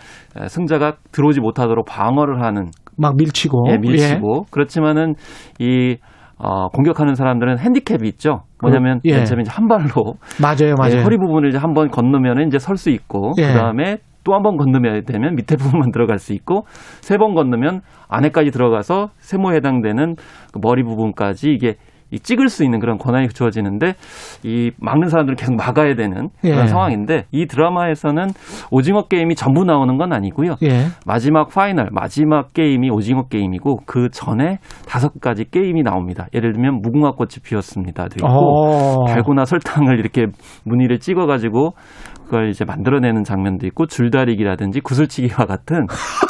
승자가 0.48 0.96
들어오지 1.12 1.40
못하도록 1.40 1.86
방어를 1.86 2.42
하는 2.42 2.70
막 2.96 3.16
밀치고 3.16 3.66
예, 3.70 3.78
밀치고 3.78 4.46
그렇지만은 4.50 5.14
이 5.58 5.96
어, 6.42 6.68
공격하는 6.68 7.14
사람들은 7.14 7.58
핸디캡이 7.58 8.08
있죠. 8.08 8.44
뭐냐면 8.62 9.00
예. 9.04 9.14
맨 9.16 9.24
처음에 9.24 9.42
이제 9.42 9.50
한 9.52 9.68
발로 9.68 10.14
맞아요, 10.40 10.74
맞아요. 10.78 10.96
예, 10.98 11.02
허리 11.02 11.16
부분을 11.18 11.50
이제 11.50 11.58
한 11.58 11.74
번 11.74 11.88
건너면 11.90 12.46
이제 12.48 12.58
설 12.58 12.76
수 12.76 12.88
있고 12.90 13.32
예. 13.38 13.48
그다음에 13.48 13.98
또 14.24 14.32
한 14.34 14.42
번 14.42 14.56
건너면 14.56 15.04
되면 15.04 15.34
밑에 15.34 15.56
부분만 15.60 15.92
들어갈 15.92 16.18
수 16.18 16.32
있고 16.32 16.64
세 17.02 17.16
번 17.18 17.34
건너면 17.34 17.80
안에까지 18.08 18.50
들어가서 18.50 19.10
세모에 19.18 19.56
해당되는 19.56 20.16
그 20.52 20.58
머리 20.62 20.82
부분까지 20.82 21.50
이게 21.52 21.74
이 22.10 22.18
찍을 22.18 22.48
수 22.48 22.64
있는 22.64 22.80
그런 22.80 22.98
권한이 22.98 23.28
주어지는데 23.28 23.94
이 24.42 24.70
막는 24.78 25.08
사람들은 25.08 25.36
계속 25.36 25.54
막아야 25.56 25.94
되는 25.94 26.28
그런 26.40 26.64
예. 26.64 26.66
상황인데 26.66 27.24
이 27.30 27.46
드라마에서는 27.46 28.28
오징어 28.70 29.02
게임이 29.02 29.34
전부 29.34 29.64
나오는 29.64 29.96
건 29.96 30.12
아니고요. 30.12 30.56
예. 30.62 30.86
마지막 31.06 31.48
final 31.48 31.88
마지막 31.92 32.52
게임이 32.52 32.90
오징어 32.90 33.24
게임이고 33.28 33.80
그 33.86 34.08
전에 34.10 34.58
다섯 34.88 35.20
가지 35.20 35.44
게임이 35.48 35.82
나옵니다. 35.82 36.26
예를 36.34 36.52
들면 36.52 36.80
무궁화 36.82 37.12
꽃이 37.12 37.36
피었습니다도 37.44 38.16
있고 38.18 38.28
어. 38.28 39.04
달고나 39.06 39.44
설탕을 39.44 39.98
이렇게 39.98 40.26
무늬를 40.64 40.98
찍어가지고 40.98 41.74
그걸 42.24 42.48
이제 42.50 42.64
만들어내는 42.64 43.24
장면도 43.24 43.66
있고 43.68 43.86
줄다리기라든지 43.86 44.80
구슬치기와 44.80 45.46
같은 45.46 45.86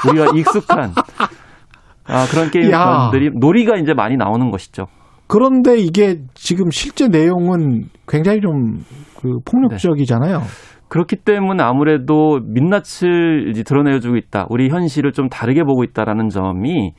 우리가 0.08 0.32
익숙한 0.36 0.92
아, 2.08 2.26
그런 2.30 2.50
게임들이 2.50 3.38
놀이가 3.38 3.76
이제 3.76 3.94
많이 3.94 4.16
나오는 4.16 4.50
것이죠. 4.50 4.86
그런데 5.30 5.78
이게 5.78 6.18
지금 6.34 6.70
실제 6.70 7.08
내용은 7.08 7.84
굉장히 8.06 8.40
좀 8.40 8.82
그 9.20 9.38
폭력적이잖아요. 9.44 10.38
네. 10.38 10.44
그렇기 10.88 11.16
때문에 11.16 11.62
아무래도 11.62 12.40
민낯을 12.42 13.52
드러내주고 13.64 14.16
있다. 14.16 14.46
우리 14.48 14.68
현실을 14.70 15.12
좀 15.12 15.28
다르게 15.28 15.62
보고 15.62 15.84
있다라는 15.84 16.30
점이 16.30 16.94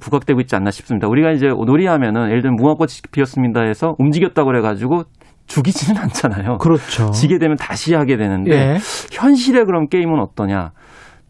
부각되고 0.00 0.40
있지 0.40 0.56
않나 0.56 0.72
싶습니다. 0.72 1.06
우리가 1.06 1.30
이제 1.30 1.46
놀이하면은 1.46 2.28
예를 2.30 2.42
들면 2.42 2.56
무화꽃이 2.56 3.02
피었습니다 3.12 3.60
해서 3.60 3.94
움직였다고 3.98 4.46
그래가지고 4.46 5.04
죽이지는 5.46 6.00
않잖아요. 6.02 6.58
그렇죠. 6.58 7.10
지게 7.12 7.38
되면 7.38 7.56
다시 7.56 7.94
하게 7.94 8.16
되는데 8.16 8.50
예. 8.50 8.78
현실의 9.12 9.64
그런 9.64 9.88
게임은 9.88 10.18
어떠냐? 10.20 10.72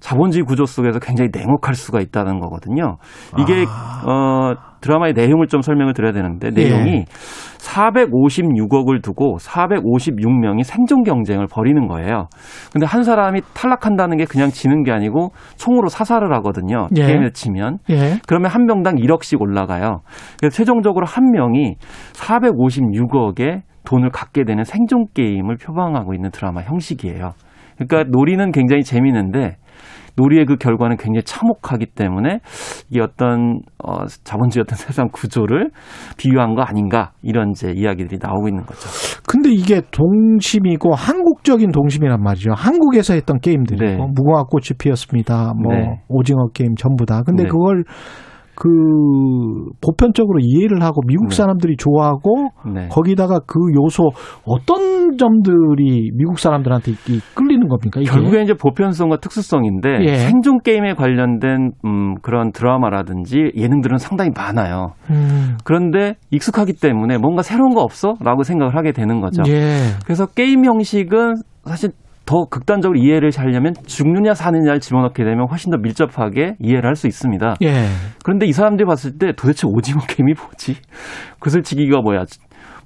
자본주의 0.00 0.44
구조 0.44 0.64
속에서 0.64 0.98
굉장히 1.00 1.30
냉혹할 1.34 1.74
수가 1.74 2.00
있다는 2.00 2.38
거거든요. 2.38 2.96
이게 3.38 3.64
아. 3.68 4.02
어 4.06 4.75
드라마의 4.86 5.12
내용을 5.12 5.48
좀 5.48 5.60
설명을 5.60 5.92
드려야 5.92 6.12
되는데 6.12 6.50
내용이 6.50 6.90
예. 6.90 7.04
456억을 7.58 9.02
두고 9.02 9.38
456명이 9.38 10.62
생존 10.62 11.02
경쟁을 11.02 11.46
벌이는 11.50 11.88
거예요. 11.88 12.28
근데 12.72 12.86
한 12.86 13.02
사람이 13.02 13.40
탈락한다는 13.54 14.16
게 14.16 14.24
그냥 14.24 14.50
지는 14.50 14.84
게 14.84 14.92
아니고 14.92 15.30
총으로 15.56 15.88
사살을 15.88 16.32
하거든요. 16.36 16.88
예. 16.96 17.06
게임을 17.06 17.32
치면. 17.32 17.78
예. 17.90 18.18
그러면 18.28 18.50
한 18.50 18.64
명당 18.66 18.94
1억씩 18.96 19.40
올라가요. 19.40 20.00
그래서 20.38 20.56
최종적으로 20.56 21.06
한 21.06 21.30
명이 21.32 21.74
456억의 22.14 23.62
돈을 23.84 24.10
갖게 24.10 24.44
되는 24.44 24.64
생존 24.64 25.06
게임을 25.14 25.56
표방하고 25.56 26.14
있는 26.14 26.30
드라마 26.30 26.62
형식이에요. 26.62 27.32
그러니까 27.76 28.10
놀이는 28.10 28.52
굉장히 28.52 28.82
재미있는데 28.82 29.56
놀이의 30.16 30.46
그 30.46 30.56
결과는 30.56 30.96
굉장히 30.96 31.22
참혹하기 31.24 31.86
때문에 31.86 32.40
이 32.90 33.00
어떤 33.00 33.60
어, 33.82 34.06
자본주의 34.24 34.62
어떤 34.62 34.76
세상 34.76 35.08
구조를 35.12 35.70
비유한 36.16 36.54
거 36.54 36.62
아닌가 36.62 37.12
이런 37.22 37.50
이제 37.50 37.72
이야기들이 37.74 38.18
나오고 38.20 38.48
있는 38.48 38.64
거죠. 38.64 38.88
근데 39.26 39.50
이게 39.50 39.82
동심이고 39.90 40.94
한국적인 40.94 41.70
동심이란 41.70 42.22
말이죠. 42.22 42.52
한국에서 42.54 43.14
했던 43.14 43.38
게임들이고 43.40 43.84
네. 43.84 43.96
무궁화 43.96 44.44
꽃이 44.44 44.76
피었습니다. 44.78 45.52
뭐 45.60 45.74
네. 45.74 46.02
오징어 46.08 46.48
게임 46.54 46.74
전부 46.76 47.04
다. 47.04 47.22
근데 47.22 47.44
네. 47.44 47.48
그걸 47.48 47.84
그 48.56 48.68
보편적으로 49.80 50.38
이해를 50.40 50.82
하고 50.82 51.00
미국 51.06 51.28
네. 51.28 51.34
사람들이 51.36 51.76
좋아하고 51.76 52.48
네. 52.74 52.88
거기다가 52.90 53.38
그 53.46 53.58
요소 53.74 54.02
어떤 54.46 55.16
점들이 55.18 56.10
미국 56.14 56.38
사람들한테 56.38 56.92
이- 56.92 57.20
끌리는 57.34 57.68
겁니까? 57.68 58.00
이게? 58.00 58.10
결국에 58.10 58.42
이제 58.42 58.54
보편성과 58.54 59.18
특수성인데 59.18 59.98
예. 60.02 60.14
생존 60.16 60.60
게임에 60.60 60.94
관련된 60.94 61.72
음, 61.84 62.14
그런 62.22 62.50
드라마라든지 62.52 63.52
예능들은 63.56 63.98
상당히 63.98 64.30
많아요. 64.34 64.94
음, 65.10 65.56
그런데 65.64 66.14
익숙하기 66.30 66.74
때문에 66.80 67.18
뭔가 67.18 67.42
새로운 67.42 67.74
거 67.74 67.82
없어? 67.82 68.14
라고 68.20 68.42
생각을 68.42 68.74
하게 68.76 68.92
되는 68.92 69.20
거죠. 69.20 69.42
예. 69.46 69.76
그래서 70.04 70.26
게임 70.26 70.64
형식은 70.64 71.34
사실 71.64 71.90
더 72.26 72.44
극단적으로 72.50 72.98
이해를 72.98 73.30
하려면 73.36 73.74
죽느냐 73.86 74.34
사느냐를 74.34 74.80
집어넣게 74.80 75.24
되면 75.24 75.46
훨씬 75.48 75.70
더 75.70 75.78
밀접하게 75.78 76.56
이해를 76.58 76.84
할 76.86 76.96
수 76.96 77.06
있습니다. 77.06 77.56
예. 77.62 77.86
그런데 78.24 78.46
이 78.46 78.52
사람들이 78.52 78.86
봤을 78.86 79.18
때 79.18 79.32
도대체 79.36 79.66
오징어 79.66 80.00
게임이 80.08 80.32
뭐지? 80.34 80.76
그슬치기가 81.40 82.00
뭐야? 82.00 82.24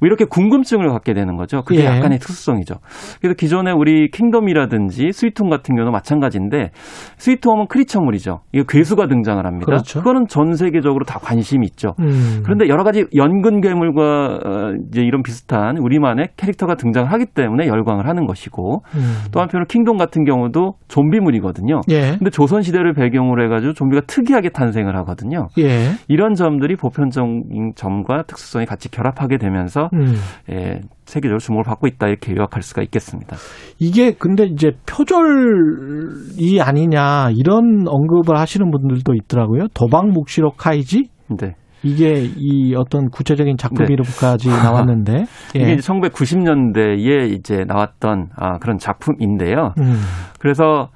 뭐 0.01 0.07
이렇게 0.07 0.25
궁금증을 0.25 0.89
갖게 0.89 1.13
되는 1.13 1.37
거죠. 1.37 1.63
그게 1.63 1.83
예. 1.83 1.85
약간의 1.85 2.19
특수성이죠. 2.19 2.77
그래서 3.21 3.35
기존에 3.35 3.71
우리 3.71 4.11
킹덤이라든지 4.11 5.13
스위트홈 5.13 5.51
같은 5.51 5.75
경우는 5.75 5.93
마찬가지인데 5.93 6.71
스위트홈은 7.19 7.67
creature물이죠. 7.69 8.41
이거 8.53 8.65
괴수가 8.67 9.07
등장을 9.09 9.45
합니다. 9.45 9.67
그렇죠. 9.67 10.01
그거는 10.01 10.27
전 10.29 10.55
세계적으로 10.55 11.05
다 11.05 11.19
관심이 11.19 11.67
있죠. 11.67 11.95
음. 12.01 12.41
그런데 12.43 12.69
여러 12.69 12.83
가지 12.83 13.05
연근 13.15 13.61
괴물과 13.61 14.39
어, 14.43 14.73
이제 14.89 15.03
이런 15.03 15.23
비슷한 15.23 15.77
우리만의 15.77 16.31
캐릭터가 16.37 16.77
등장을 16.77 17.13
하기 17.13 17.27
때문에 17.35 17.67
열광을 17.67 18.09
하는 18.09 18.27
것이고 18.27 18.83
음. 18.95 19.15
또 19.33 19.41
한편으로 19.41 19.67
킹덤 19.67 19.99
같은 19.99 20.25
경우도 20.25 20.77
좀비물이거든요. 20.89 21.83
예. 21.91 22.17
근데 22.17 22.31
조선 22.31 22.63
시대를 22.63 22.95
배경으로 22.95 23.45
해 23.45 23.49
가지고 23.49 23.75
좀비가 23.75 24.03
특이하게 24.07 24.49
탄생을 24.49 24.97
하거든요. 24.99 25.49
예. 25.59 25.91
이런 26.09 26.35
점들이 26.35 26.77
보편적인 26.77 27.73
점과 27.75 28.23
특수성이 28.23 28.65
같이 28.65 28.91
결합하게 28.91 29.37
되면서 29.37 29.90
음. 29.95 30.15
예, 30.51 30.81
세계적으로 31.05 31.39
주목을 31.39 31.65
받고 31.65 31.87
있다 31.87 32.09
이렇게 32.09 32.33
요약할 32.37 32.63
수가 32.63 32.83
있겠습니다. 32.83 33.37
이게 33.79 34.13
근데 34.13 34.45
이제 34.45 34.73
표절이 34.87 36.61
아니냐 36.61 37.31
이런 37.37 37.85
언급을 37.87 38.37
하시는 38.39 38.71
분들도 38.71 39.15
있더라고요. 39.15 39.69
도박 39.75 40.09
묵시록 40.09 40.57
카이지? 40.57 41.09
네. 41.41 41.55
이게 41.83 42.27
이 42.37 42.75
어떤 42.77 43.09
구체적인 43.09 43.57
작품 43.57 43.87
네. 43.87 43.95
이름까지 43.95 44.49
나왔는데 44.51 45.25
예. 45.57 45.61
이게 45.61 45.73
이제 45.75 45.93
1990년대에 45.93 47.33
이제 47.33 47.65
나왔던 47.67 48.29
아, 48.37 48.59
그런 48.59 48.77
작품인데요. 48.79 49.73
음. 49.81 49.95
그래서 50.39 50.91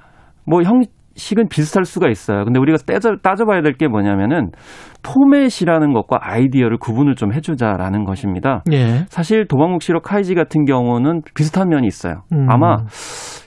뭐 0.47 0.61
형 0.61 0.81
식은 1.15 1.47
비슷할 1.49 1.85
수가 1.85 2.09
있어요. 2.09 2.43
근데 2.45 2.59
우리가 2.59 2.77
따져, 2.85 3.15
따져봐야 3.21 3.61
될 3.61 3.73
게 3.77 3.87
뭐냐면은 3.87 4.51
포맷이라는 5.03 5.93
것과 5.93 6.19
아이디어를 6.21 6.77
구분을 6.77 7.15
좀 7.15 7.33
해주자라는 7.33 8.05
것입니다. 8.05 8.63
예. 8.71 9.05
사실 9.09 9.47
도박묵시록 9.47 10.03
카이지 10.03 10.35
같은 10.35 10.65
경우는 10.65 11.21
비슷한 11.33 11.69
면이 11.69 11.87
있어요. 11.87 12.23
음. 12.33 12.47
아마 12.49 12.77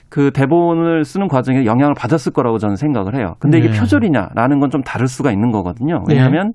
그 0.09 0.31
대본을 0.31 1.03
쓰는 1.03 1.27
과정에 1.27 1.65
영향을 1.65 1.93
받았을 1.95 2.31
거라고 2.33 2.57
저는 2.57 2.75
생각을 2.75 3.15
해요. 3.15 3.35
근데 3.39 3.59
이게 3.59 3.69
네. 3.69 3.79
표절이냐라는 3.79 4.59
건 4.59 4.69
좀 4.71 4.81
다를 4.83 5.07
수가 5.07 5.31
있는 5.31 5.51
거거든요. 5.51 6.03
왜냐하면 6.07 6.53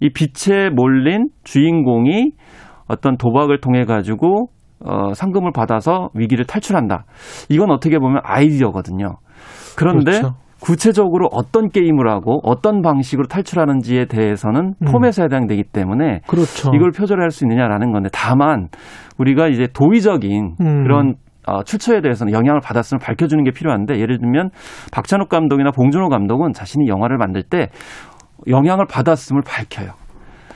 이 0.00 0.10
빛에 0.12 0.70
몰린 0.70 1.28
주인공이 1.44 2.32
어떤 2.88 3.16
도박을 3.16 3.60
통해 3.60 3.84
가지고 3.84 4.48
어, 4.84 5.12
상금을 5.14 5.52
받아서 5.52 6.08
위기를 6.14 6.46
탈출한다. 6.46 7.04
이건 7.50 7.70
어떻게 7.70 7.98
보면 7.98 8.20
아이디어거든요. 8.24 9.16
그런데 9.76 10.12
그렇죠. 10.12 10.34
구체적으로 10.60 11.28
어떤 11.32 11.70
게임을 11.70 12.08
하고 12.08 12.40
어떤 12.42 12.82
방식으로 12.82 13.26
탈출하는지에 13.28 14.06
대해서는 14.06 14.74
음. 14.80 14.92
포맷에 14.92 15.24
해당되기 15.24 15.64
때문에 15.72 16.20
그렇죠. 16.26 16.70
이걸 16.74 16.90
표절할 16.90 17.30
수 17.30 17.44
있느냐라는 17.44 17.92
건데 17.92 18.10
다만 18.12 18.68
우리가 19.18 19.48
이제 19.48 19.66
도의적인 19.72 20.56
음. 20.60 20.82
그런 20.82 21.14
어, 21.46 21.62
출처에 21.62 22.02
대해서는 22.02 22.32
영향을 22.32 22.60
받았음을 22.60 23.00
밝혀주는 23.00 23.42
게 23.44 23.50
필요한데 23.50 23.98
예를 23.98 24.18
들면 24.18 24.50
박찬욱 24.92 25.28
감독이나 25.30 25.70
봉준호 25.70 26.08
감독은 26.08 26.52
자신이 26.52 26.86
영화를 26.86 27.16
만들 27.16 27.42
때 27.42 27.68
영향을 28.46 28.86
받았음을 28.86 29.42
밝혀요. 29.44 29.99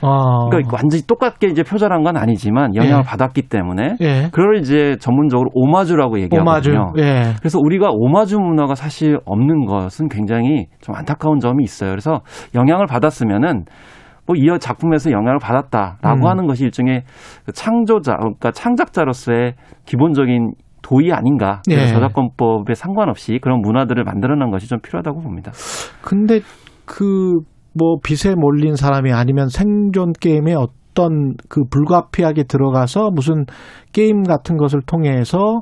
아. 0.01 0.47
그러니까 0.49 0.71
완전히 0.73 1.03
똑같게 1.07 1.47
이제 1.47 1.63
표절한 1.63 2.03
건 2.03 2.17
아니지만 2.17 2.75
영향을 2.75 3.03
예. 3.05 3.09
받았기 3.09 3.43
때문에 3.43 3.97
예. 4.01 4.29
그걸 4.31 4.57
이제 4.57 4.97
전문적으로 4.99 5.49
오마주라고 5.53 6.19
얘기하거든요. 6.19 6.81
오마주. 6.81 7.01
예. 7.01 7.33
그래서 7.39 7.59
우리가 7.61 7.89
오마주 7.91 8.39
문화가 8.39 8.75
사실 8.75 9.19
없는 9.25 9.65
것은 9.65 10.09
굉장히 10.09 10.67
좀 10.81 10.95
안타까운 10.95 11.39
점이 11.39 11.63
있어요. 11.63 11.89
그래서 11.91 12.21
영향을 12.53 12.85
받았으면은 12.87 13.65
뭐이 14.27 14.57
작품에서 14.59 15.11
영향을 15.11 15.37
받았다라고 15.39 16.25
음. 16.25 16.27
하는 16.27 16.47
것이 16.47 16.63
일종의 16.63 17.03
그 17.45 17.51
창조자, 17.51 18.15
그러니까 18.17 18.51
창작자로서의 18.51 19.53
기본적인 19.85 20.53
도의 20.81 21.11
아닌가. 21.13 21.61
그래서 21.65 21.83
예. 21.83 21.87
저작권법에 21.87 22.73
상관없이 22.75 23.39
그런 23.41 23.61
문화들을 23.61 24.03
만들어낸 24.03 24.51
것이 24.51 24.67
좀 24.67 24.79
필요하다고 24.81 25.21
봅니다. 25.21 25.51
근데 26.01 26.39
그 26.85 27.39
뭐 27.77 27.97
빛에 28.03 28.35
몰린 28.35 28.75
사람이 28.75 29.11
아니면 29.11 29.49
생존 29.49 30.13
게임에 30.13 30.53
어떤 30.53 31.35
그 31.49 31.63
불가피하게 31.69 32.43
들어가서 32.43 33.11
무슨 33.11 33.45
게임 33.91 34.23
같은 34.23 34.57
것을 34.57 34.81
통해서 34.85 35.61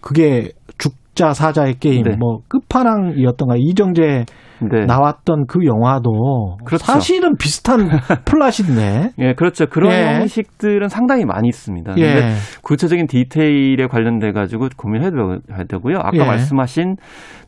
그게 0.00 0.50
죽자 0.78 1.32
사자의 1.32 1.78
게임 1.78 2.02
네. 2.02 2.16
뭐 2.16 2.40
끝판왕이었던가 2.48 3.54
이정재 3.56 4.24
네. 4.70 4.86
나왔던 4.86 5.46
그 5.46 5.64
영화도 5.64 6.58
그렇죠. 6.64 6.84
사실은 6.84 7.36
비슷한 7.36 7.88
플롯인데 8.24 9.10
예, 9.18 9.34
그렇죠. 9.34 9.66
그런 9.66 9.92
예. 9.92 10.20
형식들은 10.20 10.88
상당히 10.88 11.24
많이 11.24 11.48
있습니다. 11.48 11.94
예. 11.98 12.02
근데 12.02 12.34
구체적인 12.62 13.06
디테일에 13.06 13.86
관련돼 13.86 14.32
가지고 14.32 14.68
고민해야 14.76 15.10
되고요. 15.68 15.98
아까 15.98 16.16
예. 16.16 16.24
말씀하신 16.24 16.96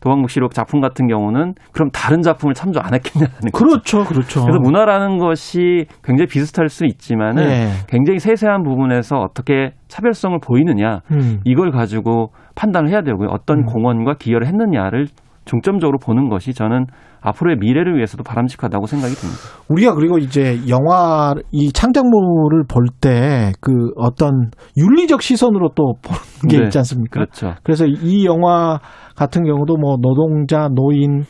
도박묵시록 0.01 0.53
작품 0.53 0.81
같은 0.81 1.07
경우는 1.07 1.53
그럼 1.71 1.89
다른 1.91 2.21
작품을 2.21 2.53
참조 2.53 2.79
안 2.79 2.93
했겠냐는 2.93 3.33
거죠. 3.51 3.65
그렇죠, 3.65 4.03
그렇죠. 4.03 4.41
그래서 4.43 4.59
문화라는 4.59 5.17
것이 5.17 5.85
굉장히 6.03 6.27
비슷할 6.27 6.69
수 6.69 6.85
있지만은 6.85 7.43
예. 7.43 7.67
굉장히 7.87 8.19
세세한 8.19 8.63
부분에서 8.63 9.17
어떻게 9.17 9.71
차별성을 9.87 10.37
보이느냐 10.43 10.99
음. 11.11 11.39
이걸 11.43 11.71
가지고 11.71 12.31
판단을 12.55 12.89
해야 12.89 13.01
되고요. 13.01 13.29
어떤 13.29 13.65
공헌과 13.65 14.15
기여를 14.19 14.47
했느냐를 14.47 15.07
중점적으로 15.45 15.97
보는 15.99 16.29
것이 16.29 16.53
저는 16.53 16.85
앞으로의 17.21 17.57
미래를 17.57 17.95
위해서도 17.95 18.23
바람직하다고 18.23 18.85
생각이 18.87 19.13
듭니다. 19.15 19.39
우리가 19.69 19.93
그리고 19.95 20.17
이제 20.17 20.59
영화 20.69 21.33
이 21.51 21.71
창작물을 21.71 22.65
볼 22.67 22.85
때 23.01 23.51
그 23.61 23.71
어떤 23.95 24.49
윤리적 24.77 25.21
시선으로 25.21 25.69
또 25.75 25.93
보는 26.01 26.49
게 26.49 26.57
네, 26.57 26.63
있지 26.65 26.77
않습니까? 26.79 27.19
그렇죠. 27.21 27.53
그래서 27.63 27.85
이 27.85 28.25
영화 28.25 28.79
같은 29.15 29.43
경우도 29.43 29.77
뭐 29.77 29.97
노동자, 30.01 30.67
노인, 30.67 31.23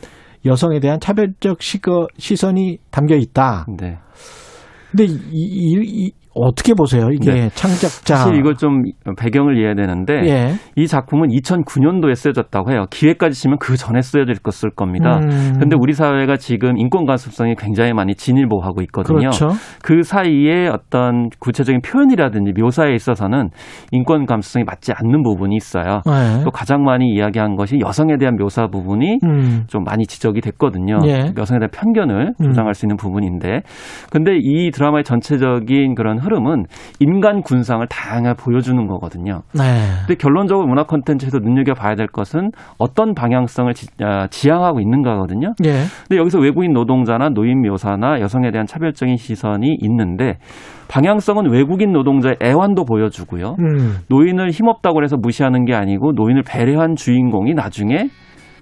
여성에 0.44 0.80
대한 0.80 1.00
차별적 1.00 1.62
시거, 1.62 2.06
시선이 2.18 2.78
담겨 2.90 3.16
있다. 3.16 3.66
네. 3.78 3.98
근데 4.90 5.04
이, 5.04 5.16
이, 5.32 5.74
이 5.82 6.10
어떻게 6.36 6.74
보세요? 6.74 7.08
이게 7.10 7.32
네. 7.32 7.48
창작자. 7.50 8.16
사실 8.16 8.36
이걸 8.36 8.54
좀 8.54 8.82
배경을 9.18 9.56
이해해야 9.56 9.74
되는데 9.74 10.14
예. 10.24 10.54
이 10.76 10.86
작품은 10.86 11.28
2009년도에 11.28 12.14
쓰여졌다고 12.14 12.70
해요. 12.72 12.86
기회까지 12.90 13.40
치면 13.40 13.58
그 13.58 13.76
전에 13.76 14.02
쓰여질 14.02 14.36
것을 14.42 14.70
겁니다. 14.70 15.18
음. 15.18 15.54
근데 15.58 15.76
우리 15.78 15.92
사회가 15.92 16.36
지금 16.36 16.76
인권 16.76 17.06
가습성이 17.06 17.54
굉장히 17.56 17.92
많이 17.92 18.14
진일보하고 18.14 18.82
있거든요. 18.82 19.18
그렇죠. 19.18 19.48
그 19.82 20.02
사이에 20.02 20.68
어떤 20.68 21.28
구체적인 21.40 21.80
표현이라든지 21.82 22.52
묘사에 22.60 22.92
있어서는 22.94 23.48
인권 23.92 24.26
감수성이 24.26 24.64
맞지 24.64 24.92
않는 24.92 25.22
부분이 25.22 25.56
있어요. 25.56 26.02
네. 26.06 26.44
또 26.44 26.50
가장 26.50 26.84
많이 26.84 27.08
이야기한 27.08 27.56
것이 27.56 27.78
여성에 27.80 28.18
대한 28.18 28.36
묘사 28.36 28.66
부분이 28.66 29.18
음. 29.24 29.64
좀 29.68 29.84
많이 29.84 30.06
지적이 30.06 30.40
됐거든요. 30.42 30.98
예. 31.06 31.32
여성에 31.36 31.58
대한 31.60 31.70
편견을 31.70 32.34
음. 32.40 32.44
조장할 32.44 32.74
수 32.74 32.84
있는 32.84 32.96
부분인데, 32.96 33.62
근데 34.10 34.38
이 34.40 34.70
드라마의 34.70 35.04
전체적인 35.04 35.94
그런 35.94 36.18
흐름은 36.26 36.64
인간 37.00 37.42
군상을 37.42 37.86
다양하게 37.88 38.36
보여주는 38.42 38.86
거거든요. 38.86 39.42
네. 39.54 39.62
근데 40.06 40.14
결론적으로 40.16 40.66
문화 40.66 40.84
콘텐츠에서 40.84 41.38
눈여겨봐야 41.38 41.94
될 41.94 42.06
것은 42.06 42.50
어떤 42.78 43.14
방향성을 43.14 43.72
지, 43.74 43.86
아, 44.02 44.26
지향하고 44.28 44.80
있는가거든요. 44.80 45.54
예. 45.64 45.72
근데 46.06 46.20
여기서 46.20 46.38
외국인 46.40 46.72
노동자나 46.72 47.30
노인 47.30 47.62
묘사나 47.62 48.20
여성에 48.20 48.50
대한 48.50 48.66
차별적인 48.66 49.16
시선이 49.16 49.78
있는데 49.80 50.38
방향성은 50.88 51.50
외국인 51.50 51.92
노동자의 51.92 52.36
애환도 52.42 52.84
보여주고요. 52.84 53.56
음. 53.58 53.96
노인을 54.08 54.50
힘없다고 54.50 55.02
해서 55.02 55.16
무시하는 55.16 55.64
게 55.64 55.74
아니고 55.74 56.12
노인을 56.12 56.42
배려한 56.42 56.94
주인공이 56.96 57.54
나중에 57.54 58.08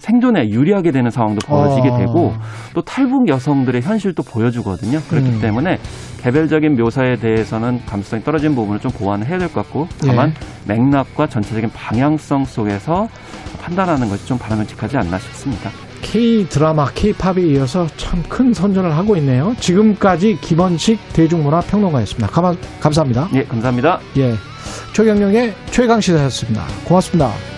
생존에 0.05 0.51
유리하게 0.51 0.91
되는 0.91 1.11
상황도 1.11 1.47
벌어지게 1.47 1.89
어. 1.89 1.97
되고 1.97 2.35
또 2.75 2.83
탈북 2.83 3.27
여성들의 3.29 3.81
현실도 3.81 4.23
보여주거든요. 4.23 5.01
그렇기 5.09 5.29
음. 5.31 5.41
때문에 5.41 5.79
개별적인 6.21 6.77
묘사에 6.77 7.15
대해서는 7.17 7.81
감수성이 7.87 8.23
떨어진 8.23 8.55
부분을 8.55 8.81
좀 8.81 8.91
보완을 8.93 9.27
해야 9.27 9.39
될 9.39 9.49
것 9.49 9.63
같고 9.63 9.89
다만 10.07 10.35
예. 10.69 10.75
맥락과 10.75 11.27
전체적인 11.27 11.71
방향성 11.71 12.45
속에서 12.45 13.09
판단하는 13.63 14.09
것이 14.11 14.27
좀 14.27 14.37
바람직하지 14.39 14.99
않나 14.99 15.19
싶습니다. 15.19 15.71
K 16.03 16.47
드라마, 16.49 16.87
K 16.95 17.15
팝에 17.15 17.41
이어서 17.55 17.87
참 17.97 18.23
큰 18.29 18.53
선전을 18.53 18.95
하고 18.95 19.17
있네요. 19.17 19.55
지금까지 19.59 20.39
김원식 20.41 20.99
대중문화 21.15 21.61
평론가였습니다. 21.61 22.27
감, 22.29 22.55
감사합니다. 22.81 23.29
예, 23.35 23.45
감사합니다. 23.45 24.01
예. 24.19 24.35
최경영의 24.93 25.55
최강 25.71 26.01
시사였습니다. 26.01 26.63
고맙습니다. 26.85 27.54